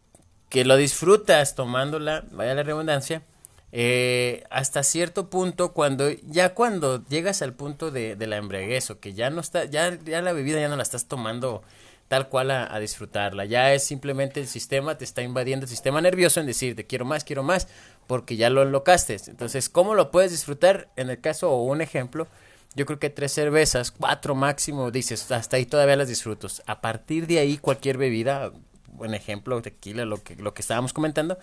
que 0.48 0.64
lo 0.66 0.78
disfrutas 0.78 1.54
tomándola, 1.56 2.24
vaya 2.32 2.54
la 2.56 2.64
redundancia, 2.64 3.24
eh, 3.72 4.44
hasta 4.50 4.84
cierto 4.84 5.30
punto 5.30 5.74
cuando 5.74 6.10
ya 6.10 6.54
cuando 6.54 7.04
llegas 7.06 7.42
al 7.42 7.54
punto 7.54 7.92
de, 7.92 8.16
de 8.16 8.28
la 8.28 8.38
embriaguez 8.38 8.90
o 8.90 9.00
que 9.00 9.14
ya 9.14 9.30
no 9.30 9.42
está, 9.42 9.66
ya, 9.66 9.98
ya 10.04 10.22
la 10.22 10.34
bebida 10.34 10.60
ya 10.60 10.70
no 10.70 10.76
la 10.76 10.84
estás 10.84 11.08
tomando 11.08 11.62
tal 12.08 12.28
cual 12.28 12.50
a, 12.50 12.74
a 12.74 12.80
disfrutarla, 12.80 13.46
ya 13.46 13.74
es 13.74 13.84
simplemente 13.84 14.40
el 14.40 14.48
sistema, 14.48 14.98
te 14.98 15.06
está 15.06 15.22
invadiendo 15.22 15.66
el 15.66 15.70
sistema 15.70 16.02
nervioso 16.02 16.40
en 16.40 16.48
decir, 16.48 16.76
te 16.76 16.88
quiero 16.88 17.06
más, 17.06 17.24
quiero 17.24 17.44
más, 17.44 17.68
porque 18.08 18.36
ya 18.36 18.50
lo 18.50 18.64
enlocaste. 18.64 19.16
Entonces, 19.28 19.70
¿cómo 19.70 19.94
lo 19.94 20.10
puedes 20.10 20.32
disfrutar? 20.32 20.90
En 20.96 21.12
el 21.12 21.22
caso 21.22 21.52
o 21.52 21.64
un 21.64 21.82
ejemplo, 21.82 22.28
yo 22.76 22.88
creo 22.88 22.98
que 22.98 23.12
tres 23.12 23.32
cervezas, 23.32 23.92
cuatro 23.92 24.34
máximo, 24.34 24.90
dices, 24.90 25.32
hasta 25.32 25.58
ahí 25.58 25.66
todavía 25.68 25.96
las 25.96 26.08
disfrutos. 26.08 26.64
A 26.66 26.82
partir 26.82 27.28
de 27.28 27.38
ahí, 27.38 27.58
cualquier 27.60 27.98
bebida, 27.98 28.52
buen 29.00 29.16
ejemplo, 29.16 29.60
tequila, 29.62 30.06
lo 30.06 30.22
que, 30.22 30.36
lo 30.36 30.54
que 30.54 30.62
estábamos 30.62 30.94
comentando, 30.94 31.40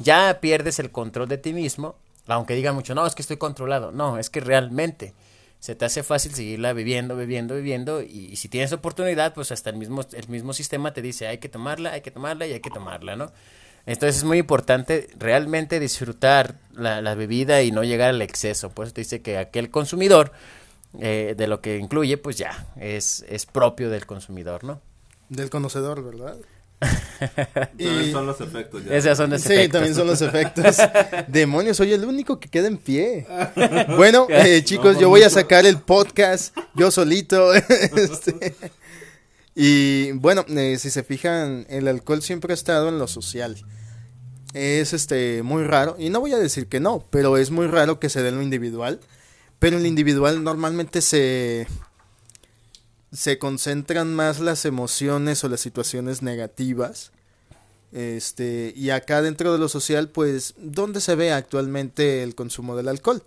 ya 0.00 0.40
pierdes 0.40 0.80
el 0.80 0.90
control 0.90 1.28
de 1.28 1.38
ti 1.38 1.52
mismo, 1.52 1.94
aunque 2.26 2.54
digan 2.54 2.74
mucho, 2.74 2.94
no, 2.94 3.06
es 3.06 3.14
que 3.14 3.22
estoy 3.22 3.36
controlado. 3.36 3.92
No, 3.92 4.18
es 4.18 4.30
que 4.30 4.40
realmente 4.40 5.14
se 5.60 5.74
te 5.74 5.84
hace 5.84 6.02
fácil 6.02 6.34
seguirla 6.34 6.72
bebiendo, 6.72 7.16
bebiendo, 7.16 7.54
bebiendo, 7.54 8.02
y, 8.02 8.36
si 8.36 8.48
tienes 8.48 8.72
oportunidad, 8.72 9.32
pues 9.32 9.52
hasta 9.52 9.70
el 9.70 9.76
mismo, 9.76 10.04
el 10.12 10.28
mismo 10.28 10.52
sistema 10.52 10.92
te 10.92 11.00
dice, 11.00 11.26
hay 11.26 11.38
que 11.38 11.48
tomarla, 11.48 11.92
hay 11.92 12.00
que 12.00 12.10
tomarla 12.10 12.46
y 12.46 12.52
hay 12.52 12.60
que 12.60 12.70
tomarla, 12.70 13.16
¿no? 13.16 13.32
Entonces 13.86 14.18
es 14.18 14.24
muy 14.24 14.38
importante 14.38 15.08
realmente 15.18 15.78
disfrutar 15.78 16.56
la, 16.72 17.02
la 17.02 17.14
bebida 17.14 17.62
y 17.62 17.70
no 17.70 17.84
llegar 17.84 18.10
al 18.10 18.22
exceso. 18.22 18.70
Por 18.70 18.86
eso 18.86 18.94
te 18.94 19.02
dice 19.02 19.20
que 19.20 19.36
aquel 19.36 19.70
consumidor, 19.70 20.32
eh, 21.00 21.34
de 21.36 21.46
lo 21.48 21.60
que 21.60 21.78
incluye, 21.78 22.16
pues 22.16 22.36
ya, 22.36 22.66
es, 22.76 23.24
es 23.28 23.46
propio 23.46 23.90
del 23.90 24.06
consumidor, 24.06 24.64
¿no? 24.64 24.80
Del 25.28 25.50
conocedor, 25.50 26.04
¿verdad? 26.04 26.36
También 27.54 28.02
Y- 28.08 28.12
son 28.12 28.26
los 28.26 28.40
efectos 28.40 28.84
ya. 28.84 28.94
Esos 28.94 29.16
son 29.16 29.30
los 29.30 29.40
Sí, 29.40 29.52
efectos. 29.52 29.72
también 29.72 29.94
son 29.94 30.06
los 30.06 30.20
efectos. 30.20 30.76
Demonios, 31.28 31.76
soy 31.76 31.92
el 31.92 32.04
único 32.04 32.38
que 32.38 32.48
queda 32.48 32.66
en 32.68 32.76
pie. 32.78 33.26
Bueno, 33.96 34.26
eh, 34.28 34.62
chicos, 34.64 34.98
yo 34.98 35.08
voy 35.08 35.22
a 35.22 35.30
sacar 35.30 35.64
el 35.66 35.78
podcast 35.78 36.56
yo 36.74 36.90
solito. 36.90 37.54
Este, 37.54 38.54
Y 39.54 40.12
bueno, 40.12 40.44
eh, 40.48 40.76
si 40.78 40.90
se 40.90 41.02
fijan, 41.04 41.64
el 41.68 41.86
alcohol 41.88 42.22
siempre 42.22 42.52
ha 42.52 42.54
estado 42.54 42.88
en 42.88 42.98
lo 42.98 43.06
social. 43.06 43.56
Es 44.52 44.92
este 44.92 45.42
muy 45.42 45.64
raro, 45.64 45.96
y 45.98 46.10
no 46.10 46.20
voy 46.20 46.32
a 46.32 46.38
decir 46.38 46.68
que 46.68 46.78
no, 46.80 47.04
pero 47.10 47.36
es 47.38 47.50
muy 47.50 47.66
raro 47.66 47.98
que 47.98 48.08
se 48.08 48.22
dé 48.22 48.28
en 48.28 48.36
lo 48.36 48.42
individual. 48.42 49.00
Pero 49.58 49.76
en 49.76 49.82
lo 49.82 49.88
individual 49.88 50.42
normalmente 50.44 51.00
se 51.00 51.66
se 53.14 53.38
concentran 53.38 54.12
más 54.14 54.40
las 54.40 54.64
emociones 54.64 55.44
o 55.44 55.48
las 55.48 55.60
situaciones 55.60 56.20
negativas. 56.22 57.12
Este, 57.92 58.72
y 58.76 58.90
acá 58.90 59.22
dentro 59.22 59.52
de 59.52 59.58
lo 59.58 59.68
social, 59.68 60.08
pues, 60.08 60.54
¿dónde 60.58 61.00
se 61.00 61.14
ve 61.14 61.32
actualmente 61.32 62.24
el 62.24 62.34
consumo 62.34 62.76
del 62.76 62.88
alcohol? 62.88 63.22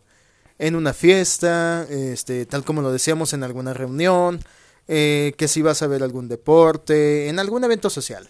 En 0.60 0.76
una 0.76 0.94
fiesta, 0.94 1.88
este, 1.90 2.46
tal 2.46 2.66
como 2.66 2.82
lo 2.82 2.92
decíamos, 2.92 3.32
en 3.32 3.44
alguna 3.44 3.74
reunión, 3.74 4.42
eh, 4.90 5.34
que 5.38 5.48
si 5.48 5.62
vas 5.62 5.82
a 5.82 5.88
ver 5.88 6.04
algún 6.04 6.28
deporte, 6.28 7.30
en 7.30 7.40
algún 7.40 7.64
evento 7.64 7.90
social, 7.90 8.28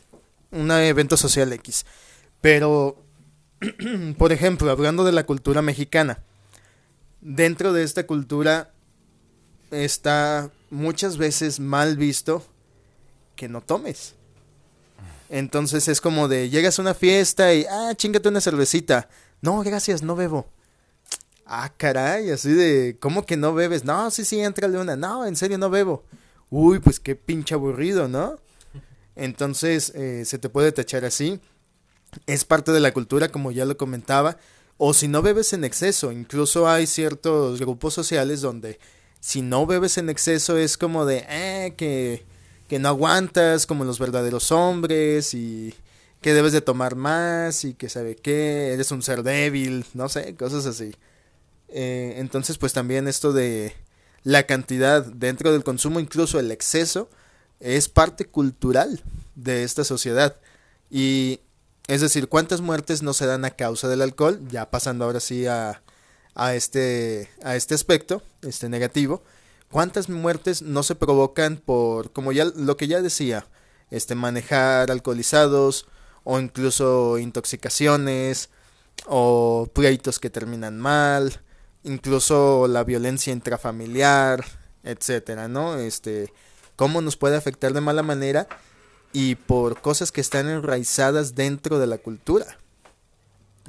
un 0.52 0.70
evento 0.70 1.18
social 1.18 1.52
X. 1.54 1.86
Pero, 2.40 3.04
por 4.20 4.32
ejemplo, 4.32 4.70
hablando 4.70 5.04
de 5.04 5.12
la 5.12 5.26
cultura 5.26 5.64
mexicana, 5.64 6.20
dentro 7.22 7.74
de 7.74 7.84
esta 7.84 8.06
cultura 8.06 8.74
está 9.72 10.52
muchas 10.70 11.18
veces 11.18 11.60
mal 11.60 11.98
visto 11.98 12.44
que 13.36 13.48
no 13.48 13.62
tomes. 13.62 14.16
Entonces 15.30 15.88
es 15.88 16.02
como 16.02 16.28
de, 16.28 16.50
llegas 16.50 16.80
a 16.80 16.82
una 16.82 16.94
fiesta 16.94 17.54
y, 17.54 17.66
ah, 17.70 17.94
chingate 17.96 18.30
una 18.30 18.42
cervecita. 18.42 19.10
No, 19.42 19.62
gracias, 19.64 20.02
no 20.02 20.16
bebo. 20.16 20.48
Ah, 21.46 21.72
caray, 21.76 22.32
así 22.32 22.52
de, 22.52 22.98
¿cómo 23.00 23.26
que 23.26 23.38
no 23.38 23.54
bebes? 23.54 23.86
No, 23.86 24.12
sí, 24.12 24.26
sí, 24.26 24.40
entrale 24.40 24.78
una. 24.78 24.96
No, 24.96 25.26
en 25.26 25.36
serio, 25.36 25.58
no 25.58 25.70
bebo. 25.70 26.04
Uy, 26.50 26.80
pues 26.80 27.00
qué 27.00 27.16
pinche 27.16 27.56
aburrido, 27.56 28.08
¿no? 28.08 28.38
Entonces, 29.16 29.92
eh, 29.96 30.24
se 30.26 30.40
te 30.40 30.50
puede 30.50 30.72
tachar 30.72 31.06
así. 31.06 31.40
Es 32.26 32.46
parte 32.46 32.72
de 32.72 32.80
la 32.80 32.94
cultura, 32.94 33.30
como 33.30 33.52
ya 33.52 33.66
lo 33.66 33.78
comentaba. 33.78 34.38
O 34.78 34.94
si 34.94 35.08
no 35.08 35.22
bebes 35.22 35.54
en 35.54 35.64
exceso, 35.64 36.12
incluso 36.12 36.70
hay 36.70 36.86
ciertos 36.86 37.60
grupos 37.60 37.94
sociales 37.94 38.42
donde 38.42 38.80
si 39.20 39.42
no 39.42 39.66
bebes 39.66 39.98
en 39.98 40.10
exceso 40.10 40.58
es 40.58 40.78
como 40.78 41.06
de, 41.06 41.26
eh, 41.30 41.74
que, 41.78 42.26
que 42.68 42.80
no 42.80 42.90
aguantas 42.90 43.66
como 43.66 43.86
los 43.86 44.00
verdaderos 44.00 44.52
hombres 44.52 45.34
y 45.34 45.74
que 46.22 46.34
debes 46.34 46.54
de 46.54 46.62
tomar 46.62 46.96
más 46.96 47.64
y 47.64 47.74
que 47.74 47.90
sabe 47.90 48.16
qué, 48.16 48.74
eres 48.74 48.92
un 48.92 49.02
ser 49.02 49.24
débil, 49.24 49.86
no 49.94 50.10
sé, 50.10 50.36
cosas 50.36 50.66
así. 50.66 50.96
Eh, 51.70 52.16
entonces, 52.18 52.58
pues 52.58 52.74
también 52.74 53.08
esto 53.08 53.34
de 53.34 53.74
la 54.24 54.44
cantidad 54.44 55.06
dentro 55.06 55.52
del 55.52 55.64
consumo, 55.64 56.00
incluso 56.00 56.40
el 56.40 56.52
exceso, 56.52 57.10
es 57.60 57.90
parte 57.90 58.26
cultural 58.26 59.04
de 59.36 59.64
esta 59.64 59.84
sociedad. 59.84 60.36
Y 60.90 61.42
es 61.88 62.02
decir, 62.02 62.28
cuántas 62.28 62.62
muertes 62.62 63.02
no 63.02 63.14
se 63.14 63.26
dan 63.26 63.46
a 63.46 63.52
causa 63.52 63.88
del 63.88 64.02
alcohol, 64.02 64.42
ya 64.50 64.70
pasando 64.70 65.06
ahora 65.06 65.20
sí 65.20 65.48
a, 65.48 65.82
a, 66.38 66.56
este, 66.56 67.30
a 67.44 67.56
este 67.56 67.76
aspecto, 67.76 68.22
este 68.44 68.70
negativo, 68.70 69.24
cuántas 69.70 70.08
muertes 70.08 70.62
no 70.62 70.84
se 70.84 70.96
provocan 70.96 71.58
por, 71.58 72.12
como 72.14 72.32
ya 72.32 72.46
lo 72.46 72.78
que 72.78 72.88
ya 72.88 73.02
decía, 73.02 73.46
este 73.92 74.16
manejar 74.16 74.92
alcoholizados 74.92 75.88
o 76.24 76.40
incluso 76.40 77.18
intoxicaciones 77.18 78.50
o 79.06 79.70
pleitos 79.74 80.20
que 80.20 80.30
terminan 80.30 80.80
mal 80.80 81.42
incluso 81.88 82.68
la 82.68 82.84
violencia 82.84 83.34
intrafamiliar, 83.34 84.46
etcétera, 84.84 85.48
¿no? 85.48 85.78
Este, 85.78 86.32
cómo 86.76 87.02
nos 87.02 87.18
puede 87.18 87.38
afectar 87.38 87.74
de 87.74 87.82
mala 87.82 88.04
manera 88.04 88.48
y 89.14 89.36
por 89.36 89.82
cosas 89.82 90.12
que 90.12 90.22
están 90.22 90.48
enraizadas 90.50 91.36
dentro 91.36 91.80
de 91.80 91.88
la 91.88 91.98
cultura. 91.98 92.58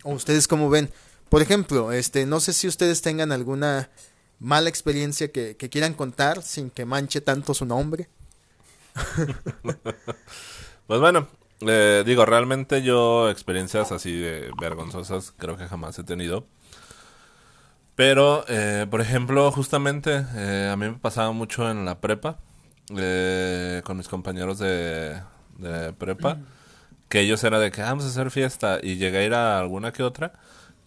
¿O 0.02 0.12
ustedes 0.12 0.48
cómo 0.48 0.68
ven? 0.68 0.90
Por 1.28 1.42
ejemplo, 1.42 1.92
este, 1.92 2.26
no 2.26 2.40
sé 2.40 2.52
si 2.52 2.68
ustedes 2.68 3.02
tengan 3.02 3.32
alguna 3.32 3.90
mala 4.38 4.68
experiencia 4.68 5.30
que, 5.30 5.56
que 5.56 5.68
quieran 5.68 5.94
contar 5.94 6.42
sin 6.42 6.70
que 6.70 6.84
manche 6.84 7.20
tanto 7.20 7.54
su 7.54 7.66
nombre. 7.66 8.08
pues 10.86 11.00
bueno, 11.00 11.28
eh, 11.60 12.02
digo, 12.06 12.24
realmente 12.24 12.82
yo 12.82 13.30
experiencias 13.30 13.92
así 13.92 14.12
de 14.12 14.50
vergonzosas 14.60 15.32
creo 15.36 15.56
que 15.56 15.66
jamás 15.66 15.98
he 15.98 16.04
tenido. 16.04 16.46
Pero, 17.98 18.44
eh, 18.46 18.86
por 18.88 19.00
ejemplo, 19.00 19.50
justamente 19.50 20.24
eh, 20.36 20.70
a 20.72 20.76
mí 20.76 20.86
me 20.86 20.98
pasaba 20.98 21.32
mucho 21.32 21.68
en 21.68 21.84
la 21.84 22.00
prepa, 22.00 22.38
eh, 22.96 23.82
con 23.84 23.96
mis 23.96 24.06
compañeros 24.06 24.60
de, 24.60 25.20
prepa, 25.98 26.38
que 27.08 27.18
ellos 27.18 27.42
era 27.42 27.58
de 27.58 27.72
que 27.72 27.82
ah, 27.82 27.86
vamos 27.86 28.04
a 28.04 28.08
hacer 28.08 28.30
fiesta 28.30 28.78
y 28.80 28.98
llegué 28.98 29.18
a 29.18 29.24
ir 29.24 29.34
a 29.34 29.58
alguna 29.58 29.92
que 29.92 30.04
otra. 30.04 30.32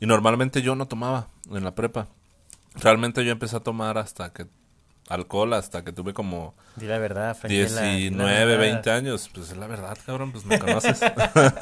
Y 0.01 0.07
normalmente 0.07 0.61
yo 0.61 0.75
no 0.75 0.87
tomaba 0.87 1.27
en 1.49 1.63
la 1.63 1.73
prepa. 1.73 2.07
Realmente 2.75 3.23
yo 3.23 3.31
empecé 3.31 3.55
a 3.55 3.61
tomar 3.61 3.97
hasta 3.97 4.33
que 4.33 4.47
alcohol 5.07 5.53
hasta 5.53 5.83
que 5.83 5.93
tuve 5.93 6.13
como 6.13 6.53
Di 6.75 6.87
la 6.87 6.97
verdad, 6.97 7.37
19, 7.47 8.57
20 8.57 8.91
años, 8.91 9.29
pues 9.33 9.51
es 9.51 9.57
la 9.57 9.67
verdad, 9.67 9.97
cabrón, 10.05 10.31
pues 10.31 10.45
me 10.45 10.57
conoces. 10.57 11.01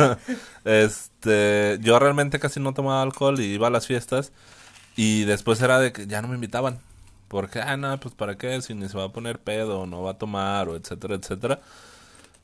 este, 0.63 1.77
yo 1.81 1.99
realmente 1.99 2.39
casi 2.39 2.59
no 2.59 2.73
tomaba 2.73 3.01
alcohol 3.01 3.39
y 3.39 3.53
iba 3.53 3.67
a 3.67 3.71
las 3.71 3.87
fiestas 3.87 4.31
y 4.95 5.25
después 5.25 5.61
era 5.61 5.79
de 5.79 5.91
que 5.91 6.07
ya 6.07 6.21
no 6.21 6.27
me 6.27 6.35
invitaban. 6.35 6.79
Porque, 7.27 7.59
ah, 7.59 7.77
no, 7.77 7.99
pues 7.99 8.15
para 8.15 8.37
qué, 8.37 8.59
si 8.61 8.73
ni 8.73 8.89
se 8.89 8.97
va 8.97 9.05
a 9.05 9.11
poner 9.11 9.39
pedo, 9.39 9.81
o 9.81 9.85
no 9.85 10.01
va 10.01 10.11
a 10.11 10.17
tomar, 10.17 10.67
o 10.67 10.75
etcétera, 10.75 11.15
etcétera. 11.15 11.59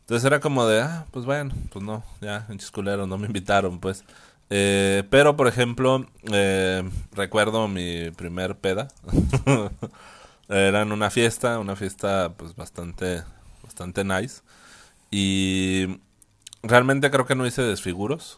Entonces 0.01 0.23
era 0.23 0.39
como 0.39 0.67
de, 0.67 0.81
ah, 0.81 1.05
pues 1.09 1.25
bueno, 1.25 1.55
pues 1.71 1.83
no, 1.83 2.03
ya, 2.21 2.45
en 2.49 2.59
chisculero, 2.59 3.07
no 3.07 3.17
me 3.17 3.25
invitaron, 3.25 3.79
pues. 3.79 4.03
Eh, 4.49 5.03
pero, 5.09 5.35
por 5.35 5.47
ejemplo, 5.47 6.05
eh, 6.31 6.83
recuerdo 7.13 7.67
mi 7.67 8.11
primer 8.11 8.55
peda. 8.55 8.87
era 10.49 10.81
en 10.81 10.91
una 10.91 11.09
fiesta, 11.09 11.59
una 11.59 11.75
fiesta 11.75 12.33
pues 12.37 12.55
bastante, 12.55 13.23
bastante 13.63 14.03
nice. 14.03 14.41
Y 15.11 15.99
realmente 16.63 17.09
creo 17.11 17.25
que 17.25 17.35
no 17.35 17.45
hice 17.45 17.61
desfiguros. 17.63 18.37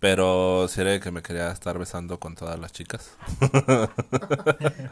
Pero 0.00 0.68
si 0.68 0.82
era 0.82 1.00
que 1.00 1.10
me 1.10 1.22
quería 1.22 1.50
estar 1.50 1.78
besando 1.78 2.18
con 2.18 2.34
todas 2.34 2.58
las 2.58 2.72
chicas. 2.72 3.12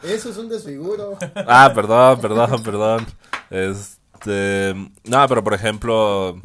Eso 0.03 0.29
es 0.31 0.37
un 0.37 0.49
desfiguro. 0.49 1.19
Ah, 1.47 1.71
perdón, 1.75 2.19
perdón, 2.19 2.63
perdón. 2.63 3.05
Este, 3.51 4.73
no, 5.03 5.27
pero 5.27 5.43
por 5.43 5.53
ejemplo, 5.53 6.41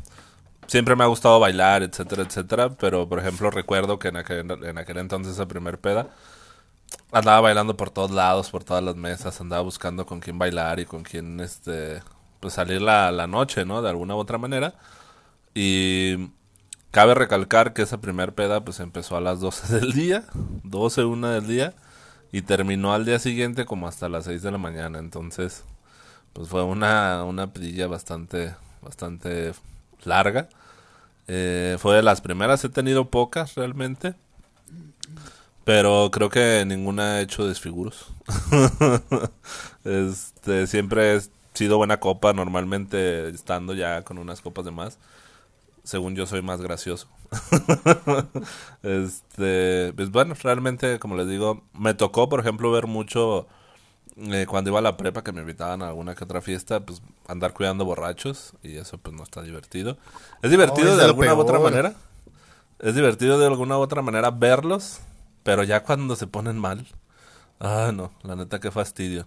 siempre 0.68 0.94
me 0.96 1.04
ha 1.04 1.08
gustado 1.08 1.40
bailar, 1.40 1.82
etcétera, 1.82 2.22
etcétera, 2.22 2.70
pero 2.70 3.08
por 3.08 3.18
ejemplo 3.18 3.50
recuerdo 3.50 3.98
que 3.98 4.08
en 4.08 4.16
aquel, 4.18 4.50
en 4.64 4.78
aquel 4.78 4.98
entonces, 4.98 5.34
esa 5.34 5.48
primer 5.48 5.80
peda, 5.80 6.08
andaba 7.12 7.40
bailando 7.40 7.76
por 7.76 7.90
todos 7.90 8.10
lados, 8.12 8.50
por 8.50 8.64
todas 8.64 8.84
las 8.84 8.96
mesas, 8.96 9.40
andaba 9.40 9.62
buscando 9.62 10.06
con 10.06 10.20
quién 10.20 10.38
bailar 10.38 10.80
y 10.80 10.86
con 10.86 11.02
quién, 11.02 11.40
este, 11.40 12.02
pues 12.40 12.54
salir 12.54 12.82
la, 12.82 13.26
noche, 13.26 13.64
¿no? 13.64 13.82
De 13.82 13.90
alguna 13.90 14.14
u 14.16 14.18
otra 14.18 14.38
manera. 14.38 14.74
Y 15.54 16.30
Cabe 16.90 17.14
recalcar 17.14 17.74
que 17.74 17.82
esa 17.82 18.00
primer 18.00 18.34
peda 18.34 18.64
pues 18.64 18.80
empezó 18.80 19.16
a 19.16 19.20
las 19.20 19.40
12 19.40 19.74
del 19.80 19.92
día, 19.92 20.24
12, 20.64 21.04
una 21.04 21.32
del 21.32 21.46
día, 21.46 21.74
y 22.32 22.42
terminó 22.42 22.94
al 22.94 23.04
día 23.04 23.18
siguiente 23.18 23.66
como 23.66 23.88
hasta 23.88 24.08
las 24.08 24.24
6 24.24 24.42
de 24.42 24.50
la 24.50 24.58
mañana. 24.58 24.98
Entonces, 24.98 25.64
pues 26.32 26.48
fue 26.48 26.62
una, 26.64 27.24
una 27.24 27.52
pedilla 27.52 27.86
bastante, 27.88 28.54
bastante 28.82 29.52
larga. 30.04 30.48
Eh, 31.28 31.76
fue 31.78 31.96
de 31.96 32.02
las 32.02 32.20
primeras, 32.20 32.64
he 32.64 32.68
tenido 32.68 33.06
pocas 33.06 33.54
realmente. 33.54 34.14
Pero 35.64 36.10
creo 36.10 36.30
que 36.30 36.64
ninguna 36.66 37.14
ha 37.14 37.20
hecho 37.20 37.46
desfiguros. 37.46 38.06
este, 39.84 40.66
siempre 40.66 41.16
he 41.16 41.20
sido 41.52 41.76
buena 41.76 42.00
copa, 42.00 42.32
normalmente 42.32 43.28
estando 43.28 43.74
ya 43.74 44.02
con 44.02 44.18
unas 44.18 44.40
copas 44.40 44.64
de 44.64 44.70
más 44.70 44.98
según 45.88 46.14
yo 46.14 46.26
soy 46.26 46.42
más 46.42 46.60
gracioso. 46.60 47.08
este, 48.82 49.94
pues 49.96 50.10
bueno, 50.10 50.34
realmente, 50.42 50.98
como 50.98 51.16
les 51.16 51.26
digo, 51.26 51.62
me 51.72 51.94
tocó, 51.94 52.28
por 52.28 52.40
ejemplo, 52.40 52.70
ver 52.70 52.86
mucho 52.86 53.46
eh, 54.18 54.46
cuando 54.48 54.70
iba 54.70 54.78
a 54.78 54.82
la 54.82 54.96
prepa 54.96 55.22
que 55.22 55.32
me 55.32 55.40
invitaban 55.40 55.82
a 55.82 55.88
alguna 55.88 56.14
que 56.14 56.24
otra 56.24 56.40
fiesta, 56.40 56.80
pues 56.80 57.02
andar 57.26 57.54
cuidando 57.54 57.84
borrachos 57.84 58.54
y 58.62 58.76
eso 58.76 58.98
pues 58.98 59.14
no 59.14 59.22
está 59.22 59.42
divertido. 59.42 59.96
Es 60.42 60.50
divertido 60.50 60.96
de 60.96 61.04
alguna 61.04 61.34
u 61.34 61.38
otra 61.38 61.58
manera. 61.58 61.94
Es 62.78 62.94
divertido 62.94 63.38
de 63.38 63.46
alguna 63.46 63.78
u 63.78 63.80
otra 63.80 64.02
manera 64.02 64.30
verlos, 64.30 65.00
pero 65.42 65.64
ya 65.64 65.82
cuando 65.82 66.16
se 66.16 66.26
ponen 66.26 66.58
mal, 66.58 66.86
ah, 67.60 67.92
no, 67.94 68.12
la 68.22 68.36
neta 68.36 68.60
que 68.60 68.70
fastidio. 68.70 69.26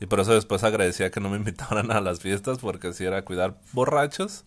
Y 0.00 0.06
por 0.06 0.20
eso 0.20 0.34
después 0.34 0.64
agradecía 0.64 1.10
que 1.10 1.20
no 1.20 1.30
me 1.30 1.36
invitaran 1.38 1.90
a 1.90 2.00
las 2.00 2.20
fiestas 2.20 2.58
porque 2.58 2.92
si 2.92 3.04
era 3.04 3.24
cuidar 3.24 3.56
borrachos 3.72 4.44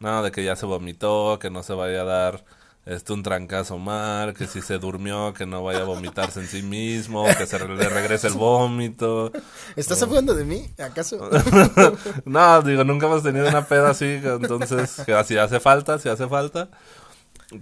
no, 0.00 0.22
de 0.22 0.32
que 0.32 0.44
ya 0.44 0.56
se 0.56 0.66
vomitó, 0.66 1.38
que 1.38 1.50
no 1.50 1.62
se 1.62 1.72
vaya 1.72 2.02
a 2.02 2.04
dar 2.04 2.44
este 2.86 3.12
un 3.12 3.22
trancazo 3.22 3.78
mal, 3.78 4.34
que 4.34 4.46
si 4.46 4.60
se 4.60 4.78
durmió, 4.78 5.32
que 5.32 5.46
no 5.46 5.62
vaya 5.62 5.80
a 5.80 5.84
vomitarse 5.84 6.40
en 6.40 6.46
sí 6.46 6.62
mismo, 6.62 7.24
que 7.38 7.46
se 7.46 7.58
le 7.58 7.88
regrese 7.88 8.26
el 8.26 8.34
vómito. 8.34 9.32
¿Estás 9.74 10.02
hablando 10.02 10.34
de 10.34 10.44
mí, 10.44 10.70
acaso? 10.78 11.30
no, 12.26 12.62
digo, 12.62 12.84
nunca 12.84 13.06
hemos 13.06 13.22
tenido 13.22 13.48
una 13.48 13.66
peda 13.66 13.90
así, 13.90 14.20
entonces, 14.22 15.02
que 15.06 15.14
así 15.14 15.38
hace 15.38 15.60
falta, 15.60 15.98
si 15.98 16.08
hace 16.08 16.28
falta. 16.28 16.68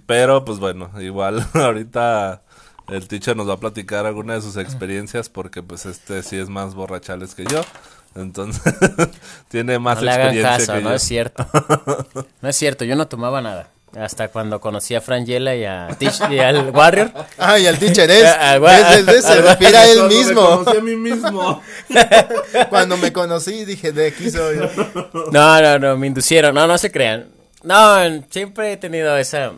Pero, 0.05 0.43
pues 0.43 0.59
bueno, 0.59 0.91
igual 1.01 1.45
ahorita 1.53 2.43
el 2.89 3.07
teacher 3.07 3.37
nos 3.37 3.47
va 3.47 3.53
a 3.53 3.59
platicar 3.59 4.05
alguna 4.05 4.33
de 4.33 4.41
sus 4.41 4.57
experiencias 4.57 5.29
porque 5.29 5.63
pues 5.63 5.85
este 5.85 6.21
sí 6.23 6.37
es 6.37 6.49
más 6.49 6.75
borrachales 6.75 7.33
que 7.35 7.45
yo. 7.45 7.61
Entonces, 8.15 8.61
tiene 9.47 9.79
más 9.79 9.97
no 9.97 10.03
le 10.03 10.13
experiencia 10.13 10.79
No 10.81 10.93
es 10.93 11.01
cierto. 11.01 11.47
No 12.41 12.49
es 12.49 12.55
cierto, 12.55 12.85
yo 12.85 12.95
no 12.95 13.07
tomaba 13.07 13.41
nada. 13.41 13.72
Hasta 13.95 14.29
cuando 14.29 14.59
conocí 14.59 14.95
a 14.95 15.01
Frangela 15.01 15.55
y, 15.55 15.65
a 15.65 15.87
y 16.29 16.39
al 16.39 16.71
Warrior. 16.71 17.11
Ah, 17.37 17.59
y 17.59 17.67
al 17.67 17.77
teacher 17.77 18.09
es. 18.09 18.23
es, 19.07 19.25
se 19.25 19.41
refiere 19.41 19.77
a 19.77 19.91
él 19.91 20.03
mismo. 20.03 20.41
Me 20.41 20.65
conocí 20.65 20.77
a 20.77 20.81
mí 20.81 20.95
mismo. 20.95 21.61
cuando 22.69 22.97
me 22.97 23.11
conocí 23.11 23.65
dije, 23.65 23.91
de 23.91 24.07
aquí 24.07 24.29
soy. 24.29 24.57
No, 25.31 25.61
no, 25.61 25.79
no, 25.79 25.97
me 25.97 26.07
inducieron. 26.07 26.55
No, 26.55 26.67
no 26.67 26.77
se 26.77 26.91
crean. 26.91 27.27
No, 27.63 27.97
siempre 28.29 28.73
he 28.73 28.77
tenido 28.77 29.17
esa 29.17 29.53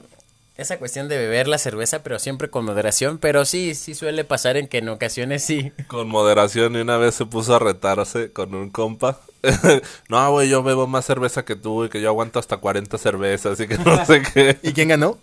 esa 0.57 0.79
cuestión 0.79 1.09
de 1.09 1.17
beber 1.17 1.47
la 1.47 1.57
cerveza, 1.57 2.01
pero 2.01 2.17
siempre 2.17 2.49
con 2.49 2.63
moderación, 2.63 3.17
pero 3.17 3.43
sí, 3.43 3.75
sí 3.75 3.93
suele 3.93 4.23
pasar 4.23 4.55
en 4.55 4.67
que 4.67 4.77
en 4.77 4.88
ocasiones 4.88 5.43
sí. 5.43 5.73
Con 5.88 6.07
moderación 6.07 6.75
y 6.75 6.79
una 6.79 6.97
vez 6.97 7.15
se 7.15 7.25
puso 7.25 7.55
a 7.55 7.59
retarse 7.59 8.31
con 8.31 8.55
un 8.55 8.69
compa 8.69 9.19
no, 10.09 10.31
güey, 10.31 10.49
yo 10.49 10.63
bebo 10.63 10.87
más 10.87 11.05
cerveza 11.05 11.45
que 11.45 11.55
tú 11.55 11.85
y 11.85 11.89
que 11.89 12.01
yo 12.01 12.09
aguanto 12.09 12.39
hasta 12.39 12.57
40 12.57 12.97
cervezas 12.97 13.59
y 13.59 13.67
que 13.67 13.77
no 13.77 14.05
sé 14.05 14.21
qué. 14.33 14.57
¿Y 14.63 14.73
quién 14.73 14.89
ganó? 14.89 15.17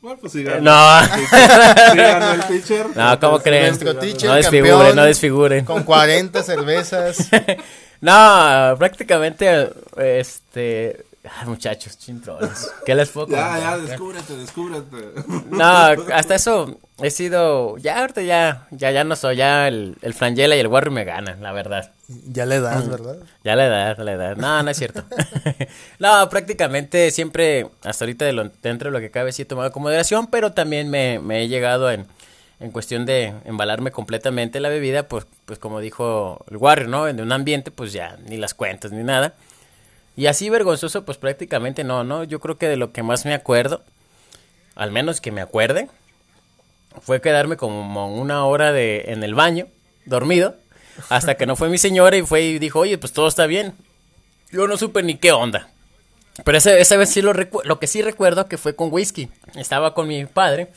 Bueno, 0.00 0.18
pues 0.20 0.32
sí 0.32 0.44
ganó. 0.44 0.62
No, 0.62 1.06
Sí 1.06 1.96
ganó 1.96 2.32
el 2.32 2.42
pitcher. 2.42 2.86
no, 2.94 3.20
¿cómo? 3.20 3.40
Nuestro 3.44 3.96
teacher 3.96 4.30
No 4.30 4.36
desfiguren, 4.36 4.96
no 4.96 5.04
desfiguren. 5.04 5.64
Con 5.64 5.82
40 5.82 6.42
cervezas. 6.42 7.28
No, 8.00 8.76
prácticamente, 8.78 9.70
este... 9.96 11.04
Ay, 11.24 11.46
muchachos, 11.48 11.98
chintrones. 11.98 12.70
¿Qué 12.86 12.94
les 12.94 13.10
puedo 13.10 13.26
Ya, 13.30 13.42
contar? 13.50 13.60
ya, 13.60 13.78
descúbrete, 13.78 14.36
descúbrete. 14.36 14.96
No, 15.50 15.64
hasta 16.14 16.34
eso 16.36 16.78
he 17.02 17.10
sido... 17.10 17.76
Ya 17.78 18.00
ahorita 18.00 18.22
ya, 18.22 18.66
ya, 18.70 18.90
ya 18.92 19.04
no 19.04 19.14
soy. 19.16 19.36
Ya 19.36 19.68
el, 19.68 19.96
el 20.02 20.14
Frangela 20.14 20.56
y 20.56 20.60
el 20.60 20.68
Warrior 20.68 20.92
me 20.92 21.04
ganan, 21.04 21.42
la 21.42 21.52
verdad. 21.52 21.92
Ya 22.28 22.46
le 22.46 22.60
das, 22.60 22.88
¿verdad? 22.88 23.16
Ya 23.44 23.56
la 23.56 23.66
edad, 23.66 23.98
la 23.98 24.12
edad. 24.12 24.36
No, 24.36 24.62
no 24.62 24.70
es 24.70 24.76
cierto. 24.78 25.04
no, 25.98 26.28
prácticamente 26.30 27.10
siempre, 27.10 27.66
hasta 27.82 28.04
ahorita 28.04 28.24
de 28.24 28.32
lo- 28.32 28.50
dentro 28.62 28.88
de 28.90 28.92
lo 28.92 29.00
que 29.00 29.10
cabe, 29.10 29.32
sí 29.32 29.42
he 29.42 29.44
tomado 29.44 29.70
con 29.72 29.82
moderación, 29.82 30.28
pero 30.28 30.52
también 30.52 30.88
me, 30.88 31.18
me 31.18 31.42
he 31.42 31.48
llegado 31.48 31.90
en, 31.90 32.06
en 32.60 32.70
cuestión 32.70 33.04
de 33.04 33.34
embalarme 33.44 33.90
completamente 33.90 34.60
la 34.60 34.68
bebida, 34.70 35.08
pues, 35.08 35.26
pues 35.44 35.58
como 35.58 35.80
dijo 35.80 36.44
el 36.50 36.56
Warrior, 36.56 36.88
¿no? 36.88 37.08
En 37.08 37.20
un 37.20 37.32
ambiente, 37.32 37.70
pues 37.70 37.92
ya, 37.92 38.16
ni 38.26 38.36
las 38.38 38.54
cuentas, 38.54 38.92
ni 38.92 39.02
nada. 39.04 39.34
Y 40.18 40.26
así 40.26 40.50
vergonzoso, 40.50 41.04
pues 41.04 41.16
prácticamente 41.16 41.84
no, 41.84 42.02
¿no? 42.02 42.24
Yo 42.24 42.40
creo 42.40 42.58
que 42.58 42.66
de 42.66 42.76
lo 42.76 42.90
que 42.90 43.04
más 43.04 43.24
me 43.24 43.34
acuerdo, 43.34 43.84
al 44.74 44.90
menos 44.90 45.20
que 45.20 45.30
me 45.30 45.40
acuerde, 45.40 45.88
fue 47.00 47.20
quedarme 47.20 47.56
como 47.56 48.12
una 48.12 48.44
hora 48.44 48.72
de, 48.72 49.12
en 49.12 49.22
el 49.22 49.36
baño, 49.36 49.68
dormido, 50.06 50.56
hasta 51.08 51.36
que 51.36 51.46
no 51.46 51.54
fue 51.54 51.68
mi 51.68 51.78
señora 51.78 52.16
y 52.16 52.22
fue 52.22 52.42
y 52.42 52.58
dijo, 52.58 52.80
oye, 52.80 52.98
pues 52.98 53.12
todo 53.12 53.28
está 53.28 53.46
bien. 53.46 53.74
Yo 54.50 54.66
no 54.66 54.76
supe 54.76 55.04
ni 55.04 55.14
qué 55.14 55.30
onda. 55.30 55.68
Pero 56.44 56.58
esa, 56.58 56.76
esa 56.76 56.96
vez 56.96 57.10
sí 57.10 57.22
lo 57.22 57.32
recuerdo, 57.32 57.68
lo 57.68 57.78
que 57.78 57.86
sí 57.86 58.02
recuerdo 58.02 58.48
que 58.48 58.58
fue 58.58 58.74
con 58.74 58.92
whisky. 58.92 59.28
Estaba 59.54 59.94
con 59.94 60.08
mi 60.08 60.26
padre, 60.26 60.72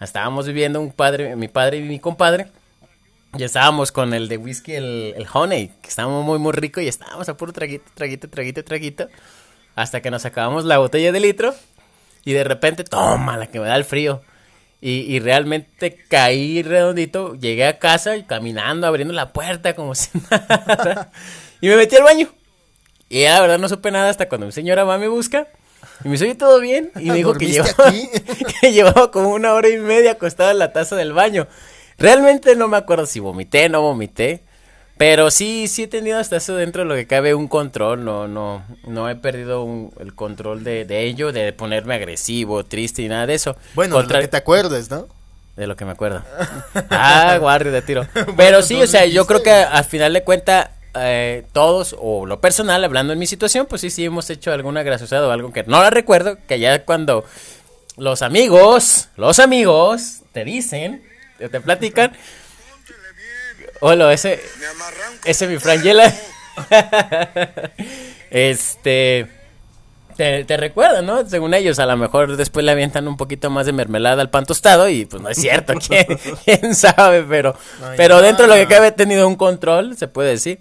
estábamos 0.00 0.46
viviendo 0.46 0.80
un 0.80 0.90
padre, 0.90 1.36
mi 1.36 1.48
padre 1.48 1.76
y 1.76 1.82
mi 1.82 1.98
compadre. 1.98 2.46
Y 3.38 3.44
estábamos 3.44 3.92
con 3.92 4.14
el 4.14 4.28
de 4.28 4.36
whisky, 4.36 4.74
el, 4.74 5.14
el 5.16 5.26
honey, 5.32 5.68
que 5.82 5.88
estábamos 5.88 6.24
muy, 6.24 6.38
muy 6.38 6.52
rico 6.52 6.80
y 6.80 6.88
estábamos 6.88 7.28
a 7.28 7.36
puro 7.36 7.52
traguito, 7.52 7.84
traguito, 7.94 8.28
traguito, 8.28 8.64
traguito. 8.64 9.08
Hasta 9.74 10.00
que 10.00 10.10
nos 10.10 10.24
acabamos 10.24 10.64
la 10.64 10.78
botella 10.78 11.12
de 11.12 11.20
litro 11.20 11.54
y 12.24 12.32
de 12.32 12.44
repente, 12.44 12.84
toma, 12.84 13.36
la 13.36 13.46
que 13.46 13.60
me 13.60 13.66
da 13.66 13.76
el 13.76 13.84
frío. 13.84 14.22
Y, 14.80 15.00
y 15.14 15.20
realmente 15.20 15.96
caí 16.08 16.62
redondito, 16.62 17.34
llegué 17.34 17.66
a 17.66 17.78
casa 17.78 18.16
y 18.16 18.24
caminando, 18.24 18.86
abriendo 18.86 19.14
la 19.14 19.32
puerta 19.32 19.74
como 19.74 19.94
si 19.94 20.10
nada. 20.30 21.10
Y 21.60 21.68
me 21.68 21.76
metí 21.76 21.96
al 21.96 22.02
baño. 22.02 22.28
Y 23.08 23.22
ya, 23.22 23.34
la 23.34 23.40
verdad 23.42 23.58
no 23.58 23.68
supe 23.68 23.90
nada 23.90 24.10
hasta 24.10 24.28
cuando 24.28 24.46
mi 24.46 24.52
señora 24.52 24.84
va 24.84 24.98
me 24.98 25.08
busca. 25.08 25.46
Y 26.04 26.08
me 26.08 26.12
dice, 26.12 26.34
¿todo 26.34 26.60
bien? 26.60 26.90
Y 26.96 27.10
me 27.10 27.16
dijo 27.16 27.34
que 27.34 27.46
¿Dormiste 27.52 27.74
llevaba, 27.74 28.50
que 28.60 28.72
llevaba 28.72 29.10
como 29.10 29.30
una 29.30 29.54
hora 29.54 29.68
y 29.68 29.78
media 29.78 30.12
acostada 30.12 30.50
en 30.50 30.58
la 30.58 30.72
taza 30.72 30.96
del 30.96 31.12
baño. 31.12 31.46
Realmente 31.98 32.54
no 32.56 32.68
me 32.68 32.76
acuerdo 32.76 33.06
si 33.06 33.20
vomité, 33.20 33.68
no 33.68 33.82
vomité. 33.82 34.42
Pero 34.98 35.30
sí, 35.30 35.68
sí 35.68 35.82
he 35.82 35.88
tenido 35.88 36.18
hasta 36.18 36.36
eso 36.38 36.56
dentro 36.56 36.82
de 36.82 36.88
lo 36.88 36.94
que 36.94 37.06
cabe 37.06 37.34
un 37.34 37.48
control. 37.48 38.02
No, 38.04 38.28
no, 38.28 38.64
no 38.86 39.10
he 39.10 39.16
perdido 39.16 39.62
un- 39.62 39.92
el 40.00 40.14
control 40.14 40.64
de, 40.64 40.86
de 40.86 41.02
ello, 41.04 41.32
de 41.32 41.52
ponerme 41.52 41.94
agresivo, 41.94 42.64
triste 42.64 43.02
y 43.02 43.08
nada 43.08 43.26
de 43.26 43.34
eso. 43.34 43.56
Bueno, 43.74 43.96
de 43.96 44.00
Contra- 44.02 44.18
lo 44.18 44.24
que 44.24 44.28
te 44.28 44.36
acuerdes, 44.38 44.90
¿no? 44.90 45.06
de 45.56 45.66
lo 45.66 45.74
que 45.74 45.86
me 45.86 45.92
acuerdo. 45.92 46.22
Ah, 46.90 47.38
guardia 47.40 47.72
de 47.72 47.80
tiro. 47.80 48.06
Pero 48.36 48.60
sí, 48.62 48.74
o 48.82 48.86
sea, 48.86 49.06
yo 49.06 49.26
creo 49.26 49.42
que 49.42 49.50
al 49.52 49.84
final 49.84 50.12
de 50.12 50.22
cuenta 50.22 50.72
todos, 51.52 51.94
o 51.98 52.24
lo 52.26 52.40
personal, 52.40 52.82
hablando 52.84 53.12
en 53.14 53.18
mi 53.18 53.26
situación, 53.26 53.66
pues 53.66 53.80
sí, 53.82 53.90
sí 53.90 54.04
hemos 54.04 54.28
hecho 54.30 54.52
alguna 54.52 54.82
graciosada 54.82 55.26
o 55.26 55.30
algo 55.30 55.52
que 55.52 55.62
no 55.64 55.80
la 55.82 55.90
recuerdo, 55.90 56.36
que 56.46 56.58
ya 56.58 56.84
cuando 56.84 57.24
los 57.98 58.20
amigos, 58.22 59.08
los 59.16 59.38
amigos 59.38 60.20
te 60.32 60.44
dicen, 60.44 61.02
te, 61.38 61.60
platican. 61.60 62.12
Hola, 63.80 64.12
ese, 64.12 64.40
ese 65.24 65.46
mi 65.46 65.58
frangela. 65.58 66.12
este 68.30 69.28
te, 70.16 70.44
te 70.44 70.56
recuerdan, 70.56 71.06
¿no? 71.06 71.28
Según 71.28 71.54
ellos, 71.54 71.78
a 71.78 71.86
lo 71.86 71.96
mejor 71.96 72.36
después 72.36 72.64
le 72.64 72.72
avientan 72.72 73.06
un 73.06 73.16
poquito 73.16 73.50
más 73.50 73.66
de 73.66 73.72
mermelada 73.72 74.22
al 74.22 74.30
pan 74.30 74.46
tostado 74.46 74.88
y 74.88 75.04
pues 75.04 75.22
no 75.22 75.28
es 75.28 75.38
cierto, 75.38 75.74
¿quién, 75.86 76.06
quién 76.44 76.74
sabe? 76.74 77.22
Pero, 77.22 77.54
pero 77.96 78.22
dentro 78.22 78.46
de 78.46 78.48
lo 78.48 78.54
que 78.56 78.74
cabe 78.74 78.88
he 78.88 78.92
tenido 78.92 79.28
un 79.28 79.36
control, 79.36 79.96
se 79.96 80.08
puede 80.08 80.30
decir. 80.30 80.60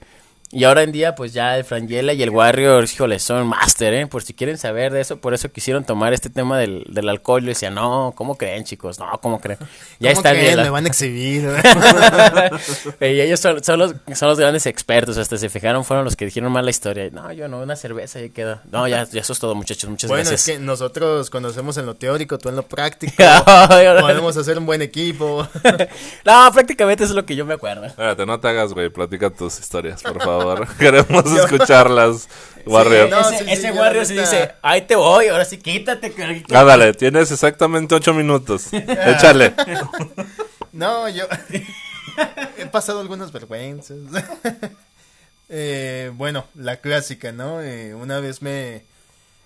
Y 0.58 0.64
ahora 0.64 0.84
en 0.84 0.94
día, 0.94 1.16
pues 1.16 1.34
ya 1.34 1.58
el 1.58 1.66
Frangela 1.66 2.14
y 2.14 2.24
el 2.24 2.30
Warrior, 2.30 2.86
híjole, 2.86 3.20
son 3.20 3.46
máster, 3.46 3.94
¿eh? 3.94 4.08
Por 4.08 4.24
si 4.24 4.34
quieren 4.34 4.58
saber 4.58 4.94
de 4.94 5.02
eso, 5.02 5.18
por 5.18 5.34
eso 5.34 5.52
quisieron 5.52 5.84
tomar 5.84 6.14
este 6.14 6.30
tema 6.30 6.58
del, 6.58 6.86
del 6.88 7.10
alcohol. 7.10 7.42
Yo 7.42 7.50
decía, 7.50 7.70
no, 7.72 8.14
¿cómo 8.16 8.38
creen, 8.38 8.64
chicos? 8.64 8.98
No, 8.98 9.20
¿cómo 9.22 9.42
creen? 9.42 9.60
Ya 10.00 10.12
¿Cómo 10.12 10.20
está 10.22 10.30
creen? 10.30 10.46
bien. 10.46 10.58
la- 10.58 10.64
Me 10.64 10.70
van 10.70 10.86
a 10.86 10.88
exhibir. 10.88 11.50
y 13.02 13.06
ellos 13.20 13.42
son, 13.42 13.62
son 13.62 13.80
los, 13.80 13.96
son 14.14 14.30
los 14.30 14.40
grandes 14.40 14.66
expertos, 14.66 15.18
hasta 15.18 15.38
se 15.38 15.50
fijaron, 15.50 15.84
fueron 15.84 16.06
los 16.06 16.16
que 16.16 16.24
dijeron 16.24 16.50
mal 16.54 16.64
la 16.64 16.72
historia. 16.72 17.10
No, 17.12 17.34
yo 17.34 17.50
no, 17.50 17.60
una 17.60 17.76
cerveza 17.76 18.22
y 18.22 18.30
queda. 18.30 18.62
No, 18.72 18.88
ya, 18.88 19.04
ya 19.04 19.20
eso 19.20 19.34
es 19.34 19.40
todo, 19.40 19.56
muchachos, 19.56 19.90
muchas 19.90 20.10
bueno, 20.10 20.24
gracias. 20.30 20.48
es 20.48 20.56
que 20.58 20.64
nosotros 20.64 21.30
conocemos 21.30 21.76
en 21.78 21.86
lo 21.86 21.96
teórico, 21.96 22.38
tú 22.38 22.48
en 22.48 22.56
lo 22.56 22.64
práctico. 22.64 23.14
Podemos 24.00 24.38
hacer 24.38 24.58
un 24.58 24.66
buen 24.66 24.82
equipo. 24.82 25.46
no, 26.26 26.52
prácticamente 26.54 27.04
eso 27.04 27.12
es 27.12 27.16
lo 27.18 27.26
que 27.26 27.36
yo 27.36 27.46
me 27.46 27.56
acuerdo. 27.56 27.84
Espérate, 27.86 28.26
no 28.26 28.40
te 28.40 28.48
hagas, 28.48 28.72
güey. 28.74 28.90
Platica 28.90 29.30
tus 29.30 29.60
historias, 29.60 30.02
por 30.02 30.22
favor. 30.24 30.45
Queremos 30.80 31.26
escucharlas, 31.26 32.28
Warrior. 32.66 33.10
no, 33.10 33.30
ese 33.30 33.44
sí, 33.46 33.52
ese 33.52 33.72
Warrior 33.72 34.06
se 34.06 34.14
dice, 34.14 34.52
ahí 34.62 34.82
te 34.82 34.96
voy, 34.96 35.28
ahora 35.28 35.46
sí 35.46 35.58
quítate. 35.58 36.12
carito". 36.14 36.58
Ándale, 36.58 36.94
tienes 36.94 37.32
exactamente 37.32 37.96
ocho 37.96 38.14
minutos. 38.14 38.68
Échale. 38.74 39.54
No, 40.72 41.08
yo 41.08 41.24
he 42.58 42.66
pasado 42.66 43.00
algunas 43.00 43.32
vergüenzas. 43.32 43.98
Eh, 45.48 46.12
bueno, 46.16 46.44
la 46.54 46.82
clásica, 46.82 47.32
¿no? 47.32 47.62
Eh, 47.62 47.94
una 47.96 48.20
vez 48.20 48.42
me, 48.42 48.84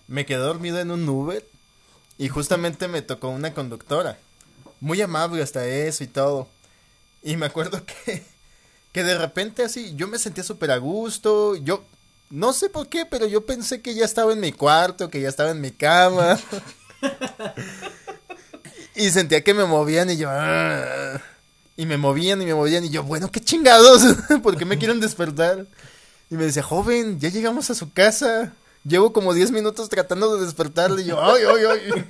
me 0.08 0.26
quedé 0.26 0.40
dormido 0.40 0.80
en 0.80 0.90
un 0.90 1.08
Uber 1.08 1.46
y 2.18 2.30
justamente 2.30 2.88
me 2.88 3.04
tocó 3.04 3.30
una 3.30 3.54
conductora. 3.54 4.18
Muy 4.80 5.02
amable 5.02 5.44
hasta 5.44 5.68
eso 5.68 6.04
y 6.04 6.08
todo. 6.08 6.48
Y 7.22 7.36
me 7.38 7.46
acuerdo 7.46 7.86
que, 7.86 8.24
que 8.92 9.04
de 9.04 9.18
repente 9.18 9.64
así, 9.64 9.94
yo 9.96 10.08
me 10.08 10.20
sentía 10.20 10.44
súper 10.44 10.72
a 10.72 10.78
gusto. 10.78 11.56
Yo, 11.56 11.84
no 12.30 12.54
sé 12.54 12.70
por 12.70 12.88
qué, 12.90 13.06
pero 13.06 13.28
yo 13.28 13.46
pensé 13.46 13.82
que 13.82 13.94
ya 13.94 14.06
estaba 14.06 14.34
en 14.34 14.40
mi 14.40 14.52
cuarto, 14.52 15.10
que 15.10 15.22
ya 15.22 15.30
estaba 15.30 15.52
en 15.52 15.62
mi 15.62 15.72
cama. 15.72 16.40
Y 18.96 19.12
sentía 19.12 19.42
que 19.46 19.54
me 19.54 19.64
movían 19.64 20.10
y 20.10 20.18
yo... 20.18 20.28
"Ah". 20.30 21.22
Y 21.78 21.86
me 21.86 21.96
movían 21.96 22.42
y 22.42 22.46
me 22.46 22.54
movían 22.54 22.84
y 22.84 22.90
yo, 22.90 23.04
bueno, 23.04 23.32
qué 23.32 23.40
chingados, 23.40 24.02
¿por 24.44 24.58
qué 24.58 24.66
me 24.66 24.78
quieren 24.78 25.00
despertar? 25.00 25.66
Y 26.30 26.36
me 26.36 26.44
decía, 26.44 26.64
joven, 26.64 27.18
ya 27.18 27.30
llegamos 27.30 27.70
a 27.70 27.76
su 27.76 27.94
casa. 27.94 28.52
Llevo 28.84 29.14
como 29.14 29.34
10 29.34 29.52
minutos 29.52 29.88
tratando 29.88 30.36
de 30.36 30.46
despertarle. 30.46 31.04
Y 31.04 31.06
yo, 31.06 31.24
ay, 31.24 31.44
ay, 31.48 31.66
ay. 31.72 32.06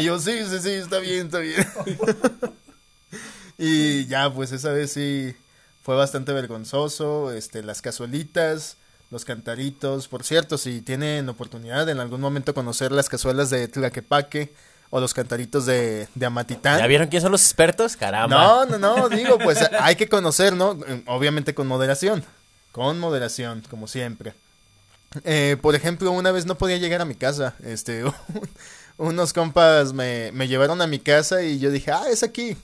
Y 0.00 0.04
yo, 0.04 0.18
sí, 0.18 0.40
sí, 0.50 0.58
sí, 0.60 0.70
está 0.72 0.98
bien, 0.98 1.26
está 1.26 1.38
bien. 1.38 1.66
Y 3.58 4.04
ya, 4.06 4.30
pues 4.34 4.52
esa 4.52 4.70
vez 4.72 4.92
sí 4.92 5.34
fue 5.86 5.94
bastante 5.94 6.32
vergonzoso. 6.32 7.30
Este, 7.30 7.62
las 7.62 7.80
cazuelitas, 7.80 8.76
los 9.12 9.24
cantaritos. 9.24 10.08
Por 10.08 10.24
cierto, 10.24 10.58
si 10.58 10.80
tienen 10.80 11.28
oportunidad 11.28 11.88
en 11.88 12.00
algún 12.00 12.20
momento 12.20 12.54
conocer 12.54 12.90
las 12.90 13.08
cazuelas 13.08 13.50
de 13.50 13.68
Tlaquepaque 13.68 14.52
o 14.90 14.98
los 14.98 15.14
cantaritos 15.14 15.64
de, 15.64 16.08
de 16.16 16.26
Amatitán. 16.26 16.80
¿Ya 16.80 16.88
vieron 16.88 17.06
quién 17.06 17.22
son 17.22 17.30
los 17.30 17.42
expertos? 17.42 17.96
Caramba. 17.96 18.36
No, 18.36 18.64
no, 18.66 18.78
no, 18.78 19.08
digo, 19.08 19.38
pues 19.38 19.60
hay 19.80 19.94
que 19.94 20.08
conocer, 20.08 20.56
¿no? 20.56 20.76
Eh, 20.88 21.04
Obviamente 21.06 21.54
con 21.54 21.68
moderación. 21.68 22.24
Con 22.72 22.98
moderación, 22.98 23.62
como 23.70 23.86
siempre. 23.86 24.34
Eh, 25.22 25.56
por 25.62 25.76
ejemplo, 25.76 26.10
una 26.10 26.32
vez 26.32 26.46
no 26.46 26.58
podía 26.58 26.78
llegar 26.78 27.00
a 27.00 27.04
mi 27.04 27.14
casa. 27.14 27.54
Este, 27.62 28.02
unos 28.98 29.32
compas 29.32 29.92
me, 29.92 30.32
me 30.32 30.48
llevaron 30.48 30.82
a 30.82 30.88
mi 30.88 30.98
casa 30.98 31.44
y 31.44 31.60
yo 31.60 31.70
dije, 31.70 31.92
ah, 31.92 32.06
es 32.10 32.24
aquí. 32.24 32.56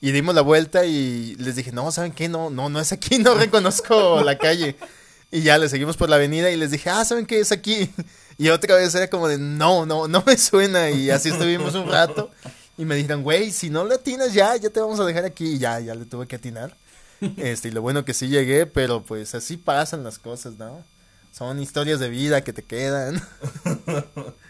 Y 0.00 0.12
dimos 0.12 0.34
la 0.34 0.42
vuelta 0.42 0.84
y 0.84 1.34
les 1.36 1.56
dije, 1.56 1.72
no, 1.72 1.90
¿saben 1.90 2.12
qué? 2.12 2.28
No, 2.28 2.50
no, 2.50 2.68
no 2.68 2.80
es 2.80 2.92
aquí, 2.92 3.18
no 3.18 3.34
reconozco 3.34 4.22
la 4.22 4.38
calle. 4.38 4.76
Y 5.30 5.42
ya 5.42 5.58
le 5.58 5.68
seguimos 5.68 5.96
por 5.96 6.08
la 6.08 6.16
avenida 6.16 6.50
y 6.50 6.56
les 6.56 6.70
dije, 6.70 6.88
ah, 6.88 7.04
¿saben 7.04 7.26
qué? 7.26 7.40
Es 7.40 7.52
aquí. 7.52 7.90
Y 8.38 8.50
otra 8.50 8.76
vez 8.76 8.94
era 8.94 9.10
como 9.10 9.26
de, 9.26 9.36
no, 9.36 9.84
no, 9.84 10.06
no 10.06 10.22
me 10.24 10.38
suena. 10.38 10.90
Y 10.90 11.10
así 11.10 11.28
estuvimos 11.28 11.74
un 11.74 11.90
rato. 11.90 12.30
Y 12.78 12.84
me 12.84 12.94
dijeron, 12.94 13.24
güey, 13.24 13.50
si 13.50 13.68
no 13.68 13.84
le 13.84 13.96
atinas 13.96 14.32
ya, 14.32 14.54
ya 14.54 14.70
te 14.70 14.78
vamos 14.78 15.00
a 15.00 15.04
dejar 15.04 15.24
aquí. 15.24 15.54
Y 15.54 15.58
ya, 15.58 15.80
ya 15.80 15.94
le 15.96 16.04
tuve 16.04 16.28
que 16.28 16.36
atinar. 16.36 16.76
Este, 17.36 17.68
y 17.68 17.70
lo 17.72 17.82
bueno 17.82 18.04
que 18.04 18.14
sí 18.14 18.28
llegué, 18.28 18.66
pero 18.66 19.02
pues 19.02 19.34
así 19.34 19.56
pasan 19.56 20.04
las 20.04 20.20
cosas, 20.20 20.54
¿no? 20.56 20.84
Son 21.32 21.60
historias 21.60 21.98
de 21.98 22.08
vida 22.08 22.42
que 22.44 22.52
te 22.52 22.62
quedan. 22.62 23.20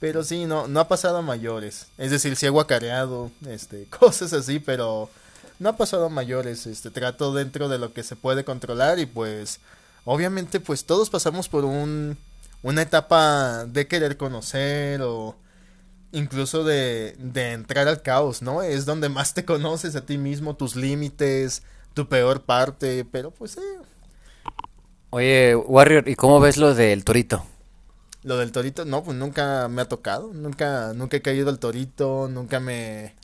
Pero 0.00 0.22
sí, 0.22 0.44
no, 0.46 0.68
no 0.68 0.80
ha 0.80 0.88
pasado 0.88 1.18
a 1.18 1.22
mayores. 1.22 1.86
Es 1.98 2.10
decir, 2.10 2.36
sí 2.36 2.46
he 2.46 2.50
guacareado, 2.50 3.30
este, 3.46 3.84
cosas 3.98 4.32
así, 4.32 4.58
pero 4.58 5.10
no 5.58 5.70
ha 5.70 5.76
pasado 5.76 6.06
a 6.06 6.10
mayores. 6.10 6.66
Este, 6.66 6.90
trato 6.90 7.32
dentro 7.32 7.68
de 7.68 7.78
lo 7.78 7.92
que 7.92 8.02
se 8.02 8.16
puede 8.16 8.44
controlar 8.44 8.98
y 8.98 9.06
pues 9.06 9.60
obviamente 10.04 10.60
pues 10.60 10.84
todos 10.84 11.10
pasamos 11.10 11.48
por 11.48 11.64
un, 11.64 12.16
una 12.62 12.82
etapa 12.82 13.64
de 13.66 13.86
querer 13.86 14.16
conocer 14.16 15.02
o 15.02 15.36
incluso 16.12 16.64
de, 16.64 17.16
de 17.18 17.52
entrar 17.52 17.88
al 17.88 18.02
caos, 18.02 18.40
¿no? 18.40 18.62
Es 18.62 18.86
donde 18.86 19.08
más 19.08 19.34
te 19.34 19.44
conoces 19.44 19.96
a 19.96 20.06
ti 20.06 20.16
mismo, 20.16 20.56
tus 20.56 20.76
límites, 20.76 21.62
tu 21.92 22.08
peor 22.08 22.42
parte, 22.42 23.04
pero 23.04 23.30
pues 23.30 23.56
eh, 23.58 23.60
Oye, 25.10 25.56
Warrior, 25.56 26.06
¿y 26.06 26.16
cómo 26.16 26.38
ves 26.38 26.58
lo 26.58 26.74
del 26.74 27.02
torito? 27.02 27.42
Lo 28.28 28.36
del 28.36 28.52
torito, 28.52 28.84
no, 28.84 29.02
pues 29.02 29.16
nunca 29.16 29.68
me 29.68 29.80
ha 29.80 29.86
tocado, 29.86 30.34
nunca, 30.34 30.92
nunca 30.92 31.16
he 31.16 31.22
caído 31.22 31.48
al 31.48 31.58
torito, 31.58 32.28
nunca 32.28 32.60
me 32.60 33.14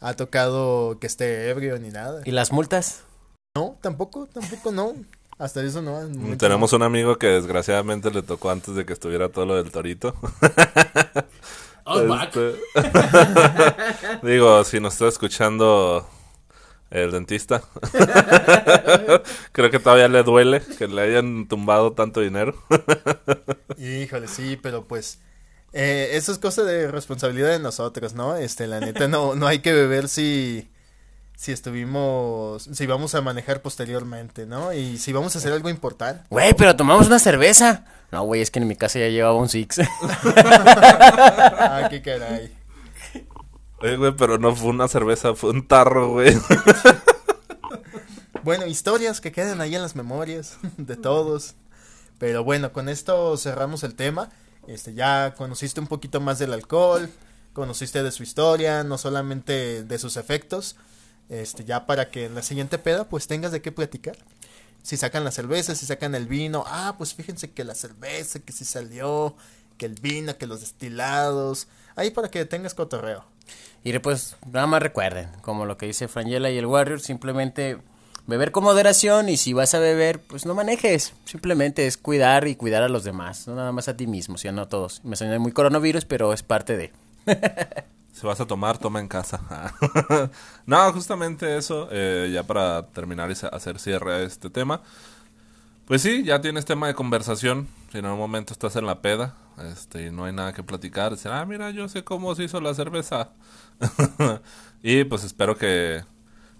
ha 0.00 0.14
tocado 0.14 1.00
que 1.00 1.08
esté 1.08 1.50
ebrio 1.50 1.80
ni 1.80 1.88
nada. 1.88 2.22
¿Y 2.24 2.30
las 2.30 2.52
multas? 2.52 3.02
No, 3.56 3.76
tampoco, 3.80 4.28
tampoco 4.32 4.70
no. 4.70 4.94
Hasta 5.36 5.64
eso 5.64 5.82
no. 5.82 5.98
Tenemos 6.36 6.72
un 6.74 6.84
amigo 6.84 7.18
que 7.18 7.26
desgraciadamente 7.26 8.12
le 8.12 8.22
tocó 8.22 8.50
antes 8.50 8.76
de 8.76 8.86
que 8.86 8.92
estuviera 8.92 9.30
todo 9.30 9.46
lo 9.46 9.56
del 9.56 9.72
torito. 9.72 10.14
Este, 11.84 12.54
Digo, 14.22 14.62
si 14.62 14.78
nos 14.78 14.92
está 14.92 15.08
escuchando 15.08 16.08
el 16.92 17.10
dentista, 17.10 17.62
creo 19.52 19.70
que 19.70 19.78
todavía 19.78 20.08
le 20.08 20.22
duele 20.22 20.60
que 20.78 20.86
le 20.88 21.00
hayan 21.00 21.48
tumbado 21.48 21.92
tanto 21.92 22.20
dinero. 22.20 22.54
Híjole, 23.78 24.28
sí, 24.28 24.58
pero 24.62 24.84
pues 24.84 25.18
eh, 25.72 26.10
eso 26.12 26.32
es 26.32 26.38
cosa 26.38 26.64
de 26.64 26.90
responsabilidad 26.90 27.48
de 27.48 27.58
nosotros, 27.60 28.12
¿no? 28.12 28.36
Este, 28.36 28.66
la 28.66 28.78
neta, 28.80 29.08
no, 29.08 29.34
no 29.34 29.46
hay 29.46 29.60
que 29.60 29.72
beber 29.72 30.06
si, 30.06 30.70
si 31.34 31.50
estuvimos, 31.52 32.68
si 32.70 32.86
vamos 32.86 33.14
a 33.14 33.22
manejar 33.22 33.62
posteriormente, 33.62 34.44
¿no? 34.44 34.74
Y 34.74 34.98
si 34.98 35.14
vamos 35.14 35.34
a 35.34 35.38
hacer 35.38 35.54
algo 35.54 35.70
importante. 35.70 36.24
Güey, 36.28 36.52
pero 36.52 36.76
tomamos 36.76 37.06
una 37.06 37.18
cerveza. 37.18 37.86
No, 38.10 38.24
güey, 38.24 38.42
es 38.42 38.50
que 38.50 38.58
en 38.58 38.68
mi 38.68 38.76
casa 38.76 38.98
ya 38.98 39.08
llevaba 39.08 39.34
un 39.34 39.48
Six. 39.48 39.80
Ah, 41.64 41.88
qué 41.88 42.02
caray. 42.02 42.52
Güey, 43.82 44.16
pero 44.16 44.38
no 44.38 44.54
fue 44.54 44.70
una 44.70 44.88
cerveza, 44.88 45.34
fue 45.34 45.50
un 45.50 45.66
tarro. 45.66 46.16
Bueno, 48.44 48.66
historias 48.66 49.20
que 49.20 49.30
queden 49.30 49.60
ahí 49.60 49.76
en 49.76 49.82
las 49.82 49.94
memorias 49.94 50.58
de 50.76 50.96
todos. 50.96 51.54
Pero 52.18 52.42
bueno, 52.42 52.72
con 52.72 52.88
esto 52.88 53.36
cerramos 53.36 53.84
el 53.84 53.94
tema. 53.94 54.30
Este, 54.66 54.94
ya 54.94 55.34
conociste 55.36 55.80
un 55.80 55.86
poquito 55.86 56.20
más 56.20 56.40
del 56.40 56.52
alcohol, 56.52 57.08
conociste 57.52 58.02
de 58.02 58.10
su 58.10 58.24
historia, 58.24 58.82
no 58.82 58.98
solamente 58.98 59.84
de 59.84 59.98
sus 59.98 60.16
efectos. 60.16 60.74
Este, 61.28 61.64
ya 61.64 61.86
para 61.86 62.10
que 62.10 62.26
en 62.26 62.34
la 62.34 62.42
siguiente 62.42 62.78
peda 62.78 63.08
pues 63.08 63.28
tengas 63.28 63.52
de 63.52 63.62
qué 63.62 63.70
platicar. 63.70 64.16
Si 64.82 64.96
sacan 64.96 65.22
la 65.22 65.30
cerveza, 65.30 65.76
si 65.76 65.86
sacan 65.86 66.16
el 66.16 66.26
vino, 66.26 66.64
ah, 66.66 66.96
pues 66.98 67.14
fíjense 67.14 67.52
que 67.52 67.62
la 67.62 67.76
cerveza, 67.76 68.40
que 68.40 68.52
sí 68.52 68.64
salió, 68.64 69.36
que 69.76 69.86
el 69.86 69.94
vino, 69.94 70.36
que 70.38 70.46
los 70.46 70.60
destilados, 70.60 71.68
ahí 71.96 72.10
para 72.10 72.30
que 72.30 72.44
tengas 72.44 72.74
cotorreo. 72.74 73.24
Y 73.84 73.98
pues 73.98 74.36
nada 74.50 74.66
más 74.66 74.82
recuerden, 74.82 75.28
como 75.40 75.66
lo 75.66 75.76
que 75.76 75.86
dice 75.86 76.08
Frangela 76.08 76.50
y 76.50 76.58
el 76.58 76.66
Warrior, 76.66 77.00
simplemente 77.00 77.78
beber 78.26 78.52
con 78.52 78.64
moderación 78.64 79.28
y 79.28 79.36
si 79.36 79.52
vas 79.52 79.74
a 79.74 79.80
beber, 79.80 80.20
pues 80.20 80.46
no 80.46 80.54
manejes. 80.54 81.14
Simplemente 81.24 81.86
es 81.86 81.96
cuidar 81.96 82.46
y 82.46 82.56
cuidar 82.56 82.82
a 82.82 82.88
los 82.88 83.04
demás, 83.04 83.46
no 83.48 83.54
nada 83.54 83.72
más 83.72 83.88
a 83.88 83.96
ti 83.96 84.06
mismo, 84.06 84.38
si 84.38 84.50
no 84.52 84.62
a 84.62 84.68
todos. 84.68 85.04
Me 85.04 85.16
suena 85.16 85.38
muy 85.38 85.52
coronavirus, 85.52 86.04
pero 86.04 86.32
es 86.32 86.42
parte 86.42 86.76
de... 86.76 86.92
Si 88.12 88.26
vas 88.26 88.38
a 88.40 88.46
tomar, 88.46 88.76
toma 88.76 89.00
en 89.00 89.08
casa. 89.08 89.40
no, 90.66 90.92
justamente 90.92 91.56
eso, 91.56 91.88
eh, 91.90 92.30
ya 92.32 92.42
para 92.42 92.86
terminar 92.88 93.30
y 93.30 93.34
hacer 93.50 93.78
cierre 93.78 94.14
a 94.14 94.20
este 94.20 94.50
tema. 94.50 94.82
Pues 95.92 96.00
sí, 96.00 96.22
ya 96.24 96.40
tienes 96.40 96.64
tema 96.64 96.86
de 96.86 96.94
conversación. 96.94 97.68
Si 97.90 97.98
en 97.98 98.06
algún 98.06 98.20
momento 98.20 98.54
estás 98.54 98.76
en 98.76 98.86
la 98.86 99.02
peda 99.02 99.36
este, 99.70 100.06
y 100.06 100.10
no 100.10 100.24
hay 100.24 100.32
nada 100.32 100.54
que 100.54 100.62
platicar, 100.62 101.12
dicen, 101.12 101.32
ah, 101.32 101.44
mira, 101.44 101.70
yo 101.70 101.86
sé 101.86 102.02
cómo 102.02 102.34
se 102.34 102.44
hizo 102.44 102.62
la 102.62 102.72
cerveza. 102.72 103.32
y 104.82 105.04
pues 105.04 105.22
espero 105.22 105.58
que 105.58 106.02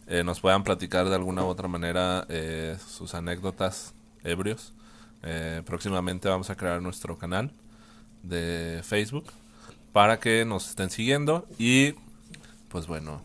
eh, 0.07 0.23
nos 0.23 0.41
puedan 0.41 0.65
platicar 0.65 1.09
de 1.09 1.15
alguna 1.15 1.45
u 1.45 1.47
otra 1.47 1.67
manera 1.67 2.27
eh, 2.29 2.77
sus 2.87 3.15
anécdotas 3.15 3.95
ebrios. 4.23 4.75
Eh, 5.23 5.63
próximamente 5.65 6.29
vamos 6.29 6.51
a 6.51 6.55
crear 6.55 6.83
nuestro 6.83 7.17
canal 7.17 7.53
de 8.23 8.83
Facebook 8.85 9.25
para 9.95 10.21
que 10.21 10.45
nos 10.45 10.69
estén 10.69 10.91
siguiendo 10.91 11.47
y 11.59 11.95
pues 12.69 12.87
bueno, 12.87 13.23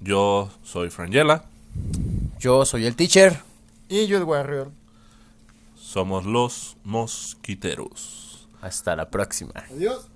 yo 0.00 0.50
soy 0.64 0.90
Frangela, 0.90 1.44
Yo 2.40 2.64
soy 2.64 2.86
el 2.86 2.96
teacher. 2.96 3.38
Y 3.88 4.08
yo 4.08 4.18
el 4.18 4.24
Warrior. 4.24 4.72
Somos 5.88 6.26
los 6.26 6.76
mosquiteros. 6.84 8.46
Hasta 8.60 8.94
la 8.94 9.10
próxima. 9.10 9.54
Adiós. 9.70 10.10